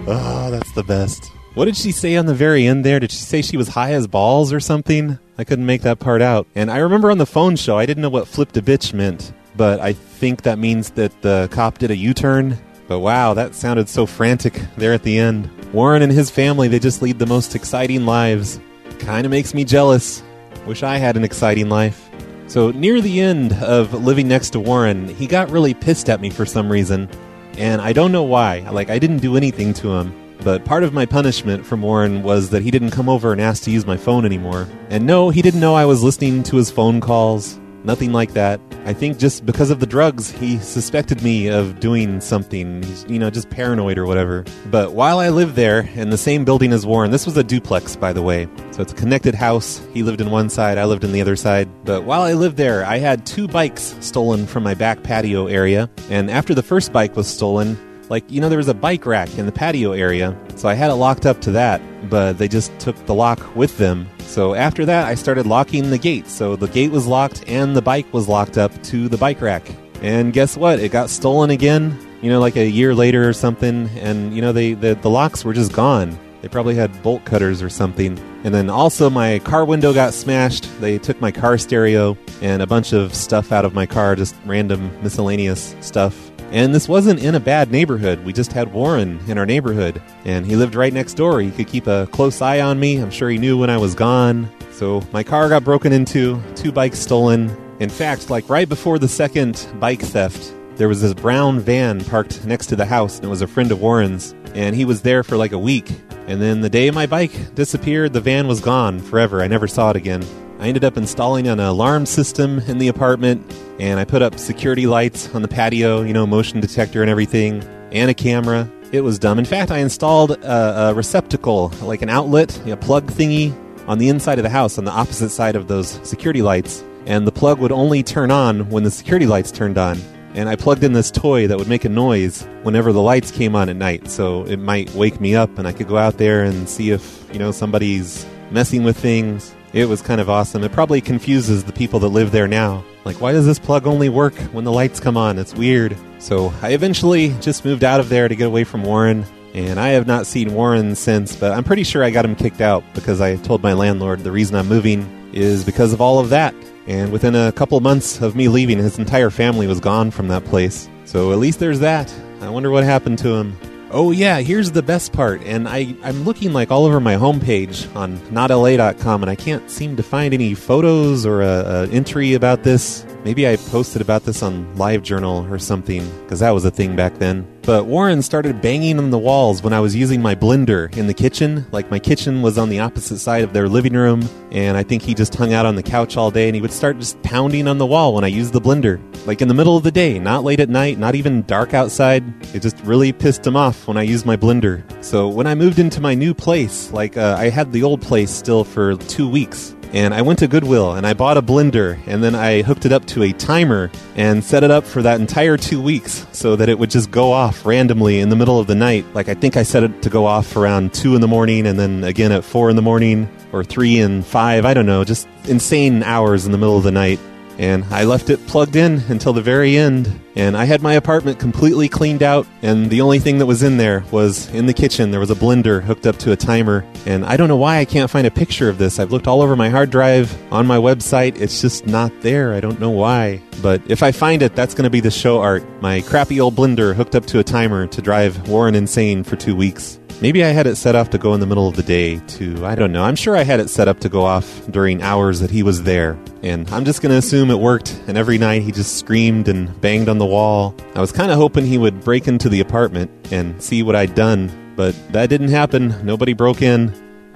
Oh, 0.07 0.49
that's 0.51 0.71
the 0.71 0.83
best. 0.83 1.31
What 1.53 1.65
did 1.65 1.77
she 1.77 1.91
say 1.91 2.15
on 2.15 2.25
the 2.25 2.33
very 2.33 2.65
end 2.65 2.83
there? 2.83 2.99
Did 2.99 3.11
she 3.11 3.17
say 3.17 3.41
she 3.41 3.57
was 3.57 3.67
high 3.67 3.93
as 3.93 4.07
balls 4.07 4.51
or 4.51 4.59
something? 4.59 5.19
I 5.37 5.43
couldn't 5.43 5.65
make 5.65 5.83
that 5.83 5.99
part 5.99 6.21
out. 6.21 6.47
And 6.55 6.71
I 6.71 6.77
remember 6.77 7.11
on 7.11 7.19
the 7.19 7.25
phone 7.25 7.55
show, 7.55 7.77
I 7.77 7.85
didn't 7.85 8.01
know 8.01 8.09
what 8.09 8.27
flipped 8.27 8.57
a 8.57 8.61
bitch 8.61 8.93
meant, 8.93 9.33
but 9.55 9.79
I 9.79 9.93
think 9.93 10.41
that 10.43 10.57
means 10.57 10.91
that 10.91 11.21
the 11.21 11.47
cop 11.51 11.77
did 11.77 11.91
a 11.91 11.95
U 11.95 12.13
turn. 12.13 12.57
But 12.87 12.99
wow, 12.99 13.33
that 13.33 13.55
sounded 13.55 13.87
so 13.87 14.05
frantic 14.05 14.61
there 14.77 14.93
at 14.93 15.03
the 15.03 15.17
end. 15.17 15.49
Warren 15.73 16.01
and 16.01 16.11
his 16.11 16.29
family, 16.29 16.67
they 16.67 16.79
just 16.79 17.01
lead 17.01 17.19
the 17.19 17.25
most 17.25 17.55
exciting 17.55 18.05
lives. 18.05 18.59
Kind 18.99 19.25
of 19.25 19.31
makes 19.31 19.53
me 19.53 19.63
jealous. 19.63 20.23
Wish 20.65 20.83
I 20.83 20.97
had 20.97 21.17
an 21.17 21.23
exciting 21.23 21.69
life. 21.69 22.09
So, 22.47 22.71
near 22.71 22.99
the 22.99 23.21
end 23.21 23.53
of 23.53 23.93
living 23.93 24.27
next 24.27 24.51
to 24.51 24.59
Warren, 24.59 25.07
he 25.07 25.27
got 25.27 25.49
really 25.49 25.73
pissed 25.73 26.09
at 26.09 26.19
me 26.21 26.29
for 26.29 26.45
some 26.45 26.71
reason. 26.71 27.09
And 27.57 27.81
I 27.81 27.93
don't 27.93 28.11
know 28.11 28.23
why. 28.23 28.59
Like, 28.69 28.89
I 28.89 28.99
didn't 28.99 29.19
do 29.19 29.37
anything 29.37 29.73
to 29.75 29.95
him. 29.95 30.13
But 30.43 30.65
part 30.65 30.83
of 30.83 30.91
my 30.91 31.05
punishment 31.05 31.65
from 31.65 31.81
Warren 31.81 32.21
was 32.21 32.49
that 32.49 32.63
he 32.63 32.71
didn't 32.71 32.91
come 32.91 33.07
over 33.07 33.31
and 33.31 33.39
ask 33.39 33.63
to 33.63 33.71
use 33.71 33.85
my 33.85 33.95
phone 33.95 34.25
anymore. 34.25 34.67
And 34.89 35.05
no, 35.05 35.29
he 35.29 35.41
didn't 35.41 35.61
know 35.61 35.75
I 35.75 35.85
was 35.85 36.03
listening 36.03 36.43
to 36.43 36.57
his 36.57 36.69
phone 36.69 36.99
calls. 36.99 37.59
Nothing 37.83 38.13
like 38.13 38.33
that. 38.33 38.61
I 38.85 38.93
think 38.93 39.17
just 39.17 39.45
because 39.45 39.69
of 39.69 39.79
the 39.79 39.85
drugs, 39.85 40.31
he 40.31 40.57
suspected 40.59 41.21
me 41.21 41.47
of 41.47 41.79
doing 41.79 42.21
something. 42.21 42.83
He's, 42.83 43.05
you 43.09 43.19
know, 43.19 43.29
just 43.29 43.49
paranoid 43.49 43.97
or 43.97 44.05
whatever. 44.05 44.45
But 44.71 44.93
while 44.93 45.19
I 45.19 45.29
lived 45.29 45.55
there 45.55 45.81
in 45.95 46.09
the 46.09 46.17
same 46.17 46.45
building 46.45 46.71
as 46.73 46.85
Warren, 46.85 47.11
this 47.11 47.25
was 47.25 47.37
a 47.37 47.43
duplex, 47.43 47.95
by 47.95 48.13
the 48.13 48.21
way. 48.21 48.47
So 48.71 48.81
it's 48.81 48.93
a 48.93 48.95
connected 48.95 49.35
house. 49.35 49.85
He 49.93 50.03
lived 50.03 50.21
in 50.21 50.31
one 50.31 50.49
side, 50.49 50.77
I 50.77 50.85
lived 50.85 51.03
in 51.03 51.11
the 51.11 51.21
other 51.21 51.35
side. 51.35 51.69
But 51.85 52.03
while 52.03 52.21
I 52.21 52.33
lived 52.33 52.57
there, 52.57 52.85
I 52.85 52.97
had 52.97 53.25
two 53.25 53.47
bikes 53.47 53.95
stolen 53.99 54.47
from 54.47 54.63
my 54.63 54.73
back 54.73 55.03
patio 55.03 55.47
area. 55.47 55.89
And 56.09 56.31
after 56.31 56.53
the 56.53 56.63
first 56.63 56.93
bike 56.93 57.15
was 57.15 57.27
stolen, 57.27 57.77
like, 58.09 58.29
you 58.29 58.41
know, 58.41 58.49
there 58.49 58.57
was 58.57 58.67
a 58.67 58.73
bike 58.73 59.05
rack 59.05 59.37
in 59.37 59.45
the 59.45 59.51
patio 59.51 59.93
area, 59.93 60.37
so 60.55 60.69
I 60.69 60.73
had 60.73 60.91
it 60.91 60.95
locked 60.95 61.25
up 61.25 61.41
to 61.41 61.51
that, 61.51 61.81
but 62.09 62.37
they 62.37 62.47
just 62.47 62.77
took 62.79 62.95
the 63.05 63.13
lock 63.13 63.55
with 63.55 63.77
them. 63.77 64.07
So 64.19 64.55
after 64.55 64.85
that, 64.85 65.05
I 65.05 65.15
started 65.15 65.45
locking 65.45 65.89
the 65.89 65.97
gate. 65.97 66.27
So 66.27 66.55
the 66.55 66.67
gate 66.67 66.91
was 66.91 67.07
locked 67.07 67.43
and 67.47 67.75
the 67.75 67.81
bike 67.81 68.11
was 68.13 68.27
locked 68.27 68.57
up 68.57 68.71
to 68.83 69.07
the 69.07 69.17
bike 69.17 69.41
rack. 69.41 69.69
And 70.01 70.33
guess 70.33 70.57
what? 70.57 70.79
It 70.79 70.91
got 70.91 71.09
stolen 71.09 71.49
again, 71.49 71.97
you 72.21 72.29
know, 72.29 72.39
like 72.39 72.57
a 72.57 72.67
year 72.67 72.93
later 72.93 73.27
or 73.27 73.33
something, 73.33 73.89
and, 73.99 74.35
you 74.35 74.41
know, 74.41 74.51
they 74.51 74.73
the, 74.73 74.95
the 74.95 75.09
locks 75.09 75.45
were 75.45 75.53
just 75.53 75.73
gone. 75.73 76.17
They 76.41 76.49
probably 76.49 76.75
had 76.75 77.01
bolt 77.03 77.23
cutters 77.23 77.61
or 77.61 77.69
something. 77.69 78.19
And 78.43 78.53
then 78.53 78.69
also, 78.69 79.09
my 79.09 79.39
car 79.39 79.63
window 79.63 79.93
got 79.93 80.13
smashed. 80.13 80.67
They 80.81 80.97
took 80.97 81.21
my 81.21 81.31
car 81.31 81.57
stereo 81.57 82.17
and 82.41 82.61
a 82.61 82.67
bunch 82.67 82.91
of 82.91 83.15
stuff 83.15 83.53
out 83.53 83.63
of 83.63 83.73
my 83.73 83.85
car, 83.85 84.17
just 84.17 84.35
random 84.45 84.91
miscellaneous 85.01 85.73
stuff. 85.79 86.32
And 86.53 86.73
this 86.73 86.87
wasn't 86.87 87.23
in 87.23 87.33
a 87.33 87.39
bad 87.39 87.71
neighborhood. 87.71 88.23
We 88.23 88.31
just 88.31 88.53
had 88.53 88.71
Warren 88.71 89.19
in 89.27 89.39
our 89.39 89.45
neighborhood, 89.45 89.99
and 90.23 90.45
he 90.45 90.55
lived 90.55 90.75
right 90.75 90.93
next 90.93 91.15
door. 91.15 91.41
He 91.41 91.49
could 91.49 91.67
keep 91.67 91.87
a 91.87 92.07
close 92.11 92.43
eye 92.43 92.61
on 92.61 92.79
me. 92.79 92.97
I'm 92.97 93.09
sure 93.09 93.27
he 93.27 93.39
knew 93.39 93.57
when 93.57 93.71
I 93.71 93.77
was 93.77 93.95
gone. 93.95 94.47
So 94.71 95.01
my 95.11 95.23
car 95.23 95.49
got 95.49 95.63
broken 95.63 95.91
into, 95.91 96.39
two 96.55 96.71
bikes 96.71 96.99
stolen. 96.99 97.49
In 97.79 97.89
fact, 97.89 98.29
like 98.29 98.47
right 98.49 98.69
before 98.69 98.99
the 98.99 99.07
second 99.07 99.67
bike 99.79 100.01
theft, 100.01 100.53
there 100.75 100.87
was 100.87 101.01
this 101.01 101.15
brown 101.15 101.59
van 101.59 102.05
parked 102.05 102.45
next 102.45 102.67
to 102.67 102.75
the 102.75 102.85
house, 102.85 103.15
and 103.15 103.25
it 103.25 103.29
was 103.29 103.41
a 103.41 103.47
friend 103.47 103.71
of 103.71 103.81
Warren's. 103.81 104.35
And 104.53 104.75
he 104.75 104.85
was 104.85 105.01
there 105.01 105.23
for 105.23 105.37
like 105.37 105.53
a 105.53 105.59
week. 105.59 105.91
And 106.27 106.39
then 106.39 106.61
the 106.61 106.69
day 106.69 106.91
my 106.91 107.07
bike 107.07 107.55
disappeared, 107.55 108.13
the 108.13 108.21
van 108.21 108.47
was 108.47 108.61
gone 108.61 108.99
forever. 108.99 109.41
I 109.41 109.47
never 109.47 109.67
saw 109.67 109.89
it 109.89 109.95
again. 109.95 110.23
I 110.63 110.67
ended 110.67 110.85
up 110.85 110.95
installing 110.95 111.49
an 111.49 111.59
alarm 111.59 112.05
system 112.05 112.59
in 112.59 112.77
the 112.77 112.87
apartment, 112.87 113.53
and 113.81 113.99
I 113.99 114.05
put 114.05 114.21
up 114.21 114.39
security 114.39 114.87
lights 114.87 115.27
on 115.35 115.41
the 115.41 115.49
patio, 115.49 116.03
you 116.03 116.13
know, 116.13 116.25
motion 116.25 116.61
detector 116.61 117.01
and 117.01 117.11
everything, 117.11 117.61
and 117.91 118.09
a 118.09 118.13
camera. 118.13 118.71
It 118.93 119.01
was 119.01 119.19
dumb. 119.19 119.39
In 119.39 119.43
fact, 119.43 119.71
I 119.71 119.79
installed 119.79 120.31
a, 120.31 120.91
a 120.91 120.93
receptacle, 120.93 121.67
like 121.81 122.01
an 122.01 122.07
outlet, 122.07 122.65
a 122.65 122.77
plug 122.77 123.07
thingy, 123.07 123.53
on 123.89 123.97
the 123.97 124.07
inside 124.07 124.39
of 124.39 124.43
the 124.43 124.49
house, 124.49 124.77
on 124.77 124.85
the 124.85 124.91
opposite 124.91 125.31
side 125.31 125.57
of 125.57 125.67
those 125.67 125.99
security 126.07 126.41
lights. 126.41 126.81
and 127.05 127.27
the 127.27 127.31
plug 127.31 127.59
would 127.59 127.71
only 127.71 128.01
turn 128.01 128.31
on 128.31 128.69
when 128.69 128.83
the 128.83 128.91
security 128.91 129.25
lights 129.25 129.51
turned 129.51 129.77
on. 129.77 129.99
And 130.33 130.49
I 130.49 130.55
plugged 130.55 130.83
in 130.83 130.93
this 130.93 131.11
toy 131.11 131.45
that 131.47 131.57
would 131.57 131.67
make 131.67 131.85
a 131.85 131.89
noise 131.89 132.47
whenever 132.63 132.91
the 132.91 133.01
lights 133.01 133.31
came 133.31 133.55
on 133.55 133.69
at 133.69 133.75
night, 133.75 134.09
so 134.09 134.45
it 134.45 134.57
might 134.57 134.89
wake 134.95 135.21
me 135.21 135.35
up 135.35 135.57
and 135.59 135.67
I 135.67 135.73
could 135.73 135.87
go 135.87 135.97
out 135.97 136.17
there 136.17 136.43
and 136.43 136.67
see 136.67 136.89
if, 136.89 137.23
you 137.31 137.39
know, 137.39 137.51
somebody's 137.51 138.25
messing 138.49 138.83
with 138.83 138.97
things. 138.97 139.53
It 139.73 139.85
was 139.85 140.03
kind 140.03 140.21
of 140.21 140.29
awesome. 140.29 140.63
It 140.63 140.71
probably 140.71 141.01
confuses 141.01 141.63
the 141.63 141.73
people 141.73 141.99
that 142.01 142.09
live 142.09 142.31
there 142.31 142.47
now. 142.47 142.85
Like, 143.05 143.19
why 143.19 143.31
does 143.31 143.45
this 143.45 143.57
plug 143.57 143.87
only 143.87 144.07
work 144.07 144.35
when 144.53 144.63
the 144.63 144.71
lights 144.71 144.99
come 144.99 145.17
on? 145.17 145.39
It's 145.39 145.55
weird. 145.55 145.97
So 146.19 146.53
I 146.61 146.69
eventually 146.69 147.29
just 147.41 147.65
moved 147.65 147.83
out 147.83 147.99
of 147.99 148.07
there 148.07 148.27
to 148.27 148.35
get 148.35 148.45
away 148.47 148.63
from 148.63 148.83
Warren, 148.83 149.25
and 149.55 149.79
I 149.79 149.89
have 149.89 150.05
not 150.05 150.27
seen 150.27 150.53
Warren 150.53 150.95
since, 150.95 151.35
but 151.35 151.51
I'm 151.51 151.63
pretty 151.63 151.83
sure 151.83 152.03
I 152.03 152.11
got 152.11 152.23
him 152.23 152.35
kicked 152.35 152.61
out 152.61 152.83
because 152.93 153.19
I 153.19 153.35
told 153.37 153.63
my 153.63 153.73
landlord 153.73 154.19
the 154.19 154.31
reason 154.31 154.55
I'm 154.55 154.67
moving 154.67 155.31
is 155.33 155.63
because 155.63 155.91
of 155.91 156.01
all 156.01 156.19
of 156.19 156.29
that. 156.29 156.53
And 156.85 157.11
within 157.11 157.33
a 157.33 157.51
couple 157.51 157.79
months 157.79 158.21
of 158.21 158.35
me 158.35 158.49
leaving, 158.49 158.77
his 158.77 158.99
entire 158.99 159.31
family 159.31 159.65
was 159.65 159.79
gone 159.79 160.11
from 160.11 160.27
that 160.27 160.45
place. 160.45 160.87
So 161.05 161.31
at 161.31 161.39
least 161.39 161.59
there's 161.59 161.79
that. 161.79 162.13
I 162.41 162.49
wonder 162.49 162.69
what 162.69 162.83
happened 162.83 163.17
to 163.19 163.29
him. 163.29 163.57
Oh 163.95 164.09
yeah, 164.09 164.39
here's 164.39 164.71
the 164.71 164.81
best 164.81 165.13
part. 165.13 165.43
And 165.43 165.69
I, 165.69 165.95
I'm 166.01 166.23
looking 166.23 166.51
like 166.51 166.71
all 166.71 166.85
over 166.85 166.99
my 166.99 167.13
homepage 167.13 167.95
on 167.95 168.17
notla.com 168.31 169.21
and 169.21 169.29
I 169.29 169.35
can't 169.35 169.69
seem 169.69 169.95
to 169.97 170.03
find 170.03 170.33
any 170.33 170.55
photos 170.55 171.27
or 171.27 171.43
a, 171.43 171.47
a 171.47 171.87
entry 171.89 172.33
about 172.33 172.63
this. 172.63 173.05
Maybe 173.23 173.47
I 173.47 173.55
posted 173.55 174.01
about 174.01 174.25
this 174.25 174.43
on 174.43 174.65
LiveJournal 174.75 175.49
or 175.49 175.57
something, 175.57 176.07
because 176.21 176.39
that 176.41 176.51
was 176.51 176.65
a 176.65 176.71
thing 176.71 176.95
back 176.95 177.19
then. 177.19 177.47
But 177.61 177.85
Warren 177.85 178.21
started 178.21 178.61
banging 178.61 178.97
on 178.97 179.09
the 179.09 179.17
walls 179.17 179.63
when 179.63 179.71
I 179.71 179.79
was 179.79 179.95
using 179.95 180.21
my 180.21 180.35
blender 180.35 180.93
in 180.97 181.07
the 181.07 181.13
kitchen. 181.13 181.65
Like 181.71 181.89
my 181.89 181.99
kitchen 181.99 182.41
was 182.41 182.57
on 182.57 182.67
the 182.67 182.79
opposite 182.79 183.19
side 183.19 183.43
of 183.43 183.53
their 183.53 183.69
living 183.69 183.93
room, 183.93 184.27
and 184.51 184.75
I 184.75 184.83
think 184.83 185.01
he 185.01 185.13
just 185.13 185.33
hung 185.33 185.53
out 185.53 185.65
on 185.65 185.75
the 185.75 185.83
couch 185.83 186.17
all 186.17 186.31
day 186.31 186.49
and 186.49 186.55
he 186.55 186.61
would 186.61 186.73
start 186.73 186.99
just 186.99 187.21
pounding 187.23 187.69
on 187.69 187.77
the 187.77 187.85
wall 187.85 188.13
when 188.13 188.25
I 188.25 188.27
used 188.27 188.51
the 188.51 188.59
blender. 188.59 188.99
Like 189.25 189.41
in 189.41 189.47
the 189.47 189.53
middle 189.53 189.77
of 189.77 189.83
the 189.83 189.91
day, 189.91 190.19
not 190.19 190.43
late 190.43 190.59
at 190.59 190.67
night, 190.67 190.99
not 190.99 191.15
even 191.15 191.43
dark 191.43 191.73
outside. 191.73 192.25
It 192.53 192.61
just 192.61 192.77
really 192.81 193.13
pissed 193.13 193.47
him 193.47 193.55
off 193.55 193.87
when 193.87 193.95
I 193.95 194.01
used 194.01 194.25
my 194.25 194.35
blender. 194.35 194.83
So 195.01 195.29
when 195.29 195.47
I 195.47 195.55
moved 195.55 195.79
into 195.79 196.01
my 196.01 196.13
new 196.13 196.33
place, 196.33 196.91
like 196.91 197.15
uh, 197.15 197.37
I 197.39 197.47
had 197.47 197.71
the 197.71 197.83
old 197.83 198.01
place 198.01 198.31
still 198.31 198.65
for 198.65 198.97
two 198.97 199.29
weeks, 199.29 199.73
and 199.93 200.13
I 200.13 200.23
went 200.23 200.39
to 200.39 200.47
Goodwill 200.47 200.93
and 200.93 201.05
I 201.05 201.13
bought 201.13 201.37
a 201.37 201.41
blender 201.41 201.99
and 202.07 202.23
then 202.23 202.33
I 202.33 202.63
hooked 202.63 202.85
it 202.85 202.91
up 202.91 203.05
to 203.07 203.23
a 203.23 203.31
timer 203.31 203.91
and 204.15 204.43
set 204.43 204.63
it 204.63 204.71
up 204.71 204.85
for 204.85 205.03
that 205.03 205.21
entire 205.21 205.55
two 205.55 205.79
weeks 205.79 206.25
so 206.31 206.55
that 206.55 206.67
it 206.67 206.79
would 206.79 206.89
just 206.89 207.11
go 207.11 207.31
off 207.31 207.65
randomly 207.65 208.19
in 208.19 208.29
the 208.29 208.35
middle 208.35 208.59
of 208.59 208.65
the 208.65 208.75
night. 208.75 209.05
Like 209.13 209.29
I 209.29 209.35
think 209.35 209.55
I 209.55 209.63
set 209.63 209.83
it 209.83 210.01
to 210.01 210.09
go 210.09 210.25
off 210.25 210.57
around 210.57 210.93
two 210.93 211.13
in 211.13 211.21
the 211.21 211.27
morning 211.27 211.67
and 211.67 211.79
then 211.79 212.03
again 212.03 212.31
at 212.31 212.43
four 212.43 212.71
in 212.71 212.75
the 212.75 212.81
morning 212.81 213.29
or 213.51 213.63
three 213.63 213.99
and 213.99 214.25
five. 214.25 214.65
I 214.65 214.73
don't 214.73 214.87
know, 214.87 215.03
just 215.03 215.27
insane 215.47 216.01
hours 216.01 216.45
in 216.47 216.51
the 216.51 216.57
middle 216.57 216.77
of 216.77 216.83
the 216.83 216.91
night 216.91 217.19
and 217.57 217.83
I 217.85 218.03
left 218.03 218.29
it 218.29 218.45
plugged 218.47 218.75
in 218.75 219.01
until 219.09 219.33
the 219.33 219.41
very 219.41 219.77
end. 219.77 220.19
And 220.35 220.57
I 220.57 220.65
had 220.65 220.81
my 220.81 220.93
apartment 220.93 221.39
completely 221.39 221.87
cleaned 221.87 222.23
out, 222.23 222.47
and 222.63 222.89
the 222.89 223.01
only 223.01 223.19
thing 223.19 223.37
that 223.37 223.45
was 223.45 223.61
in 223.61 223.77
there 223.77 224.03
was 224.11 224.49
in 224.49 224.65
the 224.65 224.73
kitchen. 224.73 225.11
There 225.11 225.19
was 225.19 225.29
a 225.29 225.35
blender 225.35 225.83
hooked 225.83 226.07
up 226.07 226.17
to 226.19 226.31
a 226.31 226.35
timer, 226.35 226.83
and 227.05 227.23
I 227.23 227.37
don't 227.37 227.47
know 227.47 227.57
why 227.57 227.77
I 227.77 227.85
can't 227.85 228.09
find 228.09 228.25
a 228.25 228.31
picture 228.31 228.67
of 228.67 228.79
this. 228.79 228.97
I've 228.99 229.11
looked 229.11 229.27
all 229.27 229.43
over 229.43 229.55
my 229.55 229.69
hard 229.69 229.91
drive, 229.91 230.35
on 230.51 230.65
my 230.65 230.77
website, 230.77 231.39
it's 231.39 231.61
just 231.61 231.85
not 231.85 232.11
there. 232.21 232.53
I 232.53 232.59
don't 232.61 232.79
know 232.79 232.89
why. 232.89 233.43
But 233.61 233.81
if 233.87 234.01
I 234.01 234.11
find 234.11 234.41
it, 234.41 234.55
that's 234.55 234.73
going 234.73 234.85
to 234.85 234.89
be 234.89 234.99
the 234.99 235.11
show 235.11 235.39
art. 235.39 235.63
My 235.81 236.01
crappy 236.01 236.39
old 236.39 236.55
blender 236.55 236.95
hooked 236.95 237.15
up 237.15 237.27
to 237.27 237.39
a 237.39 237.43
timer 237.43 237.85
to 237.87 238.01
drive 238.01 238.47
Warren 238.47 238.73
insane 238.73 239.23
for 239.23 239.35
two 239.35 239.55
weeks. 239.55 239.99
Maybe 240.21 240.43
I 240.43 240.49
had 240.49 240.67
it 240.67 240.77
set 240.77 240.95
off 240.95 241.09
to 241.09 241.17
go 241.17 241.33
in 241.33 241.39
the 241.39 241.45
middle 241.45 241.67
of 241.67 241.75
the 241.75 241.83
day, 241.83 242.19
too. 242.27 242.65
I 242.65 242.75
don't 242.75 242.91
know. 242.91 243.03
I'm 243.03 243.15
sure 243.15 243.35
I 243.35 243.43
had 243.43 243.59
it 243.59 243.69
set 243.69 243.87
up 243.87 243.99
to 244.01 244.09
go 244.09 244.23
off 244.23 244.65
during 244.71 245.01
hours 245.01 245.41
that 245.41 245.51
he 245.51 245.63
was 245.63 245.83
there. 245.83 246.17
And 246.43 246.69
I'm 246.69 246.85
just 246.85 247.01
going 247.01 247.11
to 247.11 247.17
assume 247.17 247.51
it 247.51 247.59
worked, 247.59 247.99
and 248.07 248.17
every 248.17 248.37
night 248.37 248.61
he 248.61 248.71
just 248.71 248.97
screamed 248.97 249.47
and 249.49 249.79
banged 249.81 250.07
on 250.07 250.19
the 250.19 250.25
wall. 250.25 250.75
I 250.95 251.01
was 251.01 251.11
kind 251.11 251.31
of 251.31 251.37
hoping 251.37 251.65
he 251.65 251.77
would 251.77 252.03
break 252.03 252.27
into 252.27 252.47
the 252.47 252.61
apartment 252.61 253.11
and 253.31 253.61
see 253.61 253.83
what 253.83 253.95
I'd 253.95 254.15
done, 254.15 254.73
but 254.75 254.95
that 255.11 255.27
didn't 255.29 255.49
happen. 255.49 256.05
Nobody 256.05 256.33
broke 256.33 256.61
in. 256.61 256.93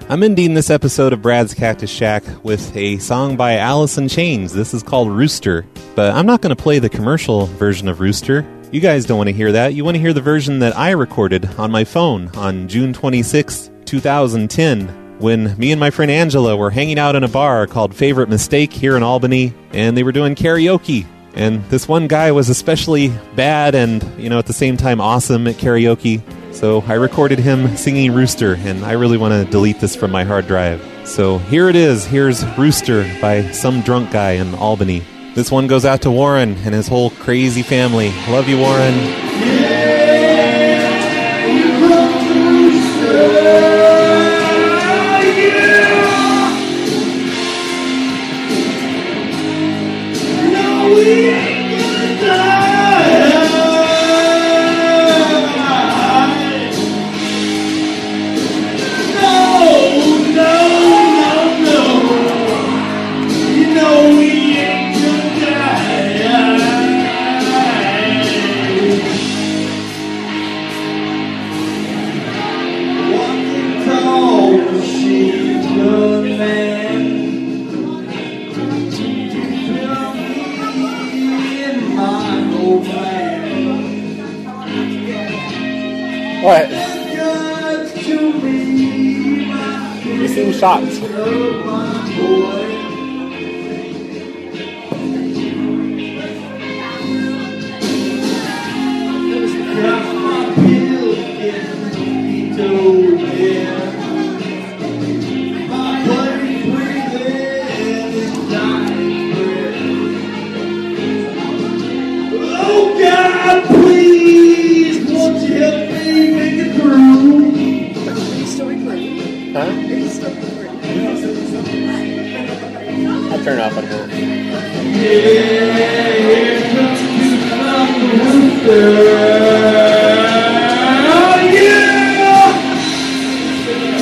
I'm 0.08 0.22
ending 0.22 0.54
this 0.54 0.70
episode 0.70 1.12
of 1.12 1.20
Brad's 1.20 1.52
Cactus 1.52 1.90
Shack 1.90 2.24
with 2.42 2.74
a 2.74 2.96
song 2.98 3.36
by 3.36 3.58
in 3.98 4.08
Chains. 4.08 4.54
This 4.54 4.72
is 4.72 4.82
called 4.82 5.10
Rooster, 5.10 5.66
but 5.94 6.14
I'm 6.14 6.24
not 6.24 6.40
going 6.40 6.56
to 6.56 6.62
play 6.62 6.78
the 6.78 6.88
commercial 6.88 7.44
version 7.46 7.88
of 7.88 8.00
Rooster. 8.00 8.46
You 8.70 8.80
guys 8.80 9.06
don't 9.06 9.16
want 9.16 9.28
to 9.28 9.32
hear 9.32 9.50
that. 9.52 9.72
You 9.72 9.82
want 9.82 9.94
to 9.94 10.00
hear 10.00 10.12
the 10.12 10.20
version 10.20 10.58
that 10.58 10.76
I 10.76 10.90
recorded 10.90 11.46
on 11.58 11.70
my 11.70 11.84
phone 11.84 12.28
on 12.36 12.68
June 12.68 12.92
26, 12.92 13.70
2010, 13.86 15.18
when 15.18 15.56
me 15.58 15.72
and 15.72 15.80
my 15.80 15.88
friend 15.88 16.10
Angela 16.10 16.54
were 16.54 16.68
hanging 16.68 16.98
out 16.98 17.16
in 17.16 17.24
a 17.24 17.28
bar 17.28 17.66
called 17.66 17.94
Favorite 17.94 18.28
Mistake 18.28 18.70
here 18.70 18.94
in 18.94 19.02
Albany, 19.02 19.54
and 19.72 19.96
they 19.96 20.02
were 20.02 20.12
doing 20.12 20.34
karaoke. 20.34 21.06
And 21.32 21.64
this 21.70 21.88
one 21.88 22.08
guy 22.08 22.30
was 22.30 22.50
especially 22.50 23.08
bad 23.34 23.74
and, 23.74 24.02
you 24.20 24.28
know, 24.28 24.38
at 24.38 24.44
the 24.44 24.52
same 24.52 24.76
time 24.76 25.00
awesome 25.00 25.46
at 25.46 25.54
karaoke. 25.54 26.20
So 26.54 26.82
I 26.82 26.94
recorded 26.94 27.38
him 27.38 27.74
singing 27.74 28.12
Rooster, 28.12 28.56
and 28.56 28.84
I 28.84 28.92
really 28.92 29.16
want 29.16 29.32
to 29.32 29.50
delete 29.50 29.80
this 29.80 29.96
from 29.96 30.10
my 30.10 30.24
hard 30.24 30.46
drive. 30.46 30.84
So 31.08 31.38
here 31.38 31.70
it 31.70 31.76
is. 31.76 32.04
Here's 32.04 32.44
Rooster 32.58 33.10
by 33.22 33.50
some 33.50 33.80
drunk 33.80 34.10
guy 34.10 34.32
in 34.32 34.54
Albany. 34.56 35.04
This 35.38 35.52
one 35.52 35.68
goes 35.68 35.84
out 35.84 36.02
to 36.02 36.10
Warren 36.10 36.56
and 36.64 36.74
his 36.74 36.88
whole 36.88 37.10
crazy 37.10 37.62
family. 37.62 38.10
Love 38.28 38.48
you, 38.48 38.58
Warren. 38.58 39.47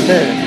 Yeah! 0.06 0.45